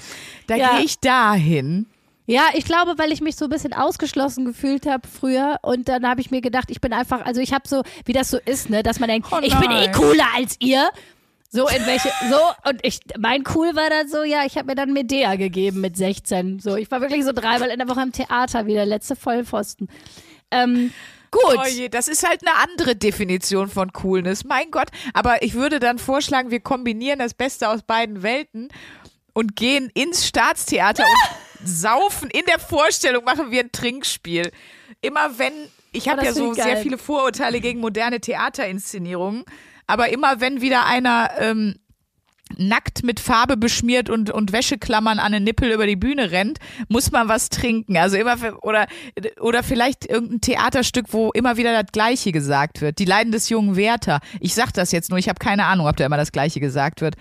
Da 0.48 0.56
Ja. 0.56 0.76
gehe 0.76 0.86
ich 0.86 1.00
dahin. 1.00 1.86
Ja, 2.30 2.44
ich 2.56 2.66
glaube, 2.66 2.96
weil 2.98 3.14
ich 3.14 3.22
mich 3.22 3.38
so 3.38 3.46
ein 3.46 3.50
bisschen 3.50 3.72
ausgeschlossen 3.74 4.44
gefühlt 4.44 4.86
habe 4.86 5.08
früher 5.08 5.60
und 5.62 5.88
dann 5.88 6.06
habe 6.06 6.20
ich 6.20 6.30
mir 6.30 6.42
gedacht, 6.42 6.70
ich 6.70 6.82
bin 6.82 6.92
einfach, 6.92 7.26
also 7.26 7.40
ich 7.40 7.54
habe 7.54 7.66
so, 7.68 7.84
wie 8.04 8.12
das 8.12 8.30
so 8.30 8.38
ist, 8.46 8.70
ne, 8.70 8.84
dass 8.84 9.00
man 9.00 9.08
denkt, 9.08 9.30
Oh 9.32 9.40
ich 9.42 9.56
bin 9.56 9.72
eh 9.72 9.90
cooler 9.94 10.26
als 10.36 10.58
ihr. 10.60 10.90
So 11.50 11.70
in 11.70 11.86
welche, 11.86 12.10
so 12.30 12.70
und 12.70 12.80
ich, 12.84 13.00
mein 13.18 13.46
cool 13.56 13.74
war 13.78 13.90
dann 13.90 14.10
so, 14.10 14.24
ja, 14.26 14.42
ich 14.46 14.58
habe 14.58 14.66
mir 14.68 14.76
dann 14.76 14.92
Medea 14.92 15.36
gegeben 15.38 15.80
mit 15.80 15.96
16. 15.96 16.60
So, 16.60 16.76
ich 16.76 16.92
war 16.92 17.00
wirklich 17.00 17.24
so 17.24 17.32
dreimal 17.32 17.70
in 17.70 17.80
der 17.80 17.88
Woche 17.88 18.02
im 18.02 18.12
Theater, 18.12 18.66
wie 18.66 18.74
der 18.74 18.86
letzte 18.86 19.16
Vollpfosten. 19.16 19.88
Ähm, 20.52 20.92
Gut. 21.32 21.58
Oh 21.58 21.68
je, 21.68 21.90
das 21.90 22.08
ist 22.08 22.28
halt 22.28 22.42
eine 22.46 22.56
andere 22.58 22.96
Definition 22.96 23.70
von 23.70 23.92
Coolness. 23.94 24.44
Mein 24.46 24.72
Gott. 24.72 24.88
Aber 25.14 25.42
ich 25.44 25.54
würde 25.54 25.80
dann 25.80 26.00
vorschlagen, 26.00 26.52
wir 26.52 26.60
kombinieren 26.60 27.20
das 27.20 27.34
Beste 27.34 27.70
aus 27.70 27.82
beiden 27.84 28.24
Welten 28.24 28.70
und 29.34 29.56
gehen 29.56 29.90
ins 29.94 30.26
Staatstheater 30.28 31.04
und 31.04 31.68
saufen. 31.68 32.30
In 32.30 32.46
der 32.48 32.60
Vorstellung 32.60 33.24
machen 33.24 33.52
wir 33.52 33.60
ein 33.62 33.72
Trinkspiel. 33.72 34.52
Immer 35.02 35.38
wenn, 35.38 35.54
ich 35.92 36.10
habe 36.10 36.22
Oh, 36.22 36.26
ja 36.26 36.34
so 36.34 36.54
sehr 36.54 36.66
geil. 36.66 36.84
viele 36.84 36.98
Vorurteile 36.98 37.60
gegen 37.62 37.80
moderne 37.80 38.20
Theaterinszenierungen, 38.20 39.44
aber 39.86 40.10
immer 40.10 40.40
wenn 40.42 40.62
wieder 40.62 40.86
einer 40.86 41.30
ähm, 41.40 41.76
nackt 42.56 43.04
mit 43.04 43.20
Farbe 43.20 43.58
beschmiert 43.58 44.10
und, 44.10 44.30
und 44.30 44.52
Wäscheklammern 44.52 45.20
an 45.20 45.32
den 45.32 45.44
Nippel 45.44 45.72
über 45.72 45.86
die 45.86 45.96
Bühne 45.96 46.32
rennt, 46.32 46.60
muss 46.88 47.12
man 47.12 47.28
was 47.28 47.50
trinken. 47.50 47.98
Also 47.98 48.18
immer, 48.18 48.38
für, 48.38 48.58
oder, 48.62 48.88
oder 49.40 49.64
vielleicht 49.64 50.06
irgendein 50.06 50.42
Theaterstück, 50.42 51.08
wo 51.12 51.32
immer 51.32 51.58
wieder 51.58 51.74
das 51.82 51.92
Gleiche 51.92 52.32
gesagt 52.32 52.82
wird. 52.82 53.00
Die 53.00 53.06
Leiden 53.06 53.32
des 53.32 53.50
jungen 53.50 53.76
Werther. 53.76 54.20
Ich 54.40 54.54
sag 54.54 54.72
das 54.72 54.92
jetzt 54.92 55.10
nur, 55.10 55.20
ich 55.20 55.30
habe 55.30 55.40
keine 55.40 55.66
Ahnung, 55.66 55.88
ob 55.88 55.98
da 55.98 56.06
immer 56.06 56.18
das 56.18 56.32
Gleiche 56.32 56.60
gesagt 56.60 57.02
wird. 57.02 57.16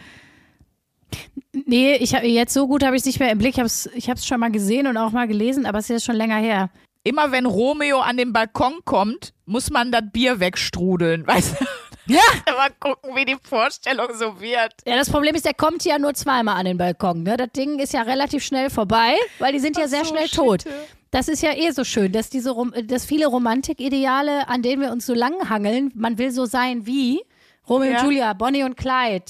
Nee, 1.52 1.96
ich 1.96 2.14
habe 2.14 2.26
jetzt 2.26 2.52
so 2.52 2.66
gut 2.66 2.84
habe 2.84 2.96
ich 2.96 3.00
es 3.00 3.06
nicht 3.06 3.20
mehr 3.20 3.30
im 3.30 3.38
Blick. 3.38 3.54
Ich 3.54 3.58
habe 3.58 3.66
es 3.66 3.88
ich 3.94 4.10
hab's 4.10 4.26
schon 4.26 4.40
mal 4.40 4.50
gesehen 4.50 4.86
und 4.86 4.96
auch 4.96 5.12
mal 5.12 5.26
gelesen, 5.26 5.66
aber 5.66 5.78
es 5.78 5.86
ist 5.86 5.90
jetzt 5.90 6.04
schon 6.04 6.16
länger 6.16 6.36
her. 6.36 6.70
Immer 7.04 7.30
wenn 7.30 7.46
Romeo 7.46 8.00
an 8.00 8.16
den 8.16 8.32
Balkon 8.32 8.80
kommt, 8.84 9.32
muss 9.44 9.70
man 9.70 9.92
das 9.92 10.02
Bier 10.12 10.40
wegstrudeln. 10.40 11.26
Weißt 11.26 11.60
du? 11.60 11.66
Ja. 12.06 12.20
Mal 12.56 12.70
gucken, 12.78 13.14
wie 13.16 13.24
die 13.24 13.36
Vorstellung 13.42 14.08
so 14.14 14.40
wird. 14.40 14.74
Ja, 14.86 14.96
das 14.96 15.10
Problem 15.10 15.34
ist, 15.34 15.44
der 15.44 15.54
kommt 15.54 15.84
ja 15.84 15.98
nur 15.98 16.14
zweimal 16.14 16.56
an 16.56 16.64
den 16.66 16.78
Balkon. 16.78 17.22
Ne? 17.22 17.36
Das 17.36 17.50
Ding 17.52 17.78
ist 17.78 17.92
ja 17.92 18.02
relativ 18.02 18.44
schnell 18.44 18.70
vorbei, 18.70 19.14
weil 19.38 19.52
die 19.52 19.58
sind 19.60 19.76
ja 19.76 19.84
Ach 19.84 19.88
sehr 19.88 20.04
so, 20.04 20.10
schnell 20.10 20.28
Schitte. 20.28 20.36
tot. 20.36 20.64
Das 21.10 21.28
ist 21.28 21.42
ja 21.42 21.52
eh 21.56 21.70
so 21.70 21.84
schön, 21.84 22.12
dass 22.12 22.30
diese 22.30 22.54
dass 22.84 23.04
viele 23.04 23.26
Romantikideale, 23.26 24.48
an 24.48 24.62
denen 24.62 24.82
wir 24.82 24.90
uns 24.92 25.06
so 25.06 25.14
lang 25.14 25.48
hangeln, 25.48 25.92
man 25.94 26.18
will 26.18 26.30
so 26.30 26.46
sein 26.46 26.86
wie 26.86 27.22
Romeo 27.68 27.90
Ja. 27.92 27.98
und 28.00 28.04
Julia, 28.04 28.32
Bonnie 28.34 28.64
und 28.64 28.76
Clyde. 28.76 29.24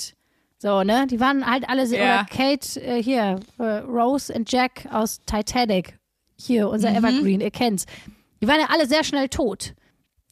So, 0.58 0.82
ne? 0.82 1.06
Die 1.06 1.20
waren 1.20 1.46
halt 1.48 1.68
alle 1.68 1.86
sehr, 1.86 2.04
Ja. 2.04 2.14
oder 2.20 2.26
Kate, 2.26 2.80
äh, 2.82 3.02
hier, 3.02 3.40
äh, 3.58 3.62
Rose 3.78 4.32
und 4.32 4.50
Jack 4.50 4.86
aus 4.90 5.20
Titanic. 5.26 5.98
Hier, 6.38 6.68
unser 6.68 6.90
Mhm. 6.90 6.96
Evergreen, 6.96 7.40
ihr 7.40 7.50
kennt's. 7.50 7.84
Die 8.42 8.48
waren 8.48 8.60
ja 8.60 8.66
alle 8.70 8.86
sehr 8.86 9.04
schnell 9.04 9.28
tot. 9.28 9.74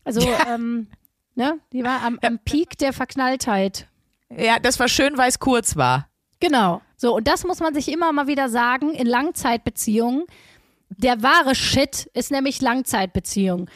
Also, 0.05 0.21
ähm, 0.49 0.89
ne? 1.35 1.59
Die 1.73 1.85
war 1.85 2.03
am, 2.03 2.19
am 2.23 2.39
Peak 2.39 2.79
der 2.79 2.93
Verknalltheit. 2.93 3.89
Ja, 4.37 4.59
das 4.59 4.81
war 4.81 4.89
schön, 4.89 5.17
weil 5.17 5.29
es 5.29 5.39
kurz 5.39 5.77
war. 5.77 6.09
Genau. 6.41 6.83
So, 6.97 7.17
und 7.17 7.29
das 7.29 7.45
muss 7.45 7.61
man 7.61 7.75
sich 7.75 7.91
immer 7.91 8.13
mal 8.13 8.27
wieder 8.27 8.49
sagen 8.49 8.95
in 8.95 9.07
Langzeitbeziehungen. 9.07 10.25
Der 10.89 11.23
wahre 11.23 11.55
Shit 11.55 12.11
ist 12.15 12.31
nämlich 12.31 12.61
Langzeitbeziehung. 12.61 13.69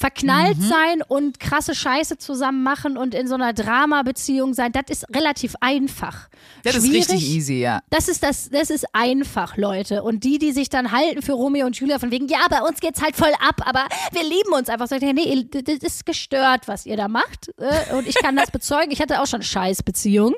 Verknallt 0.00 0.56
Mhm. 0.56 0.62
sein 0.62 1.02
und 1.06 1.40
krasse 1.40 1.74
Scheiße 1.74 2.16
zusammen 2.16 2.62
machen 2.62 2.96
und 2.96 3.14
in 3.14 3.28
so 3.28 3.34
einer 3.34 3.52
Drama-Beziehung 3.52 4.54
sein, 4.54 4.72
das 4.72 4.84
ist 4.88 5.14
relativ 5.14 5.56
einfach. 5.60 6.30
Das 6.62 6.76
Schwierig, 6.76 7.00
ist 7.00 7.10
richtig 7.10 7.28
easy, 7.28 7.60
ja. 7.60 7.80
Das 7.90 8.08
ist 8.08 8.22
das, 8.22 8.48
das 8.48 8.70
ist 8.70 8.86
einfach, 8.94 9.58
Leute. 9.58 10.02
Und 10.02 10.24
die, 10.24 10.38
die 10.38 10.52
sich 10.52 10.70
dann 10.70 10.90
halten 10.90 11.20
für 11.20 11.32
Romeo 11.34 11.66
und 11.66 11.76
Julia 11.76 11.98
von 11.98 12.10
wegen, 12.10 12.28
ja, 12.28 12.38
bei 12.48 12.62
uns 12.62 12.80
geht's 12.80 13.02
halt 13.02 13.14
voll 13.14 13.32
ab, 13.46 13.60
aber 13.66 13.84
wir 14.12 14.22
lieben 14.22 14.54
uns 14.56 14.70
einfach. 14.70 14.86
Sagt, 14.86 15.02
ja, 15.02 15.12
nee, 15.12 15.46
das 15.50 15.74
ist 15.82 16.06
gestört, 16.06 16.66
was 16.66 16.86
ihr 16.86 16.96
da 16.96 17.06
macht. 17.08 17.50
Äh, 17.58 17.94
Und 17.94 18.08
ich 18.08 18.14
kann 18.14 18.36
das 18.36 18.50
bezeugen. 18.50 18.90
Ich 18.92 19.02
hatte 19.02 19.20
auch 19.20 19.26
schon 19.26 19.42
Scheißbeziehungen. 19.42 20.34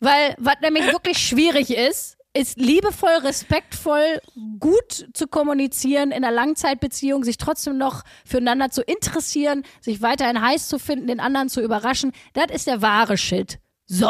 Weil, 0.00 0.34
was 0.38 0.54
nämlich 0.62 0.86
wirklich 0.90 1.18
schwierig 1.18 1.70
ist, 1.76 2.16
ist 2.32 2.58
liebevoll, 2.58 3.18
respektvoll, 3.24 4.20
gut 4.60 5.08
zu 5.14 5.26
kommunizieren 5.26 6.12
in 6.12 6.24
einer 6.24 6.30
Langzeitbeziehung, 6.30 7.24
sich 7.24 7.38
trotzdem 7.38 7.76
noch 7.76 8.02
füreinander 8.24 8.70
zu 8.70 8.82
interessieren, 8.82 9.64
sich 9.80 10.00
weiterhin 10.00 10.40
heiß 10.40 10.68
zu 10.68 10.78
finden, 10.78 11.08
den 11.08 11.20
anderen 11.20 11.48
zu 11.48 11.60
überraschen. 11.60 12.12
Das 12.34 12.46
ist 12.50 12.66
der 12.66 12.82
wahre 12.82 13.16
Shit. 13.16 13.58
So. 13.86 14.06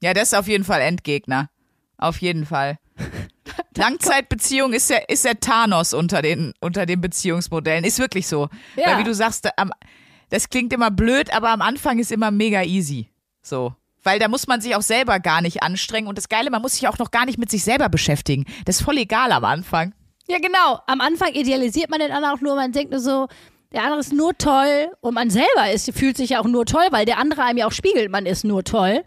Ja, 0.00 0.14
das 0.14 0.28
ist 0.28 0.34
auf 0.34 0.48
jeden 0.48 0.64
Fall 0.64 0.80
Endgegner. 0.80 1.50
Auf 1.98 2.20
jeden 2.22 2.46
Fall. 2.46 2.78
Langzeitbeziehung 3.76 4.72
ist 4.72 4.88
der, 4.88 5.08
ist 5.10 5.24
der 5.24 5.38
Thanos 5.40 5.92
unter 5.92 6.22
den, 6.22 6.54
unter 6.60 6.86
den 6.86 7.00
Beziehungsmodellen. 7.00 7.84
Ist 7.84 7.98
wirklich 7.98 8.26
so. 8.26 8.48
Ja. 8.76 8.86
Weil 8.86 8.98
wie 9.00 9.04
du 9.04 9.14
sagst, 9.14 9.48
das 10.30 10.48
klingt 10.48 10.72
immer 10.72 10.90
blöd, 10.90 11.32
aber 11.34 11.50
am 11.50 11.60
Anfang 11.60 11.98
ist 11.98 12.12
immer 12.12 12.30
mega 12.30 12.62
easy. 12.62 13.10
So. 13.42 13.74
Weil 14.04 14.18
da 14.18 14.28
muss 14.28 14.46
man 14.46 14.60
sich 14.60 14.74
auch 14.76 14.82
selber 14.82 15.18
gar 15.20 15.40
nicht 15.42 15.62
anstrengen. 15.62 16.06
Und 16.08 16.16
das 16.18 16.28
Geile, 16.28 16.50
man 16.50 16.62
muss 16.62 16.74
sich 16.74 16.86
auch 16.88 16.98
noch 16.98 17.10
gar 17.10 17.26
nicht 17.26 17.38
mit 17.38 17.50
sich 17.50 17.64
selber 17.64 17.88
beschäftigen. 17.88 18.44
Das 18.64 18.76
ist 18.76 18.82
voll 18.82 18.96
egal 18.98 19.32
am 19.32 19.44
Anfang. 19.44 19.92
Ja, 20.28 20.38
genau. 20.38 20.80
Am 20.86 21.00
Anfang 21.00 21.32
idealisiert 21.32 21.90
man 21.90 22.00
den 22.00 22.12
anderen 22.12 22.36
auch 22.36 22.40
nur, 22.40 22.54
man 22.54 22.72
denkt 22.72 22.90
nur 22.92 23.00
so, 23.00 23.28
der 23.72 23.82
andere 23.82 24.00
ist 24.00 24.12
nur 24.12 24.36
toll 24.38 24.88
und 25.00 25.14
man 25.14 25.30
selber 25.30 25.70
ist, 25.72 25.92
fühlt 25.94 26.16
sich 26.16 26.30
ja 26.30 26.40
auch 26.40 26.46
nur 26.46 26.64
toll, 26.64 26.86
weil 26.90 27.04
der 27.06 27.18
andere 27.18 27.42
einem 27.44 27.58
ja 27.58 27.66
auch 27.66 27.72
spiegelt, 27.72 28.10
man 28.10 28.24
ist 28.26 28.44
nur 28.44 28.64
toll. 28.64 29.02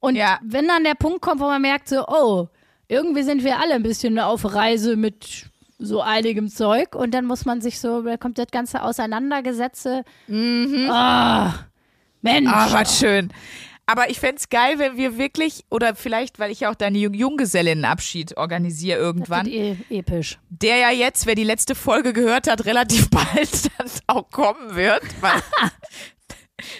Und 0.00 0.14
Ja. 0.16 0.38
wenn 0.42 0.68
dann 0.68 0.84
der 0.84 0.94
Punkt 0.94 1.22
kommt, 1.22 1.40
wo 1.40 1.46
man 1.46 1.60
merkt 1.62 1.88
so, 1.88 2.06
oh, 2.06 2.48
irgendwie 2.88 3.22
sind 3.22 3.42
wir 3.44 3.58
alle 3.58 3.74
ein 3.74 3.82
bisschen 3.82 4.18
auf 4.18 4.54
Reise 4.54 4.96
mit 4.96 5.46
so 5.78 6.02
einigem 6.02 6.48
Zeug 6.48 6.94
und 6.94 7.12
dann 7.14 7.24
muss 7.24 7.44
man 7.46 7.60
sich 7.60 7.80
so, 7.80 8.02
da 8.02 8.16
kommt 8.16 8.38
das 8.38 8.48
ganze 8.52 8.82
Auseinandergesetze. 8.82 10.04
Ah, 10.88 11.54
Mensch. 12.22 12.50
Ah, 12.52 12.68
was 12.72 12.98
schön. 12.98 13.32
Aber 13.90 14.08
ich 14.08 14.20
fänd's 14.20 14.50
geil, 14.50 14.78
wenn 14.78 14.96
wir 14.96 15.18
wirklich, 15.18 15.64
oder 15.68 15.96
vielleicht, 15.96 16.38
weil 16.38 16.52
ich 16.52 16.60
ja 16.60 16.70
auch 16.70 16.76
deine 16.76 16.96
Jung 16.96 17.12
Junggesellinnenabschied 17.12 18.36
organisiere 18.36 18.98
das 18.98 19.04
irgendwann. 19.04 19.46
wird 19.46 19.90
eh 19.90 19.98
episch. 19.98 20.38
der 20.48 20.76
ja 20.76 20.90
jetzt, 20.92 21.26
wer 21.26 21.34
die 21.34 21.42
letzte 21.42 21.74
Folge 21.74 22.12
gehört 22.12 22.48
hat, 22.48 22.66
relativ 22.66 23.10
bald 23.10 23.68
dann 23.76 23.90
auch 24.06 24.30
kommen 24.30 24.76
wird. 24.76 25.02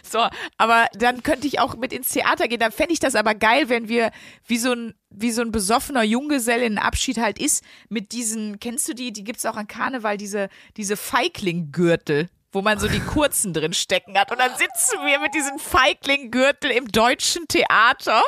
So, 0.03 0.19
aber 0.59 0.89
dann 0.93 1.23
könnte 1.23 1.47
ich 1.47 1.59
auch 1.59 1.75
mit 1.75 1.95
ins 1.95 2.11
Theater 2.11 2.49
gehen. 2.49 2.61
Dann 2.61 2.71
fände 2.71 2.93
ich 2.93 3.01
das 3.01 3.15
aber 3.15 3.35
geil, 3.35 3.71
wenn 3.71 3.89
wir 3.89 4.11
wie 4.47 4.59
so 4.59 4.73
ein, 4.73 4.93
wie 5.09 5.31
so 5.31 5.41
ein 5.41 5.53
besoffener 5.53 6.03
Junggesellinnenabschied 6.03 7.17
halt 7.17 7.39
ist, 7.39 7.65
mit 7.89 8.13
diesen, 8.13 8.61
kennst 8.61 8.87
du 8.91 8.95
die, 8.95 9.11
die 9.11 9.25
gibt's 9.25 9.47
auch 9.47 9.57
an 9.57 9.69
Karneval, 9.69 10.19
diese, 10.19 10.51
diese 10.77 10.99
Feiglinggürtel. 10.99 12.29
Wo 12.53 12.63
man 12.63 12.79
so 12.79 12.89
die 12.89 13.01
kurzen 13.01 13.53
drin 13.53 13.73
stecken 13.73 14.19
hat. 14.19 14.31
Und 14.31 14.41
dann 14.41 14.57
sitzen 14.57 14.99
wir 15.07 15.21
mit 15.21 15.35
diesem 15.35 15.59
Feiglinggürtel 15.59 16.71
im 16.71 16.89
deutschen 16.89 17.47
Theater. 17.47 18.23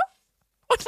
Und 0.69 0.85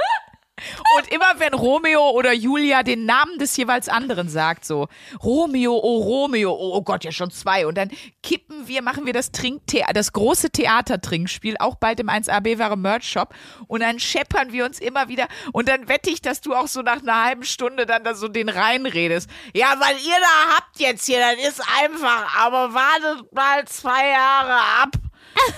und 0.97 1.09
immer 1.13 1.39
wenn 1.39 1.53
Romeo 1.53 2.11
oder 2.11 2.33
Julia 2.33 2.83
den 2.85 3.07
Namen 3.07 3.39
des 3.39 3.57
jeweils 3.57 3.89
anderen 3.89 4.29
sagt, 4.29 4.65
so 4.65 4.89
Romeo, 5.23 5.73
oh 5.73 6.03
Romeo, 6.03 6.53
oh, 6.53 6.77
oh 6.77 6.83
Gott, 6.83 7.05
ja 7.05 7.11
schon 7.11 7.31
zwei. 7.31 7.67
Und 7.67 7.77
dann 7.77 7.91
kippen 8.23 8.69
wir, 8.69 8.81
machen 8.83 9.05
wir 9.05 9.13
das 9.13 9.33
Trinkthea 9.33 9.93
das 9.93 10.13
große 10.13 10.51
Theatertrinkspiel, 10.51 11.57
auch 11.59 11.75
bald 11.75 12.01
im 12.01 12.09
1AB 12.09 12.59
Ware 12.59 12.77
Merch 12.77 13.09
Shop. 13.09 13.35
Und 13.67 13.81
dann 13.81 13.99
scheppern 13.99 14.53
wir 14.53 14.65
uns 14.65 14.79
immer 14.79 15.09
wieder. 15.09 15.27
Und 15.53 15.69
dann 15.69 15.89
wette 15.89 16.11
ich, 16.11 16.23
dass 16.23 16.41
du 16.41 16.55
auch 16.55 16.69
so 16.69 16.83
nach 16.83 17.03
einer 17.03 17.25
halben 17.25 17.45
Stunde 17.45 17.85
dann 17.85 18.05
da 18.05 18.15
so 18.15 18.29
den 18.29 18.49
reinredest. 18.49 19.29
Ja, 19.55 19.75
weil 19.81 19.97
ihr 19.97 20.21
da 20.21 20.57
habt 20.57 20.79
jetzt 20.79 21.07
hier, 21.07 21.19
das 21.19 21.49
ist 21.49 21.63
einfach, 21.83 22.37
aber 22.39 22.75
wartet 22.75 23.33
mal 23.33 23.65
zwei 23.67 24.11
Jahre 24.11 24.55
ab. 24.83 24.91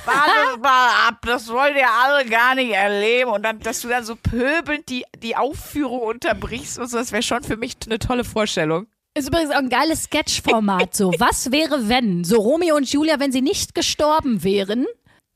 Wartet 0.05 0.63
mal 0.63 1.09
ab, 1.09 1.19
das 1.23 1.49
wollt 1.49 1.77
ihr 1.77 1.89
alle 1.91 2.25
gar 2.29 2.55
nicht 2.55 2.73
erleben. 2.73 3.31
Und 3.31 3.43
dann, 3.43 3.61
dass 3.61 3.81
du 3.81 3.89
dann 3.89 4.05
so 4.05 4.17
pöbelnd 4.17 4.89
die, 4.89 5.05
die 5.23 5.37
Aufführung 5.37 6.01
unterbrichst 6.01 6.79
und 6.79 6.89
so, 6.89 6.99
das 6.99 7.13
wäre 7.13 7.23
schon 7.23 7.43
für 7.43 7.57
mich 7.57 7.77
eine 7.87 7.99
tolle 7.99 8.25
Vorstellung. 8.25 8.87
Ist 9.15 9.29
übrigens 9.29 9.51
auch 9.51 9.59
ein 9.59 9.69
geiles 9.71 10.05
Sketchformat. 10.05 10.95
So, 10.95 11.13
was 11.19 11.51
wäre, 11.51 11.89
wenn? 11.89 12.23
So 12.25 12.37
Romeo 12.37 12.77
und 12.77 12.91
Julia, 12.93 13.19
wenn 13.19 13.33
sie 13.33 13.41
nicht 13.43 13.75
gestorben 13.75 14.43
wären, 14.45 14.87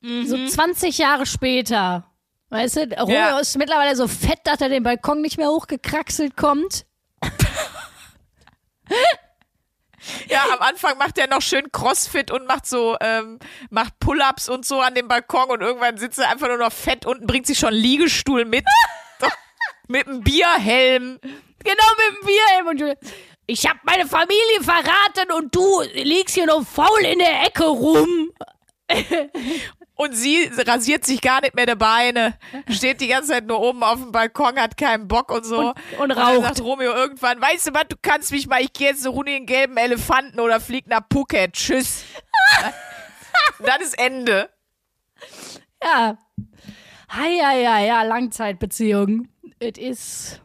so 0.03 0.37
20 0.47 0.99
Jahre 0.99 1.25
später. 1.27 2.05
Weißt 2.51 2.77
du, 2.77 2.81
Romeo 2.99 3.15
Ja. 3.15 3.39
ist 3.39 3.57
mittlerweile 3.57 3.95
so 3.97 4.07
fett, 4.09 4.41
dass 4.45 4.61
er 4.61 4.69
den 4.69 4.83
Balkon 4.83 5.21
nicht 5.23 5.39
mehr 5.39 5.49
hochgekraxelt 5.49 6.37
kommt. 6.37 6.85
Ja, 10.29 10.45
am 10.53 10.61
Anfang 10.61 10.99
macht 10.99 11.19
er 11.19 11.29
noch 11.29 11.43
schön 11.43 11.71
Crossfit 11.73 12.31
und 12.31 12.47
macht 12.47 12.67
so, 12.67 12.97
ähm, 13.01 13.39
macht 13.71 13.99
Pull-ups 14.01 14.49
und 14.49 14.65
so 14.65 14.81
an 14.81 14.95
dem 14.95 15.09
Balkon 15.09 15.51
und 15.51 15.61
irgendwann 15.61 15.99
sitzt 15.99 16.19
er 16.19 16.31
einfach 16.31 16.49
nur 16.49 16.59
noch 16.59 16.73
fett 16.73 17.07
unten, 17.07 17.27
bringt 17.27 17.47
sich 17.47 17.59
schon 17.59 17.71
einen 17.71 17.83
Liegestuhl 17.83 18.45
mit. 18.45 18.65
mit 19.89 20.07
einem 20.07 20.23
Bierhelm. 20.23 21.19
Genau 21.23 21.85
mit 21.97 22.23
dem 22.23 22.27
Bierhelm 22.27 22.67
und 22.69 22.81
Julia. 22.81 22.95
Ich 23.47 23.67
hab 23.67 23.79
meine 23.85 24.07
Familie 24.07 24.63
verraten 24.63 25.33
und 25.37 25.55
du 25.55 25.83
liegst 25.95 26.37
hier 26.37 26.47
noch 26.47 26.65
faul 26.65 27.01
in 27.01 27.19
der 27.19 27.43
Ecke 27.45 27.65
rum. 27.65 28.31
Und 30.01 30.15
sie 30.17 30.51
rasiert 30.57 31.05
sich 31.05 31.21
gar 31.21 31.43
nicht 31.43 31.55
mehr 31.55 31.67
die 31.67 31.75
Beine, 31.75 32.39
steht 32.71 33.03
die 33.03 33.09
ganze 33.09 33.33
Zeit 33.33 33.47
nur 33.47 33.61
oben 33.61 33.83
auf 33.83 34.01
dem 34.01 34.13
Balkon, 34.13 34.59
hat 34.59 34.79
keinen 34.79 35.07
Bock 35.07 35.31
und 35.31 35.45
so. 35.45 35.59
Und- 35.59 35.75
und 35.99 36.09
dann 36.09 36.19
raucht. 36.19 36.43
sagt 36.43 36.63
Romeo 36.63 36.91
irgendwann, 36.93 37.39
weißt 37.39 37.67
du 37.67 37.75
was, 37.75 37.85
du 37.91 37.97
kannst 38.01 38.33
mich 38.33 38.47
mal, 38.47 38.63
ich 38.63 38.73
gehe 38.73 38.89
jetzt 38.89 39.05
eine 39.05 39.15
Runde 39.15 39.33
in 39.33 39.43
den 39.43 39.47
gelben 39.47 39.77
Elefanten 39.77 40.41
oder 40.41 40.59
flieg 40.59 40.87
nach 40.87 41.03
Phuket. 41.13 41.53
Tschüss. 41.53 42.05
Dann 43.59 43.81
ist 43.83 43.99
Ende. 43.99 44.49
Ja. 45.83 46.17
Ja, 47.19 47.27
ja, 47.27 47.53
ja, 47.53 47.79
ja, 47.81 48.03
Langzeitbeziehung. 48.03 49.29
Es 49.59 49.77
ist. 49.77 50.41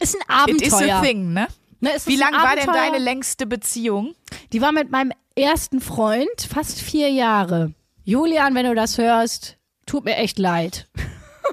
Ist 0.00 0.16
ein 0.28 0.48
It 0.54 0.60
is 0.60 0.72
Abenteuer. 0.74 0.96
a 0.96 1.00
thing, 1.02 1.32
ne? 1.32 1.48
Ne, 1.80 1.90
Wie 2.04 2.16
lang 2.16 2.34
war 2.34 2.56
denn 2.56 2.68
Abenteuer. 2.68 2.74
deine 2.90 2.98
längste 2.98 3.46
Beziehung? 3.46 4.14
Die 4.52 4.60
war 4.60 4.72
mit 4.72 4.90
meinem 4.90 5.12
ersten 5.34 5.80
Freund 5.80 6.28
fast 6.52 6.78
vier 6.82 7.08
Jahre. 7.10 7.72
Julian, 8.10 8.56
wenn 8.56 8.66
du 8.66 8.74
das 8.74 8.98
hörst, 8.98 9.56
tut 9.86 10.04
mir 10.04 10.16
echt 10.16 10.40
leid. 10.40 10.88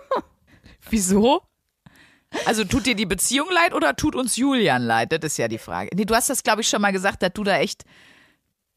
Wieso? 0.90 1.44
Also 2.48 2.64
tut 2.64 2.88
dir 2.88 2.96
die 2.96 3.06
Beziehung 3.06 3.48
leid 3.54 3.76
oder 3.76 3.96
tut 3.96 4.16
uns 4.16 4.38
Julian 4.38 4.82
leid? 4.82 5.12
Das 5.12 5.20
ist 5.24 5.38
ja 5.38 5.48
die 5.48 5.60
Frage. 5.60 5.92
Nee, 5.94 6.06
du 6.06 6.16
hast 6.16 6.32
das, 6.32 6.42
glaube 6.42 6.62
ich, 6.62 6.68
schon 6.68 6.82
mal 6.82 6.92
gesagt, 6.92 7.22
dass 7.22 7.34
du 7.34 7.44
da 7.44 7.60
echt 7.60 7.84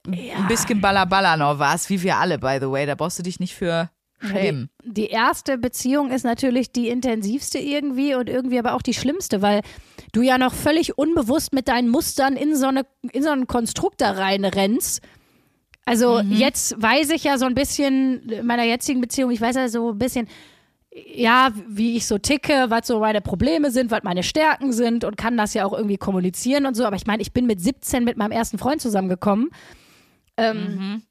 ein 0.06 0.46
bisschen 0.46 0.82
Ballaballa 0.82 1.38
noch 1.38 1.58
warst, 1.58 1.88
wie 1.88 2.02
wir 2.02 2.18
alle, 2.18 2.38
by 2.38 2.58
the 2.60 2.70
way. 2.70 2.84
Da 2.84 2.96
brauchst 2.96 3.18
du 3.18 3.22
dich 3.22 3.40
nicht 3.40 3.54
für 3.54 3.90
schämen. 4.20 4.68
Die, 4.84 4.92
die 4.92 5.06
erste 5.06 5.56
Beziehung 5.56 6.10
ist 6.10 6.24
natürlich 6.24 6.72
die 6.72 6.90
intensivste 6.90 7.58
irgendwie 7.58 8.14
und 8.14 8.28
irgendwie 8.28 8.58
aber 8.58 8.74
auch 8.74 8.82
die 8.82 8.92
schlimmste, 8.92 9.40
weil 9.40 9.62
du 10.12 10.20
ja 10.20 10.36
noch 10.36 10.52
völlig 10.52 10.98
unbewusst 10.98 11.54
mit 11.54 11.66
deinen 11.68 11.88
Mustern 11.88 12.36
in 12.36 12.54
so, 12.54 12.66
eine, 12.66 12.84
in 13.10 13.22
so 13.22 13.30
ein 13.30 13.46
Konstrukt 13.46 14.02
da 14.02 14.10
reinrennst. 14.10 15.00
Also 15.86 16.20
jetzt 16.20 16.80
weiß 16.80 17.10
ich 17.10 17.24
ja 17.24 17.36
so 17.38 17.46
ein 17.46 17.54
bisschen 17.54 18.28
in 18.28 18.46
meiner 18.46 18.64
jetzigen 18.64 19.00
Beziehung, 19.00 19.30
ich 19.30 19.40
weiß 19.40 19.56
ja 19.56 19.68
so 19.68 19.90
ein 19.90 19.98
bisschen, 19.98 20.28
ja, 20.92 21.50
wie 21.68 21.96
ich 21.96 22.06
so 22.06 22.18
ticke, 22.18 22.66
was 22.68 22.86
so 22.86 23.00
meine 23.00 23.20
Probleme 23.20 23.70
sind, 23.70 23.90
was 23.90 24.02
meine 24.02 24.22
Stärken 24.22 24.72
sind 24.72 25.04
und 25.04 25.16
kann 25.16 25.36
das 25.36 25.54
ja 25.54 25.64
auch 25.64 25.72
irgendwie 25.72 25.96
kommunizieren 25.96 26.66
und 26.66 26.74
so. 26.74 26.84
Aber 26.84 26.96
ich 26.96 27.06
meine, 27.06 27.22
ich 27.22 27.32
bin 27.32 27.46
mit 27.46 27.60
17 27.60 28.04
mit 28.04 28.16
meinem 28.16 28.32
ersten 28.32 28.58
Freund 28.58 28.80
zusammengekommen. 28.80 29.50
Ähm, 30.36 31.02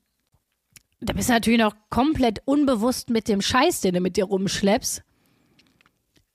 Da 1.01 1.13
bist 1.13 1.29
du 1.29 1.33
natürlich 1.33 1.59
noch 1.59 1.75
komplett 1.89 2.41
unbewusst 2.45 3.09
mit 3.09 3.27
dem 3.29 3.41
Scheiß, 3.41 3.81
den 3.81 3.93
du 3.95 4.01
mit 4.01 4.17
dir 4.17 4.25
rumschleppst. 4.25 5.01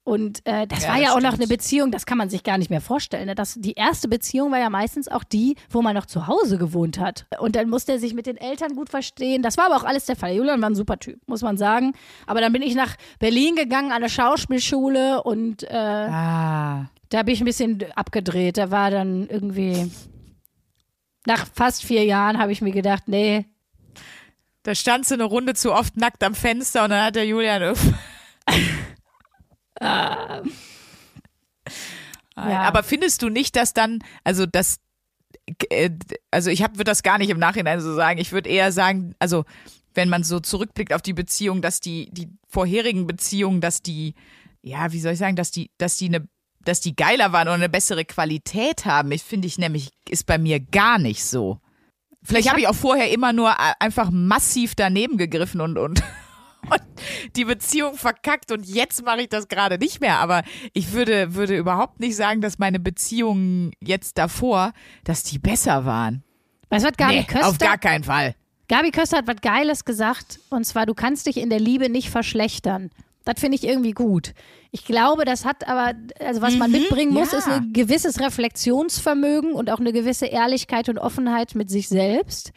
Und 0.04 0.46
äh, 0.46 0.66
das 0.66 0.82
Ja, 0.82 0.88
war 0.90 0.96
das 0.98 1.04
ja 1.04 1.14
auch 1.16 1.20
noch 1.22 1.32
eine 1.34 1.46
Beziehung, 1.46 1.90
das 1.90 2.04
kann 2.04 2.18
man 2.18 2.28
sich 2.28 2.42
gar 2.42 2.58
nicht 2.58 2.68
mehr 2.68 2.82
vorstellen. 2.82 3.24
Ne? 3.26 3.34
Das, 3.34 3.54
die 3.54 3.72
erste 3.72 4.06
Beziehung 4.06 4.52
war 4.52 4.58
ja 4.58 4.68
meistens 4.68 5.08
auch 5.08 5.24
die, 5.24 5.56
wo 5.70 5.80
man 5.80 5.94
noch 5.94 6.04
zu 6.04 6.26
Hause 6.26 6.58
gewohnt 6.58 6.98
hat. 6.98 7.24
Und 7.38 7.56
dann 7.56 7.70
musste 7.70 7.92
er 7.92 7.98
sich 7.98 8.12
mit 8.12 8.26
den 8.26 8.36
Eltern 8.36 8.74
gut 8.76 8.90
verstehen. 8.90 9.40
Das 9.42 9.56
war 9.56 9.64
aber 9.66 9.76
auch 9.76 9.84
alles 9.84 10.04
der 10.04 10.16
Fall. 10.16 10.34
Julian 10.34 10.60
war 10.60 10.68
ein 10.68 10.74
super 10.74 10.98
Typ, 10.98 11.18
muss 11.26 11.40
man 11.40 11.56
sagen. 11.56 11.94
Aber 12.26 12.42
dann 12.42 12.52
bin 12.52 12.60
ich 12.60 12.74
nach 12.74 12.96
Berlin 13.18 13.56
gegangen 13.56 13.92
an 13.92 13.96
eine 14.02 14.10
Schauspielschule 14.10 15.22
und 15.22 15.62
äh, 15.64 15.74
Ah. 15.74 16.90
da 17.08 17.22
bin 17.22 17.32
ich 17.32 17.40
ein 17.40 17.46
bisschen 17.46 17.82
abgedreht. 17.94 18.58
Da 18.58 18.70
war 18.70 18.90
dann 18.90 19.26
irgendwie. 19.28 19.90
Nach 21.26 21.46
fast 21.54 21.82
vier 21.82 22.04
Jahren 22.04 22.38
habe 22.38 22.52
ich 22.52 22.60
mir 22.60 22.72
gedacht, 22.72 23.04
nee, 23.06 23.46
Da 24.64 24.74
stand 24.74 25.06
sie 25.06 25.14
eine 25.14 25.24
Runde 25.24 25.54
zu 25.54 25.72
oft 25.72 25.96
nackt 25.96 26.22
am 26.22 26.34
Fenster 26.34 26.84
und 26.84 26.90
dann 26.90 27.02
hat 27.06 27.16
der 27.16 27.24
Julian 27.26 27.62
irgendwann. 27.62 27.98
Ja. 29.80 30.42
Aber 32.36 32.82
findest 32.82 33.22
du 33.22 33.28
nicht, 33.28 33.56
dass 33.56 33.74
dann, 33.74 34.00
also 34.24 34.44
das, 34.46 34.78
äh, 35.70 35.90
also 36.30 36.50
ich 36.50 36.60
würde 36.60 36.84
das 36.84 37.02
gar 37.02 37.18
nicht 37.18 37.30
im 37.30 37.38
Nachhinein 37.38 37.80
so 37.80 37.94
sagen. 37.94 38.18
Ich 38.18 38.32
würde 38.32 38.48
eher 38.50 38.72
sagen, 38.72 39.14
also 39.18 39.44
wenn 39.94 40.08
man 40.08 40.24
so 40.24 40.40
zurückblickt 40.40 40.92
auf 40.92 41.02
die 41.02 41.12
Beziehung, 41.12 41.62
dass 41.62 41.80
die 41.80 42.10
die 42.10 42.28
vorherigen 42.48 43.06
Beziehungen, 43.06 43.60
dass 43.60 43.82
die, 43.82 44.14
ja, 44.62 44.92
wie 44.92 45.00
soll 45.00 45.12
ich 45.12 45.18
sagen, 45.18 45.36
dass 45.36 45.52
die, 45.52 45.70
dass 45.78 45.96
die 45.96 46.06
eine 46.06 46.26
dass 46.64 46.80
die 46.80 46.96
geiler 46.96 47.32
waren 47.32 47.48
oder 47.48 47.56
eine 47.56 47.68
bessere 47.68 48.06
Qualität 48.06 48.86
haben, 48.86 49.12
ich 49.12 49.22
finde 49.22 49.46
ich 49.46 49.58
nämlich, 49.58 49.90
ist 50.08 50.24
bei 50.24 50.38
mir 50.38 50.60
gar 50.60 50.98
nicht 50.98 51.22
so. 51.24 51.60
Vielleicht 52.22 52.46
Ich 52.46 52.50
habe 52.50 52.60
ich 52.60 52.68
auch 52.68 52.74
vorher 52.74 53.10
immer 53.10 53.34
nur 53.34 53.54
einfach 53.80 54.10
massiv 54.10 54.74
daneben 54.74 55.18
gegriffen 55.18 55.60
und, 55.60 55.76
und, 55.76 56.02
und 56.70 56.82
die 57.36 57.44
Beziehung 57.44 57.96
verkackt 57.96 58.52
und 58.52 58.66
jetzt 58.66 59.04
mache 59.04 59.22
ich 59.22 59.28
das 59.28 59.48
gerade 59.48 59.78
nicht 59.78 60.00
mehr. 60.00 60.18
Aber 60.18 60.42
ich 60.72 60.92
würde, 60.92 61.34
würde 61.34 61.56
überhaupt 61.56 62.00
nicht 62.00 62.16
sagen, 62.16 62.40
dass 62.40 62.58
meine 62.58 62.80
Beziehungen 62.80 63.72
jetzt 63.80 64.18
davor, 64.18 64.72
dass 65.04 65.22
die 65.22 65.38
besser 65.38 65.84
waren. 65.84 66.22
weißt 66.70 66.84
du, 66.84 66.88
was 66.88 66.96
Gabi 66.96 67.14
Nee, 67.16 67.24
Köster 67.24 67.48
auf 67.48 67.58
gar 67.58 67.78
keinen 67.78 68.04
Fall. 68.04 68.34
Gabi 68.68 68.90
Köster 68.90 69.18
hat 69.18 69.26
was 69.26 69.40
Geiles 69.42 69.84
gesagt, 69.84 70.40
und 70.50 70.64
zwar, 70.64 70.86
du 70.86 70.94
kannst 70.94 71.26
dich 71.26 71.36
in 71.36 71.50
der 71.50 71.60
Liebe 71.60 71.90
nicht 71.90 72.10
verschlechtern. 72.10 72.90
Das 73.24 73.40
finde 73.40 73.56
ich 73.56 73.64
irgendwie 73.64 73.92
gut. 73.92 74.34
Ich 74.70 74.84
glaube, 74.84 75.24
das 75.24 75.44
hat 75.44 75.66
aber, 75.66 75.94
also 76.20 76.42
was 76.42 76.56
man 76.56 76.70
mitbringen 76.70 77.12
muss, 77.12 77.32
ja. 77.32 77.38
ist 77.38 77.48
ein 77.48 77.72
gewisses 77.72 78.20
Reflexionsvermögen 78.20 79.52
und 79.52 79.70
auch 79.70 79.80
eine 79.80 79.92
gewisse 79.92 80.26
Ehrlichkeit 80.26 80.88
und 80.88 80.98
Offenheit 80.98 81.54
mit 81.54 81.70
sich 81.70 81.88
selbst. 81.88 82.52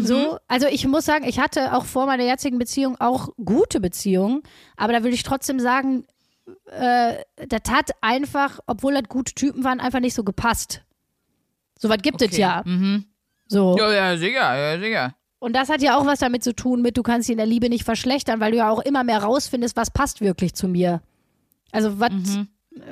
So, 0.00 0.38
also 0.48 0.66
ich 0.66 0.86
muss 0.86 1.04
sagen, 1.04 1.24
ich 1.24 1.38
hatte 1.38 1.74
auch 1.74 1.84
vor 1.84 2.06
meiner 2.06 2.24
jetzigen 2.24 2.58
Beziehung 2.58 2.96
auch 3.00 3.28
gute 3.44 3.80
Beziehungen, 3.80 4.42
aber 4.76 4.92
da 4.92 5.04
will 5.04 5.12
ich 5.12 5.22
trotzdem 5.22 5.60
sagen, 5.60 6.04
äh, 6.66 7.16
das 7.48 7.70
hat 7.70 7.90
einfach, 8.00 8.60
obwohl 8.66 8.94
das 8.94 9.04
gute 9.08 9.34
Typen 9.34 9.64
waren, 9.64 9.80
einfach 9.80 10.00
nicht 10.00 10.14
so 10.14 10.24
gepasst. 10.24 10.82
So 11.78 11.88
was 11.88 11.98
gibt 11.98 12.22
es 12.22 12.28
Okay. 12.28 12.40
ja. 12.40 12.62
So. 13.48 13.76
Ja, 13.76 13.92
ja, 13.92 14.16
sicher, 14.16 14.56
ja, 14.56 14.78
sicher. 14.78 15.14
Und 15.38 15.56
das 15.56 15.68
hat 15.68 15.82
ja 15.82 15.98
auch 15.98 16.06
was 16.06 16.20
damit 16.20 16.44
zu 16.44 16.54
tun 16.54 16.82
mit, 16.82 16.96
du 16.96 17.02
kannst 17.02 17.28
dich 17.28 17.32
in 17.32 17.38
der 17.38 17.46
Liebe 17.46 17.68
nicht 17.68 17.84
verschlechtern, 17.84 18.38
weil 18.38 18.52
du 18.52 18.58
ja 18.58 18.70
auch 18.70 18.78
immer 18.78 19.02
mehr 19.02 19.22
rausfindest, 19.22 19.76
was 19.76 19.90
passt 19.90 20.20
wirklich 20.20 20.54
zu 20.54 20.68
mir. 20.68 21.02
Also 21.72 21.98
was, 21.98 22.12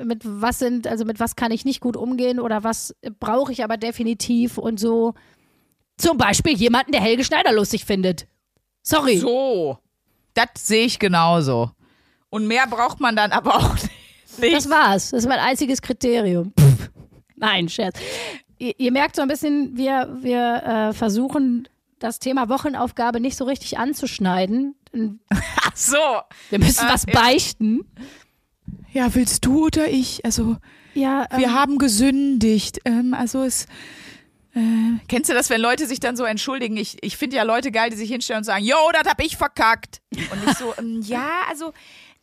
mit 0.03 0.21
was 0.25 0.59
sind, 0.59 0.85
also 0.85 1.05
mit 1.05 1.19
was 1.19 1.35
kann 1.35 1.51
ich 1.51 1.65
nicht 1.65 1.79
gut 1.79 1.95
umgehen 1.95 2.39
oder 2.39 2.63
was 2.63 2.93
brauche 3.19 3.51
ich 3.51 3.63
aber 3.63 3.77
definitiv 3.77 4.57
und 4.57 4.79
so. 4.79 5.13
Zum 6.01 6.17
Beispiel 6.17 6.53
jemanden, 6.57 6.91
der 6.91 7.01
Helge 7.01 7.23
Schneider 7.23 7.51
lustig 7.53 7.85
findet. 7.85 8.27
Sorry. 8.81 9.17
So. 9.17 9.77
Das 10.33 10.47
sehe 10.55 10.85
ich 10.85 10.97
genauso. 10.97 11.71
Und 12.29 12.47
mehr 12.47 12.65
braucht 12.67 12.99
man 12.99 13.15
dann 13.15 13.31
aber 13.31 13.55
auch 13.55 13.75
nicht. 14.39 14.55
Das 14.55 14.69
war's. 14.69 15.11
Das 15.11 15.23
ist 15.23 15.29
mein 15.29 15.39
einziges 15.39 15.81
Kriterium. 15.81 16.53
Pff. 16.59 16.89
Nein, 17.35 17.69
Scherz. 17.69 17.99
Ihr, 18.57 18.73
ihr 18.79 18.91
merkt 18.91 19.15
so 19.15 19.21
ein 19.21 19.27
bisschen, 19.27 19.77
wir, 19.77 20.17
wir 20.21 20.63
äh, 20.89 20.93
versuchen, 20.93 21.67
das 21.99 22.17
Thema 22.19 22.49
Wochenaufgabe 22.49 23.19
nicht 23.19 23.37
so 23.37 23.45
richtig 23.45 23.77
anzuschneiden. 23.77 24.75
Ach 25.29 25.75
so. 25.75 25.97
Wir 26.49 26.59
müssen 26.59 26.85
Ah, 26.87 26.93
was 26.93 27.05
beichten. 27.05 27.81
Ja, 28.91 29.13
willst 29.13 29.45
du 29.45 29.65
oder 29.67 29.87
ich? 29.87 30.25
Also, 30.25 30.57
Ja, 30.95 31.27
wir 31.35 31.47
ähm, 31.47 31.53
haben 31.53 31.77
gesündigt. 31.77 32.79
Ähm, 32.85 33.13
also 33.13 33.43
es. 33.43 33.67
Äh, 34.53 34.99
kennst 35.07 35.29
du 35.29 35.33
das, 35.33 35.49
wenn 35.49 35.61
Leute 35.61 35.87
sich 35.87 35.99
dann 35.99 36.17
so 36.17 36.23
entschuldigen? 36.23 36.77
Ich, 36.77 36.97
ich 37.01 37.17
finde 37.17 37.37
ja 37.37 37.43
Leute 37.43 37.71
geil, 37.71 37.89
die 37.89 37.95
sich 37.95 38.09
hinstellen 38.09 38.39
und 38.39 38.43
sagen, 38.43 38.63
yo, 38.63 38.75
das 38.93 39.07
hab 39.07 39.21
ich 39.21 39.37
verkackt. 39.37 40.01
Und 40.11 40.49
ich 40.49 40.57
so, 40.57 40.73
ähm, 40.77 41.01
ja, 41.05 41.43
also 41.49 41.73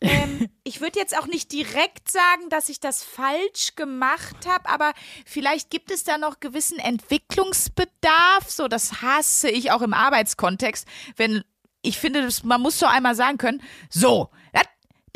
ähm, 0.01 0.49
ich 0.63 0.81
würde 0.81 0.99
jetzt 0.99 1.19
auch 1.19 1.27
nicht 1.27 1.53
direkt 1.53 2.11
sagen, 2.11 2.49
dass 2.51 2.69
ich 2.69 2.79
das 2.79 3.03
falsch 3.03 3.75
gemacht 3.75 4.47
habe, 4.47 4.69
aber 4.69 4.93
vielleicht 5.25 5.71
gibt 5.71 5.91
es 5.91 6.05
da 6.05 6.19
noch 6.19 6.41
gewissen 6.41 6.79
Entwicklungsbedarf. 6.79 8.49
So, 8.49 8.69
das 8.69 9.03
hasse 9.03 9.51
ich 9.51 9.73
auch 9.73 9.83
im 9.83 9.95
Arbeitskontext, 9.95 10.87
wenn 11.17 11.43
ich 11.83 11.99
finde, 11.99 12.29
man 12.43 12.61
muss 12.61 12.79
so 12.79 12.87
einmal 12.87 13.15
sagen 13.15 13.39
können, 13.39 13.63
so, 13.89 14.31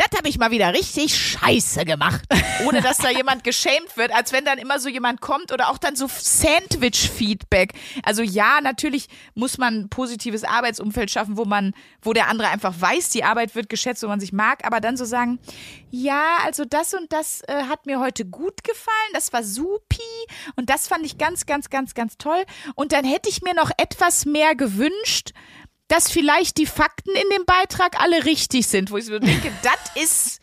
das 0.03 0.19
habe 0.19 0.29
ich 0.29 0.39
mal 0.39 0.51
wieder 0.51 0.73
richtig 0.73 1.17
scheiße 1.17 1.85
gemacht. 1.85 2.23
Ohne 2.67 2.81
dass 2.81 2.99
da 2.99 3.11
jemand 3.11 3.45
geschämt 3.45 3.97
wird, 3.97 4.13
als 4.13 4.33
wenn 4.33 4.45
dann 4.45 4.59
immer 4.59 4.79
so 4.79 4.89
jemand 4.89 5.21
kommt 5.21 5.53
oder 5.53 5.71
auch 5.71 5.79
dann 5.79 5.97
so 5.97 6.09
Sandwich-Feedback. 6.09 7.73
Also 8.03 8.23
ja, 8.23 8.61
natürlich 8.61 9.09
muss 9.35 9.59
man 9.59 9.83
ein 9.83 9.89
positives 9.89 10.45
Arbeitsumfeld 10.45 11.11
schaffen, 11.11 11.37
wo 11.37 11.45
man, 11.45 11.75
wo 12.01 12.13
der 12.13 12.29
andere 12.29 12.49
einfach 12.49 12.75
weiß, 12.79 13.11
die 13.11 13.25
Arbeit 13.25 13.55
wird 13.55 13.69
geschätzt, 13.69 14.03
wo 14.03 14.09
man 14.09 14.21
sich 14.21 14.33
mag, 14.33 14.65
aber 14.65 14.81
dann 14.81 14.97
so 14.97 15.05
sagen, 15.05 15.39
ja, 15.91 16.39
also 16.45 16.65
das 16.65 16.95
und 16.95 17.13
das 17.13 17.43
äh, 17.43 17.65
hat 17.69 17.87
mir 17.87 18.01
heute 18.01 18.25
gut 18.25 18.65
gefallen, 18.65 19.13
das 19.13 19.33
war 19.33 19.43
supi 19.43 20.01
und 20.57 20.71
das 20.71 20.89
fand 20.89 21.05
ich 21.05 21.19
ganz, 21.19 21.47
ganz, 21.47 21.71
ganz, 21.71 21.95
ganz 21.95 22.17
toll. 22.17 22.43
Und 22.75 22.93
dann 22.93 23.05
hätte 23.05 23.29
ich 23.29 23.43
mir 23.43 23.55
noch 23.55 23.71
etwas 23.77 24.25
mehr 24.25 24.55
gewünscht, 24.55 25.33
dass 25.89 26.11
vielleicht 26.11 26.57
die 26.59 26.66
Fakten 26.66 27.11
in 27.14 27.28
dem 27.37 27.45
Beitrag 27.45 28.01
alle 28.01 28.24
richtig 28.24 28.66
sind, 28.66 28.91
wo 28.91 28.97
ich 28.97 29.07
so 29.07 29.18
denke, 29.18 29.53
das 29.62 30.03
ist. 30.03 30.41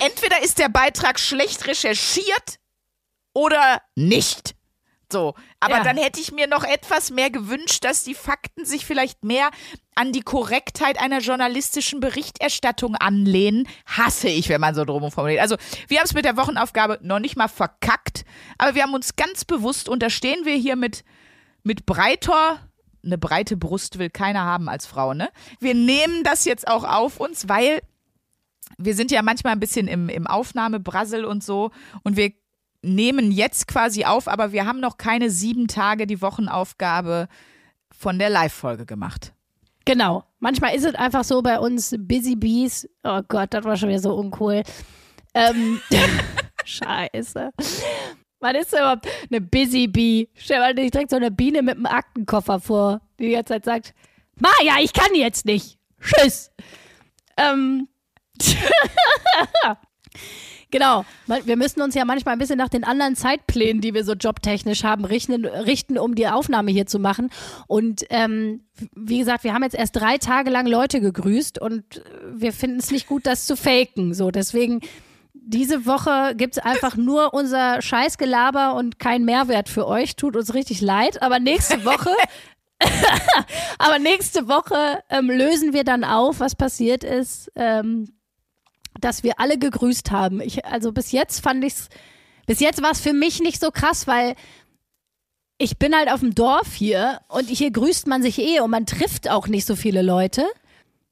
Entweder 0.00 0.42
ist 0.42 0.58
der 0.58 0.68
Beitrag 0.68 1.18
schlecht 1.18 1.66
recherchiert 1.66 2.58
oder 3.32 3.80
nicht. 3.96 4.54
So, 5.10 5.34
aber 5.60 5.76
Ja. 5.78 5.84
dann 5.84 5.96
hätte 5.96 6.20
ich 6.20 6.32
mir 6.32 6.46
noch 6.46 6.64
etwas 6.64 7.10
mehr 7.10 7.30
gewünscht, 7.30 7.84
dass 7.84 8.04
die 8.04 8.14
Fakten 8.14 8.64
sich 8.64 8.84
vielleicht 8.84 9.22
mehr 9.22 9.50
an 9.94 10.12
die 10.12 10.22
Korrektheit 10.22 10.98
einer 10.98 11.20
journalistischen 11.20 12.00
Berichterstattung 12.00 12.96
anlehnen. 12.96 13.68
Hasse 13.86 14.28
ich, 14.28 14.48
wenn 14.48 14.60
man 14.60 14.74
so 14.74 14.84
drum 14.84 15.10
formuliert. 15.12 15.40
Also, 15.40 15.56
wir 15.88 15.98
haben 15.98 16.06
es 16.06 16.14
mit 16.14 16.24
der 16.24 16.36
Wochenaufgabe 16.36 16.98
noch 17.02 17.20
nicht 17.20 17.36
mal 17.36 17.48
verkackt, 17.48 18.24
aber 18.58 18.74
wir 18.74 18.82
haben 18.82 18.94
uns 18.94 19.14
ganz 19.14 19.44
bewusst, 19.44 19.88
und 19.88 20.02
da 20.02 20.10
stehen 20.10 20.44
wir 20.44 20.56
hier 20.56 20.74
mit, 20.74 21.04
mit 21.62 21.86
breiter, 21.86 22.58
eine 23.04 23.18
breite 23.18 23.56
Brust 23.56 23.98
will 23.98 24.10
keiner 24.10 24.44
haben 24.44 24.68
als 24.68 24.86
Frau, 24.86 25.14
ne? 25.14 25.28
Wir 25.60 25.74
nehmen 25.74 26.24
das 26.24 26.44
jetzt 26.44 26.66
auch 26.68 26.84
auf 26.84 27.20
uns, 27.20 27.48
weil 27.48 27.80
wir 28.78 28.94
sind 28.94 29.10
ja 29.10 29.22
manchmal 29.22 29.52
ein 29.52 29.60
bisschen 29.60 29.88
im, 29.88 30.08
im 30.08 30.26
Aufnahmebrassel 30.26 31.24
und 31.24 31.44
so 31.44 31.70
und 32.02 32.16
wir 32.16 32.32
nehmen 32.82 33.30
jetzt 33.30 33.66
quasi 33.66 34.04
auf, 34.04 34.28
aber 34.28 34.52
wir 34.52 34.66
haben 34.66 34.80
noch 34.80 34.98
keine 34.98 35.30
sieben 35.30 35.68
Tage 35.68 36.06
die 36.06 36.20
Wochenaufgabe 36.20 37.28
von 37.90 38.18
der 38.18 38.30
Live-Folge 38.30 38.86
gemacht. 38.86 39.32
Genau. 39.84 40.24
Manchmal 40.38 40.74
ist 40.74 40.84
es 40.84 40.94
einfach 40.94 41.24
so 41.24 41.42
bei 41.42 41.58
uns 41.58 41.94
Busy 41.98 42.36
Bees. 42.36 42.88
Oh 43.02 43.20
Gott, 43.28 43.52
das 43.52 43.64
war 43.64 43.76
schon 43.76 43.90
wieder 43.90 44.00
so 44.00 44.14
uncool. 44.14 44.62
Ähm, 45.34 45.80
Scheiße. 46.64 47.50
Was 48.44 48.52
ist 48.60 48.72
überhaupt 48.74 49.08
eine 49.30 49.40
Busy 49.40 49.86
Bee? 49.86 50.28
Stell 50.34 50.58
mal 50.60 50.74
nicht 50.74 50.92
direkt 50.92 51.08
so 51.08 51.16
eine 51.16 51.30
Biene 51.30 51.62
mit 51.62 51.76
einem 51.76 51.86
Aktenkoffer 51.86 52.60
vor, 52.60 53.00
die 53.18 53.28
die 53.28 53.32
ganze 53.32 53.54
Zeit 53.54 53.64
sagt, 53.64 53.94
Maja, 54.38 54.82
ich 54.82 54.92
kann 54.92 55.14
jetzt 55.14 55.46
nicht. 55.46 55.78
Tschüss. 55.98 56.50
Ähm. 57.38 57.88
genau. 60.70 61.06
Wir 61.26 61.56
müssen 61.56 61.80
uns 61.80 61.94
ja 61.94 62.04
manchmal 62.04 62.34
ein 62.34 62.38
bisschen 62.38 62.58
nach 62.58 62.68
den 62.68 62.84
anderen 62.84 63.16
Zeitplänen, 63.16 63.80
die 63.80 63.94
wir 63.94 64.04
so 64.04 64.12
jobtechnisch 64.12 64.84
haben, 64.84 65.06
richten, 65.06 65.46
richten 65.46 65.96
um 65.96 66.14
die 66.14 66.28
Aufnahme 66.28 66.70
hier 66.70 66.84
zu 66.84 66.98
machen. 66.98 67.30
Und 67.66 68.04
ähm, 68.10 68.64
wie 68.94 69.20
gesagt, 69.20 69.44
wir 69.44 69.54
haben 69.54 69.62
jetzt 69.62 69.74
erst 69.74 69.96
drei 69.96 70.18
Tage 70.18 70.50
lang 70.50 70.66
Leute 70.66 71.00
gegrüßt 71.00 71.58
und 71.62 72.02
wir 72.26 72.52
finden 72.52 72.80
es 72.80 72.90
nicht 72.90 73.06
gut, 73.06 73.24
das 73.24 73.46
zu 73.46 73.56
faken. 73.56 74.12
So, 74.12 74.30
deswegen 74.30 74.80
diese 75.46 75.86
Woche 75.86 76.34
gibt 76.36 76.56
es 76.56 76.62
einfach 76.62 76.96
nur 76.96 77.34
unser 77.34 77.82
Scheißgelaber 77.82 78.74
und 78.74 78.98
kein 78.98 79.24
Mehrwert 79.24 79.68
für 79.68 79.86
euch. 79.86 80.16
Tut 80.16 80.36
uns 80.36 80.54
richtig 80.54 80.80
leid. 80.80 81.22
Aber 81.22 81.38
nächste 81.38 81.84
Woche, 81.84 82.10
aber 83.78 83.98
nächste 83.98 84.48
Woche 84.48 85.02
ähm, 85.10 85.30
lösen 85.30 85.72
wir 85.72 85.84
dann 85.84 86.04
auf, 86.04 86.40
was 86.40 86.54
passiert 86.54 87.04
ist, 87.04 87.50
ähm, 87.56 88.14
dass 89.00 89.22
wir 89.22 89.38
alle 89.38 89.58
gegrüßt 89.58 90.10
haben. 90.10 90.40
Ich, 90.40 90.64
also 90.64 90.92
bis 90.92 91.12
jetzt 91.12 91.40
fand 91.40 91.64
ich's, 91.64 91.88
bis 92.46 92.60
jetzt 92.60 92.82
war 92.82 92.92
es 92.92 93.00
für 93.00 93.12
mich 93.12 93.40
nicht 93.40 93.60
so 93.60 93.70
krass, 93.70 94.06
weil 94.06 94.34
ich 95.58 95.78
bin 95.78 95.94
halt 95.94 96.10
auf 96.10 96.20
dem 96.20 96.34
Dorf 96.34 96.74
hier 96.74 97.20
und 97.28 97.48
hier 97.48 97.70
grüßt 97.70 98.06
man 98.06 98.22
sich 98.22 98.38
eh 98.38 98.60
und 98.60 98.70
man 98.70 98.86
trifft 98.86 99.30
auch 99.30 99.46
nicht 99.46 99.66
so 99.66 99.76
viele 99.76 100.02
Leute. 100.02 100.44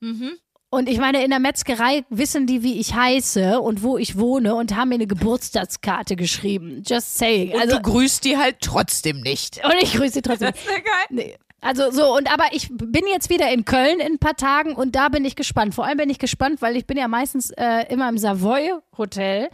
Mhm. 0.00 0.32
Und 0.74 0.88
ich 0.88 0.96
meine, 0.98 1.22
in 1.22 1.28
der 1.28 1.38
Metzgerei 1.38 2.02
wissen 2.08 2.46
die, 2.46 2.62
wie 2.62 2.80
ich 2.80 2.94
heiße 2.94 3.60
und 3.60 3.82
wo 3.82 3.98
ich 3.98 4.16
wohne 4.16 4.54
und 4.54 4.74
haben 4.74 4.88
mir 4.88 4.94
eine 4.94 5.06
Geburtstagskarte 5.06 6.16
geschrieben. 6.16 6.82
Just 6.86 7.18
saying. 7.18 7.52
Und 7.52 7.60
Also, 7.60 7.76
du 7.76 7.82
grüßt 7.82 8.24
die 8.24 8.38
halt 8.38 8.56
trotzdem 8.62 9.20
nicht. 9.20 9.62
und 9.62 9.74
ich 9.82 9.92
grüße 9.92 10.14
sie 10.14 10.22
trotzdem. 10.22 10.52
Das 10.54 10.62
ist 10.62 10.66
geil. 10.66 11.06
Nee. 11.10 11.36
Also 11.60 11.90
so, 11.90 12.16
und 12.16 12.32
aber 12.32 12.44
ich 12.52 12.70
bin 12.72 13.04
jetzt 13.06 13.28
wieder 13.28 13.52
in 13.52 13.66
Köln 13.66 14.00
in 14.00 14.14
ein 14.14 14.18
paar 14.18 14.34
Tagen 14.34 14.74
und 14.74 14.96
da 14.96 15.10
bin 15.10 15.26
ich 15.26 15.36
gespannt. 15.36 15.74
Vor 15.74 15.84
allem 15.84 15.98
bin 15.98 16.08
ich 16.08 16.18
gespannt, 16.18 16.62
weil 16.62 16.74
ich 16.74 16.86
bin 16.86 16.96
ja 16.96 17.06
meistens 17.06 17.50
äh, 17.50 17.84
immer 17.92 18.08
im 18.08 18.16
Savoy 18.16 18.72
Hotel 18.96 19.50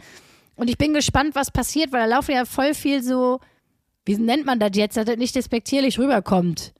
und 0.55 0.69
ich 0.69 0.77
bin 0.77 0.93
gespannt, 0.93 1.35
was 1.35 1.51
passiert, 1.51 1.91
weil 1.91 2.07
da 2.07 2.15
laufen 2.15 2.31
ja 2.33 2.45
voll 2.45 2.73
viel 2.73 3.03
so, 3.03 3.41
wie 4.05 4.15
nennt 4.15 4.45
man 4.45 4.57
das 4.61 4.71
jetzt, 4.75 4.95
dass 4.95 5.03
das 5.03 5.17
nicht 5.17 5.35
despektierlich 5.35 5.99
rüberkommt. 5.99 6.73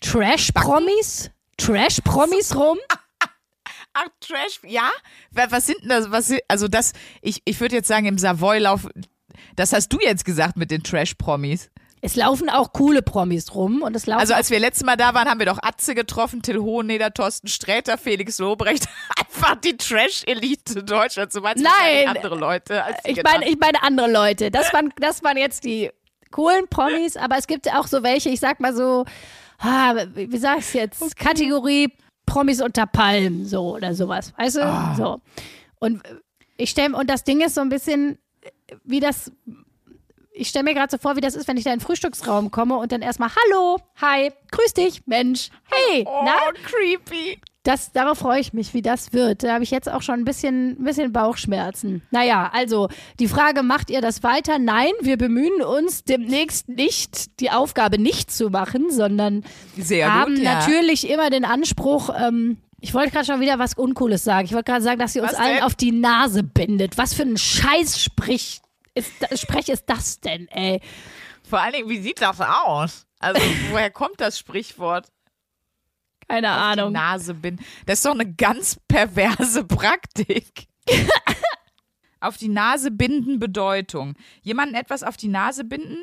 Trash-Promis? 0.00 1.30
Trash-Promis 1.56 2.54
rum? 2.56 2.78
Ach, 3.96 4.06
Trash, 4.20 4.60
ja? 4.66 4.90
Wa- 5.30 5.46
Was 5.50 5.66
sind 5.66 5.80
denn 5.82 5.88
das? 5.90 6.10
Was, 6.10 6.32
also 6.48 6.66
das, 6.68 6.92
ich, 7.22 7.42
ich 7.44 7.60
würde 7.60 7.76
jetzt 7.76 7.88
sagen, 7.88 8.06
im 8.06 8.18
Savoy-Lauf, 8.18 8.88
das 9.56 9.72
hast 9.72 9.88
du 9.92 9.98
jetzt 10.00 10.24
gesagt 10.24 10.56
mit 10.56 10.70
den 10.70 10.82
Trash-Promis. 10.82 11.70
Es 12.00 12.16
laufen 12.16 12.50
auch 12.50 12.74
coole 12.74 13.00
Promis 13.00 13.54
rum 13.54 13.80
und 13.80 13.96
es 13.96 14.04
laufen 14.04 14.20
Also 14.20 14.34
als 14.34 14.50
wir 14.50 14.58
letztes 14.60 14.84
Mal 14.84 14.96
da 14.96 15.14
waren, 15.14 15.26
haben 15.26 15.38
wir 15.38 15.46
doch 15.46 15.58
Atze 15.62 15.94
getroffen, 15.94 16.42
Till 16.42 16.58
Hoheneder, 16.58 17.14
Thorsten 17.14 17.48
Sträter, 17.48 17.96
Felix 17.96 18.38
Lobrecht. 18.38 18.86
Einfach 19.18 19.54
die 19.56 19.76
Trash-Elite 19.76 20.82
Deutschlands. 20.84 21.34
Du 21.34 21.40
meinst 21.40 21.64
Nein. 21.64 22.08
andere 22.08 22.34
Leute. 22.36 22.84
Ich 23.04 23.14
gedacht. 23.16 23.32
meine, 23.38 23.48
ich 23.50 23.58
meine 23.58 23.82
andere 23.82 24.10
Leute. 24.10 24.50
Das 24.50 24.70
waren, 24.74 24.92
das 24.98 25.22
waren 25.22 25.38
jetzt 25.38 25.64
die 25.64 25.90
coolen 26.30 26.66
Promis, 26.68 27.16
aber 27.16 27.38
es 27.38 27.46
gibt 27.46 27.72
auch 27.72 27.86
so 27.86 28.02
welche, 28.02 28.28
ich 28.28 28.40
sag 28.40 28.60
mal 28.60 28.74
so, 28.74 29.06
ah, 29.64 29.94
wie 30.14 30.38
sag 30.38 30.58
ich's 30.58 30.72
jetzt? 30.72 31.16
Kategorie 31.16 31.92
Promis 32.26 32.60
unter 32.60 32.86
Palmen, 32.86 33.46
so 33.46 33.74
oder 33.76 33.94
sowas. 33.94 34.32
Weißt 34.36 34.56
du? 34.56 34.94
So. 34.96 35.20
Und 35.78 36.02
ich 36.56 36.70
stelle, 36.70 36.96
und 36.96 37.10
das 37.10 37.24
Ding 37.24 37.40
ist 37.40 37.54
so 37.54 37.60
ein 37.60 37.68
bisschen, 37.68 38.18
wie 38.84 39.00
das, 39.00 39.30
ich 40.32 40.48
stelle 40.48 40.64
mir 40.64 40.74
gerade 40.74 40.90
so 40.90 40.98
vor, 40.98 41.16
wie 41.16 41.20
das 41.20 41.34
ist, 41.34 41.48
wenn 41.48 41.56
ich 41.56 41.64
da 41.64 41.72
in 41.72 41.78
den 41.78 41.84
Frühstücksraum 41.84 42.50
komme 42.50 42.76
und 42.76 42.92
dann 42.92 43.02
erstmal, 43.02 43.30
hallo, 43.30 43.78
hi, 44.00 44.30
grüß 44.50 44.74
dich, 44.74 45.06
Mensch, 45.06 45.50
hey, 45.64 46.04
oh, 46.06 46.22
na? 46.24 46.34
creepy. 46.64 47.40
Das, 47.64 47.92
darauf 47.92 48.18
freue 48.18 48.40
ich 48.40 48.52
mich, 48.52 48.74
wie 48.74 48.82
das 48.82 49.14
wird. 49.14 49.42
Da 49.42 49.54
habe 49.54 49.64
ich 49.64 49.70
jetzt 49.70 49.90
auch 49.90 50.02
schon 50.02 50.16
ein 50.20 50.24
bisschen, 50.26 50.78
ein 50.78 50.84
bisschen 50.84 51.12
Bauchschmerzen. 51.12 52.02
Naja, 52.10 52.50
also 52.52 52.88
die 53.18 53.26
Frage, 53.26 53.62
macht 53.62 53.88
ihr 53.90 54.02
das 54.02 54.22
weiter? 54.22 54.58
Nein, 54.58 54.92
wir 55.00 55.16
bemühen 55.16 55.62
uns 55.62 56.04
demnächst 56.04 56.68
nicht, 56.68 57.40
die 57.40 57.50
Aufgabe 57.50 57.98
nicht 57.98 58.30
zu 58.30 58.50
machen, 58.50 58.90
sondern 58.90 59.44
Sehr 59.78 60.12
haben 60.12 60.34
gut, 60.34 60.44
ja. 60.44 60.56
natürlich 60.56 61.08
immer 61.08 61.30
den 61.30 61.46
Anspruch, 61.46 62.10
ähm, 62.16 62.58
ich 62.80 62.92
wollte 62.92 63.12
gerade 63.12 63.24
schon 63.24 63.40
wieder 63.40 63.58
was 63.58 63.72
Uncooles 63.78 64.22
sagen. 64.22 64.44
Ich 64.44 64.52
wollte 64.52 64.70
gerade 64.70 64.84
sagen, 64.84 64.98
dass 64.98 65.14
sie 65.14 65.20
uns 65.20 65.32
Was 65.32 65.38
allen 65.38 65.54
denn? 65.54 65.62
auf 65.62 65.74
die 65.74 65.90
Nase 65.90 66.42
bindet. 66.42 66.98
Was 66.98 67.14
für 67.14 67.22
ein 67.22 67.38
Scheiß-Sprech 67.38 68.60
ist, 68.92 69.12
Sprech 69.40 69.70
ist 69.70 69.84
das 69.86 70.20
denn, 70.20 70.48
ey? 70.48 70.82
Vor 71.48 71.60
allen 71.60 71.72
Dingen, 71.72 71.88
wie 71.88 72.00
sieht 72.00 72.20
das 72.20 72.42
aus? 72.42 73.06
Also, 73.20 73.40
woher 73.70 73.90
kommt 73.90 74.20
das 74.20 74.38
Sprichwort? 74.38 75.06
Keine 76.28 76.50
Ahnung. 76.50 76.92
Nase 76.92 77.34
bin. 77.34 77.60
Das 77.86 77.98
ist 77.98 78.06
doch 78.06 78.14
eine 78.14 78.32
ganz 78.32 78.78
perverse 78.88 79.64
Praktik. 79.64 80.66
auf 82.20 82.36
die 82.36 82.48
Nase 82.48 82.90
binden 82.90 83.38
Bedeutung. 83.38 84.14
Jemanden 84.42 84.74
etwas 84.74 85.02
auf 85.02 85.16
die 85.16 85.28
Nase 85.28 85.64
binden 85.64 86.02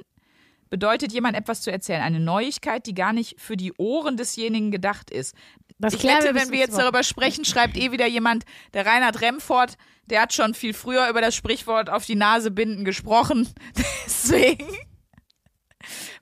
bedeutet 0.70 1.12
jemand 1.12 1.36
etwas 1.36 1.62
zu 1.62 1.72
erzählen. 1.72 2.02
Eine 2.02 2.20
Neuigkeit, 2.20 2.86
die 2.86 2.94
gar 2.94 3.12
nicht 3.12 3.40
für 3.40 3.58
die 3.58 3.74
Ohren 3.74 4.18
desjenigen 4.18 4.72
gedacht 4.72 5.12
ist. 5.12 5.36
Das 5.80 5.96
ich 5.96 6.04
wette, 6.04 6.34
wenn 6.34 6.52
wir 6.52 6.60
jetzt 6.60 6.78
darüber 6.78 7.04
sprechen, 7.04 7.44
schreibt 7.44 7.76
eh 7.76 7.92
wieder 7.92 8.08
jemand, 8.08 8.46
der 8.74 8.86
Reinhard 8.86 9.22
Remford, 9.22 9.78
der 10.06 10.22
hat 10.22 10.34
schon 10.34 10.54
viel 10.54 10.74
früher 10.74 11.10
über 11.10 11.22
das 11.22 11.36
Sprichwort 11.36 11.90
auf 11.90 12.06
die 12.06 12.16
Nase 12.16 12.52
binden 12.52 12.86
gesprochen. 12.86 13.50
Deswegen 14.06 14.68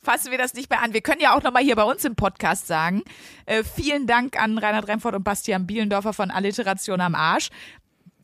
fassen 0.02 0.32
wir 0.32 0.38
das 0.38 0.54
nicht 0.54 0.70
mehr 0.70 0.82
an. 0.82 0.94
Wir 0.94 1.02
können 1.02 1.22
ja 1.22 1.36
auch 1.36 1.44
nochmal 1.44 1.64
hier 1.64 1.76
bei 1.76 1.84
uns 1.84 2.06
im 2.06 2.16
Podcast 2.16 2.68
sagen, 2.68 3.04
äh, 3.46 3.64
vielen 3.64 4.08
Dank 4.08 4.42
an 4.42 4.58
Reinhard 4.58 4.88
Remford 4.88 5.16
und 5.16 5.24
Bastian 5.24 5.68
Bielendorfer 5.68 6.14
von 6.14 6.32
Alliteration 6.32 7.02
am 7.02 7.16
Arsch. 7.16 7.50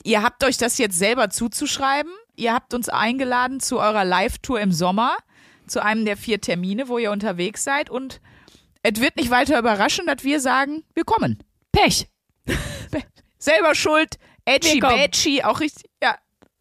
Ihr 0.03 0.21
habt 0.21 0.43
euch 0.43 0.57
das 0.57 0.77
jetzt 0.77 0.97
selber 0.97 1.29
zuzuschreiben. 1.29 2.11
Ihr 2.35 2.53
habt 2.53 2.73
uns 2.73 2.89
eingeladen 2.89 3.59
zu 3.59 3.79
eurer 3.79 4.05
Live-Tour 4.05 4.59
im 4.59 4.71
Sommer, 4.71 5.17
zu 5.67 5.83
einem 5.83 6.05
der 6.05 6.17
vier 6.17 6.39
Termine, 6.39 6.87
wo 6.89 6.97
ihr 6.97 7.11
unterwegs 7.11 7.63
seid. 7.63 7.89
Und 7.89 8.21
es 8.83 9.01
wird 9.01 9.15
nicht 9.15 9.31
weiter 9.31 9.57
überraschen, 9.57 10.05
dass 10.05 10.23
wir 10.23 10.39
sagen, 10.39 10.83
wir 10.93 11.05
kommen. 11.05 11.43
Pech. 11.71 12.07
Selber 13.39 13.73
schuld, 13.73 14.17
edgy, 14.45 14.79
badgy, 14.79 15.43
auch 15.43 15.59
richtig. 15.59 15.89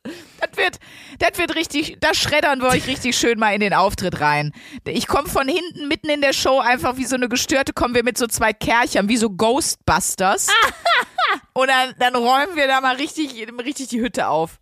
Das 0.04 0.56
wird, 0.56 0.78
das 1.18 1.38
wird 1.38 1.54
richtig, 1.54 1.96
da 2.00 2.12
schreddern 2.12 2.60
wir 2.60 2.68
euch 2.68 2.86
richtig 2.86 3.16
schön 3.16 3.38
mal 3.38 3.54
in 3.54 3.60
den 3.60 3.72
Auftritt 3.72 4.20
rein. 4.20 4.52
Ich 4.86 5.06
komme 5.06 5.28
von 5.28 5.48
hinten 5.48 5.88
mitten 5.88 6.10
in 6.10 6.20
der 6.20 6.34
Show 6.34 6.58
einfach 6.58 6.98
wie 6.98 7.06
so 7.06 7.16
eine 7.16 7.28
Gestörte, 7.28 7.72
kommen 7.72 7.94
wir 7.94 8.04
mit 8.04 8.18
so 8.18 8.26
zwei 8.26 8.52
Kerchern, 8.52 9.08
wie 9.08 9.16
so 9.16 9.30
Ghostbusters. 9.30 10.48
Und 11.54 11.68
dann, 11.68 11.94
dann 11.98 12.14
räumen 12.14 12.54
wir 12.54 12.68
da 12.68 12.80
mal 12.80 12.96
richtig, 12.96 13.48
richtig 13.64 13.88
die 13.88 14.00
Hütte 14.00 14.28
auf. 14.28 14.60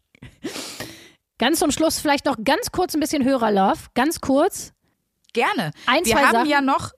Ganz 1.38 1.58
zum 1.58 1.72
Schluss 1.72 1.98
vielleicht 1.98 2.24
noch 2.24 2.36
ganz 2.44 2.70
kurz 2.70 2.94
ein 2.94 3.00
bisschen 3.00 3.24
Hörerlove. 3.24 3.88
Ganz 3.94 4.20
kurz. 4.20 4.72
Gerne. 5.32 5.72
Ein, 5.86 6.04
wir 6.04 6.16
haben 6.16 6.32
Sachen. 6.32 6.48
ja 6.48 6.60
noch 6.60 6.92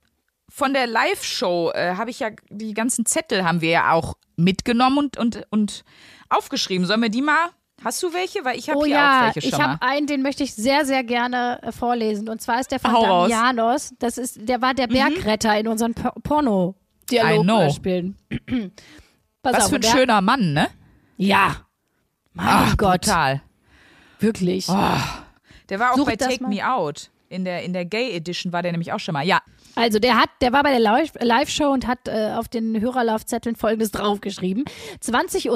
von 0.50 0.74
der 0.74 0.86
Live-Show, 0.86 1.72
äh, 1.74 1.94
habe 1.96 2.10
ich 2.10 2.20
ja, 2.20 2.30
die 2.50 2.74
ganzen 2.74 3.06
Zettel 3.06 3.44
haben 3.44 3.60
wir 3.60 3.70
ja 3.70 3.92
auch 3.92 4.14
mitgenommen 4.36 4.98
und, 4.98 5.16
und, 5.16 5.46
und 5.50 5.84
aufgeschrieben. 6.28 6.86
Sollen 6.86 7.02
wir 7.02 7.08
die 7.08 7.22
mal, 7.22 7.50
hast 7.84 8.02
du 8.02 8.12
welche? 8.12 8.44
Weil 8.44 8.58
ich 8.58 8.68
habe 8.68 8.78
Oh 8.80 8.84
hier 8.84 8.94
ja, 8.96 9.20
auch 9.20 9.34
welche 9.34 9.38
ich 9.40 9.50
schon 9.50 9.58
mal. 9.58 9.72
habe 9.72 9.82
einen, 9.82 10.06
den 10.06 10.22
möchte 10.22 10.42
ich 10.42 10.54
sehr, 10.54 10.84
sehr 10.84 11.04
gerne 11.04 11.60
äh, 11.62 11.72
vorlesen. 11.72 12.28
Und 12.28 12.40
zwar 12.40 12.60
ist 12.60 12.70
der 12.70 12.80
von 12.80 12.92
Hau 12.92 13.04
raus. 13.04 13.28
Mhm. 13.28 13.32
Damianos. 13.32 13.94
Das 13.98 14.18
ist, 14.18 14.38
der 14.48 14.60
war 14.62 14.74
der 14.74 14.86
Bergretter 14.86 15.58
in 15.58 15.68
unseren 15.68 15.94
Por 15.94 16.12
I 16.16 16.20
Porno-Dialog 16.22 17.42
know. 17.42 17.70
spielen. 17.70 18.16
Was 19.42 19.56
auf, 19.64 19.68
für 19.70 19.74
ein 19.76 19.80
der, 19.82 19.90
schöner 19.90 20.20
Mann, 20.20 20.52
ne? 20.54 20.68
Ja. 21.16 21.56
Mein 22.32 22.46
Ach, 22.48 22.76
Gott, 22.76 23.02
brutal. 23.02 23.42
wirklich. 24.18 24.66
Der 24.66 25.78
war 25.78 25.92
auch 25.92 25.96
Such 25.96 26.06
bei 26.06 26.16
Take 26.16 26.42
mal. 26.42 26.48
Me 26.48 26.66
Out. 26.68 27.10
In 27.28 27.44
der, 27.44 27.62
in 27.62 27.72
der 27.72 27.84
Gay 27.84 28.12
Edition 28.12 28.52
war 28.52 28.62
der 28.62 28.72
nämlich 28.72 28.92
auch 28.92 29.00
schon 29.00 29.12
mal. 29.12 29.26
Ja. 29.26 29.40
Also 29.76 29.98
der 29.98 30.16
hat, 30.20 30.30
der 30.40 30.52
war 30.52 30.62
bei 30.62 30.70
der 30.70 30.80
Live- 30.80 31.14
Live-Show 31.20 31.68
und 31.70 31.86
hat 31.86 32.06
äh, 32.06 32.32
auf 32.36 32.48
den 32.48 32.80
Hörerlaufzetteln 32.80 33.56
folgendes 33.56 33.90
draufgeschrieben. 33.90 34.64
20.06 35.02 35.48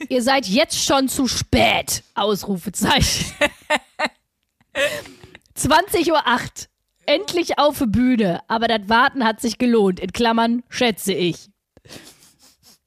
Uhr, 0.00 0.06
ihr 0.10 0.22
seid 0.22 0.46
jetzt 0.46 0.82
schon 0.84 1.08
zu 1.08 1.26
spät. 1.28 2.02
Ausrufezeichen. 2.14 3.26
20.08 5.56 6.10
Uhr, 6.12 6.22
endlich 7.06 7.58
auf 7.58 7.78
die 7.78 7.86
Bühne, 7.86 8.40
aber 8.48 8.68
das 8.68 8.88
Warten 8.88 9.24
hat 9.24 9.40
sich 9.40 9.58
gelohnt. 9.58 10.00
In 10.00 10.12
Klammern, 10.12 10.62
schätze 10.68 11.12
ich. 11.12 11.48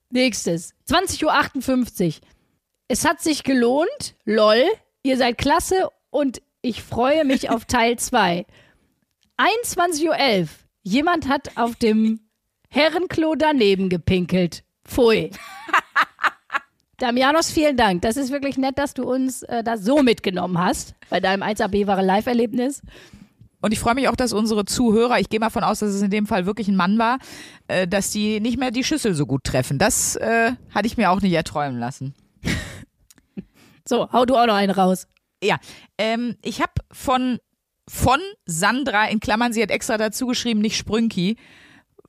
Nächstes. 0.09 0.73
20.58 0.89 2.07
Uhr. 2.07 2.13
Es 2.87 3.05
hat 3.05 3.21
sich 3.21 3.43
gelohnt. 3.43 4.15
Lol. 4.25 4.63
Ihr 5.03 5.17
seid 5.17 5.37
klasse 5.37 5.89
und 6.09 6.41
ich 6.61 6.83
freue 6.83 7.23
mich 7.25 7.49
auf 7.49 7.65
Teil 7.65 7.97
2. 7.97 8.45
21.11 9.37 10.41
Uhr. 10.41 10.47
Jemand 10.83 11.27
hat 11.27 11.57
auf 11.57 11.75
dem 11.75 12.19
Herrenklo 12.69 13.35
daneben 13.35 13.89
gepinkelt. 13.89 14.63
Pfui. 14.83 15.31
Damianos, 16.97 17.51
vielen 17.51 17.77
Dank. 17.77 18.01
Das 18.01 18.17
ist 18.17 18.31
wirklich 18.31 18.57
nett, 18.57 18.77
dass 18.77 18.93
du 18.93 19.03
uns 19.03 19.43
äh, 19.43 19.63
da 19.63 19.77
so 19.77 20.03
mitgenommen 20.03 20.57
hast 20.57 20.95
bei 21.09 21.19
deinem 21.19 21.43
1AB 21.43 21.87
wahre 21.87 22.03
Live-Erlebnis. 22.03 22.81
Und 23.61 23.73
ich 23.73 23.79
freue 23.79 23.95
mich 23.95 24.07
auch, 24.07 24.15
dass 24.15 24.33
unsere 24.33 24.65
Zuhörer, 24.65 25.19
ich 25.19 25.29
gehe 25.29 25.39
mal 25.39 25.51
von 25.51 25.63
aus, 25.63 25.79
dass 25.79 25.91
es 25.91 26.01
in 26.01 26.09
dem 26.09 26.25
Fall 26.25 26.45
wirklich 26.45 26.67
ein 26.67 26.75
Mann 26.75 26.97
war, 26.97 27.19
äh, 27.67 27.87
dass 27.87 28.09
die 28.09 28.39
nicht 28.39 28.57
mehr 28.59 28.71
die 28.71 28.83
Schüssel 28.83 29.13
so 29.13 29.25
gut 29.25 29.43
treffen. 29.43 29.77
Das 29.77 30.15
äh, 30.15 30.53
hatte 30.73 30.87
ich 30.87 30.97
mir 30.97 31.11
auch 31.11 31.21
nicht 31.21 31.33
erträumen 31.33 31.79
lassen. 31.79 32.13
So, 33.83 34.09
hau 34.13 34.25
du 34.25 34.35
auch 34.35 34.45
noch 34.45 34.53
einen 34.53 34.71
raus. 34.71 35.07
Ja, 35.43 35.57
ähm, 35.97 36.37
ich 36.43 36.61
habe 36.61 36.71
von, 36.93 37.39
von 37.87 38.19
Sandra, 38.45 39.05
in 39.09 39.19
Klammern, 39.19 39.53
sie 39.53 39.61
hat 39.61 39.71
extra 39.71 39.97
dazu 39.97 40.27
geschrieben, 40.27 40.61
nicht 40.61 40.77
Sprünki, 40.77 41.37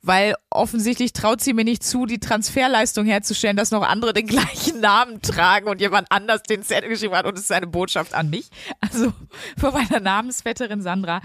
weil 0.01 0.35
offensichtlich 0.49 1.13
traut 1.13 1.41
sie 1.41 1.53
mir 1.53 1.63
nicht 1.63 1.83
zu, 1.83 2.05
die 2.05 2.19
Transferleistung 2.19 3.05
herzustellen, 3.05 3.55
dass 3.55 3.71
noch 3.71 3.87
andere 3.87 4.13
den 4.13 4.27
gleichen 4.27 4.81
Namen 4.81 5.21
tragen 5.21 5.67
und 5.67 5.81
jemand 5.81 6.11
anders 6.11 6.43
den 6.43 6.61
Zettel 6.63 6.89
geschrieben 6.89 7.15
hat 7.15 7.25
und 7.25 7.37
es 7.37 7.45
ist 7.45 7.51
eine 7.51 7.67
Botschaft 7.67 8.13
an 8.13 8.29
mich. 8.29 8.49
Also 8.81 9.13
von 9.57 9.73
meiner 9.73 9.99
Namensvetterin 9.99 10.81
Sandra. 10.81 11.21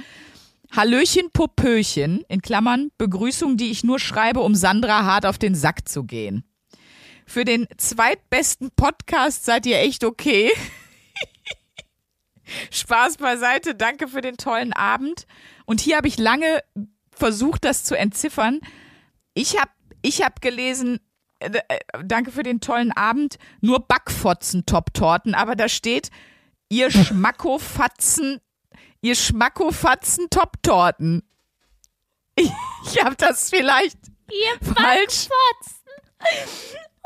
Hallöchen 0.70 1.30
Popöchen, 1.32 2.24
in 2.28 2.42
Klammern, 2.42 2.90
Begrüßung, 2.98 3.56
die 3.56 3.70
ich 3.70 3.84
nur 3.84 3.98
schreibe, 3.98 4.40
um 4.40 4.54
Sandra 4.54 5.04
hart 5.04 5.24
auf 5.24 5.38
den 5.38 5.54
Sack 5.54 5.88
zu 5.88 6.04
gehen. 6.04 6.44
Für 7.26 7.44
den 7.44 7.66
zweitbesten 7.76 8.70
Podcast 8.76 9.44
seid 9.44 9.66
ihr 9.66 9.78
echt 9.80 10.04
okay. 10.04 10.50
Spaß 12.70 13.16
beiseite, 13.16 13.74
danke 13.74 14.06
für 14.08 14.20
den 14.20 14.36
tollen 14.36 14.72
Abend. 14.72 15.26
Und 15.66 15.80
hier 15.80 15.96
habe 15.96 16.06
ich 16.08 16.18
lange 16.18 16.62
versucht, 17.10 17.64
das 17.64 17.84
zu 17.84 17.96
entziffern. 17.96 18.60
Ich 19.34 19.58
habe 19.58 19.70
ich 20.02 20.22
hab 20.22 20.40
gelesen, 20.40 21.00
äh, 21.40 21.50
äh, 21.68 21.78
danke 22.04 22.32
für 22.32 22.42
den 22.42 22.60
tollen 22.60 22.92
Abend, 22.92 23.38
nur 23.60 23.80
Backfotzen-Top-Torten, 23.80 25.34
aber 25.34 25.56
da 25.56 25.68
steht, 25.68 26.10
ihr 26.68 26.90
Schmackofatzen, 26.90 28.40
ihr 29.00 29.14
Schmackofatzen-Top-Torten. 29.14 31.22
Ich, 32.36 32.50
ich 32.86 33.04
habe 33.04 33.16
das 33.16 33.50
vielleicht 33.50 33.98
Ihr 34.30 34.74
falsch. 34.74 35.28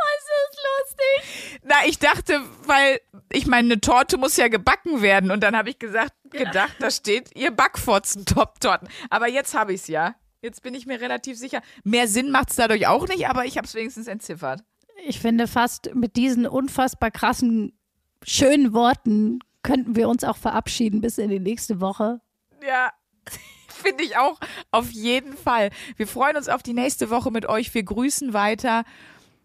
Was 0.02 0.50
ist 0.50 0.60
lustig? 0.80 1.60
Na, 1.64 1.74
ich 1.86 1.98
dachte, 1.98 2.40
weil 2.66 3.00
ich 3.32 3.46
meine, 3.46 3.72
eine 3.72 3.80
Torte 3.80 4.18
muss 4.18 4.36
ja 4.36 4.48
gebacken 4.48 5.02
werden 5.02 5.30
und 5.30 5.42
dann 5.42 5.56
habe 5.56 5.70
ich 5.70 5.78
gesagt, 5.78 6.12
gedacht, 6.30 6.74
da 6.78 6.90
steht 6.90 7.34
ihr 7.36 7.50
Backfotzen 7.50 8.24
Top-Torten. 8.24 8.88
Aber 9.10 9.28
jetzt 9.28 9.54
habe 9.54 9.72
ich 9.72 9.82
es 9.82 9.88
ja. 9.88 10.14
Jetzt 10.40 10.62
bin 10.62 10.74
ich 10.74 10.86
mir 10.86 11.00
relativ 11.00 11.38
sicher. 11.38 11.62
Mehr 11.84 12.08
Sinn 12.08 12.30
macht 12.30 12.50
es 12.50 12.56
dadurch 12.56 12.88
auch 12.88 13.06
nicht, 13.06 13.28
aber 13.28 13.44
ich 13.44 13.56
habe 13.56 13.66
es 13.66 13.74
wenigstens 13.74 14.08
entziffert. 14.08 14.64
Ich 15.04 15.20
finde 15.20 15.46
fast 15.46 15.94
mit 15.94 16.16
diesen 16.16 16.46
unfassbar 16.46 17.10
krassen, 17.10 17.78
schönen 18.24 18.72
Worten 18.72 19.38
könnten 19.62 19.94
wir 19.96 20.08
uns 20.08 20.24
auch 20.24 20.36
verabschieden 20.36 21.00
bis 21.00 21.18
in 21.18 21.30
die 21.30 21.40
nächste 21.40 21.80
Woche. 21.80 22.20
Ja, 22.66 22.92
finde 23.68 24.04
ich 24.04 24.16
auch 24.16 24.38
auf 24.70 24.90
jeden 24.90 25.36
Fall. 25.36 25.70
Wir 25.96 26.08
freuen 26.08 26.36
uns 26.36 26.48
auf 26.48 26.62
die 26.62 26.74
nächste 26.74 27.10
Woche 27.10 27.30
mit 27.30 27.46
euch. 27.46 27.72
Wir 27.72 27.84
grüßen 27.84 28.32
weiter 28.32 28.84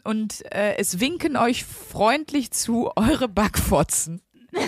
und 0.07 0.43
äh, 0.53 0.77
es 0.77 1.01
winken 1.01 1.35
euch 1.35 1.65
freundlich 1.65 2.51
zu 2.51 2.91
eure 2.95 3.27
Backfotzen. 3.27 4.21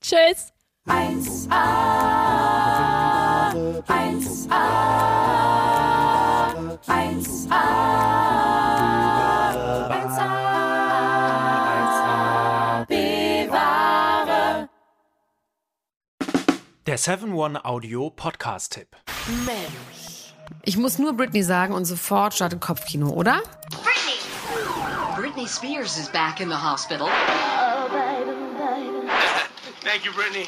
Tschüss. 0.00 0.52
1A, 0.86 1.50
1A, 3.86 4.62
1A, 6.86 7.62
1A, 9.90 10.28
1A, 11.82 12.86
bewahre. 12.86 14.68
Der 16.86 16.98
7-One-Audio-Podcast-Tipp. 16.98 18.96
Ich 20.62 20.76
muss 20.76 20.98
nur 20.98 21.14
Britney 21.14 21.42
sagen 21.42 21.74
und 21.74 21.84
sofort 21.84 22.34
startet 22.34 22.60
Kopfkino, 22.60 23.08
oder? 23.10 23.40
Britney! 23.70 24.20
Britney 25.16 25.48
Spears 25.48 25.98
is 25.98 26.08
back 26.08 26.40
in 26.40 26.48
the 26.48 26.54
hospital. 26.54 27.08
Thank 29.84 30.04
you, 30.04 30.12
Brittany. 30.12 30.46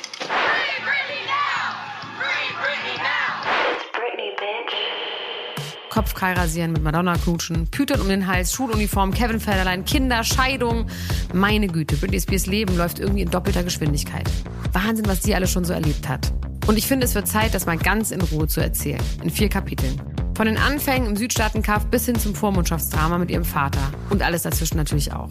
Kopfkei 5.95 6.33
rasieren, 6.33 6.73
mit 6.73 6.83
Madonna 6.83 7.15
knutschen, 7.17 7.69
Pütern 7.69 8.01
um 8.01 8.09
den 8.09 8.27
Hals, 8.27 8.53
Schuluniform, 8.53 9.15
Kevin 9.15 9.39
Federlein, 9.39 9.85
Kinder, 9.85 10.25
Scheidung. 10.25 10.89
Meine 11.33 11.69
Güte, 11.69 11.97
Britney 11.97 12.21
Spears 12.21 12.47
Leben 12.47 12.77
läuft 12.77 12.99
irgendwie 12.99 13.23
in 13.23 13.31
doppelter 13.31 13.63
Geschwindigkeit. 13.63 14.29
Wahnsinn, 14.73 15.07
was 15.07 15.21
die 15.21 15.37
alle 15.37 15.47
schon 15.47 15.65
so 15.65 15.73
erlebt 15.73 16.09
hat. 16.09 16.33
Und 16.67 16.79
ich 16.79 16.87
finde, 16.87 17.05
es 17.05 17.15
wird 17.15 17.29
Zeit, 17.29 17.55
das 17.55 17.67
mal 17.67 17.77
ganz 17.77 18.11
in 18.11 18.21
Ruhe 18.21 18.49
zu 18.49 18.61
erzählen. 18.61 19.03
In 19.23 19.31
vier 19.31 19.49
Kapiteln. 19.49 20.01
Von 20.35 20.47
den 20.47 20.57
Anfängen 20.57 21.09
im 21.09 21.17
Südstaatenkampf 21.17 21.87
bis 21.87 22.07
hin 22.07 22.19
zum 22.19 22.35
Vormundschaftsdrama 22.35 23.19
mit 23.19 23.31
ihrem 23.31 23.45
Vater. 23.45 23.93
Und 24.11 24.23
alles 24.23 24.43
dazwischen 24.43 24.77
natürlich 24.77 25.13
auch. 25.13 25.29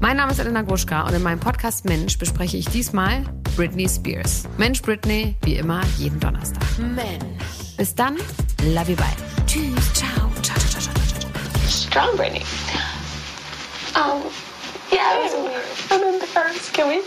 Mein 0.00 0.18
Name 0.18 0.32
ist 0.32 0.38
Elena 0.38 0.62
Gruschka 0.62 1.02
und 1.06 1.14
in 1.14 1.22
meinem 1.22 1.40
Podcast 1.40 1.86
Mensch 1.86 2.18
bespreche 2.18 2.58
ich 2.58 2.66
diesmal 2.66 3.24
Britney 3.56 3.88
Spears. 3.88 4.44
Mensch 4.58 4.82
Britney, 4.82 5.34
wie 5.42 5.56
immer, 5.56 5.80
jeden 5.98 6.20
Donnerstag. 6.20 6.62
Mensch. 6.78 7.76
Bis 7.78 7.94
dann, 7.94 8.16
love 8.74 8.90
you, 8.90 8.96
bye. 8.96 9.06
Tschüss, 9.46 9.92
ciao, 9.94 10.30
ciao, 10.42 10.58
ciao, 10.58 10.80
ciao, 10.80 10.92
ciao, 10.92 11.20
ciao. 11.20 11.68
Strong 11.68 12.16
Britney. 12.16 12.42
Um, 13.96 14.22
yeah, 14.92 15.00
I 15.90 15.94
remember 15.94 16.26
first. 16.26 16.74
Can 16.74 16.88
we 16.88 17.00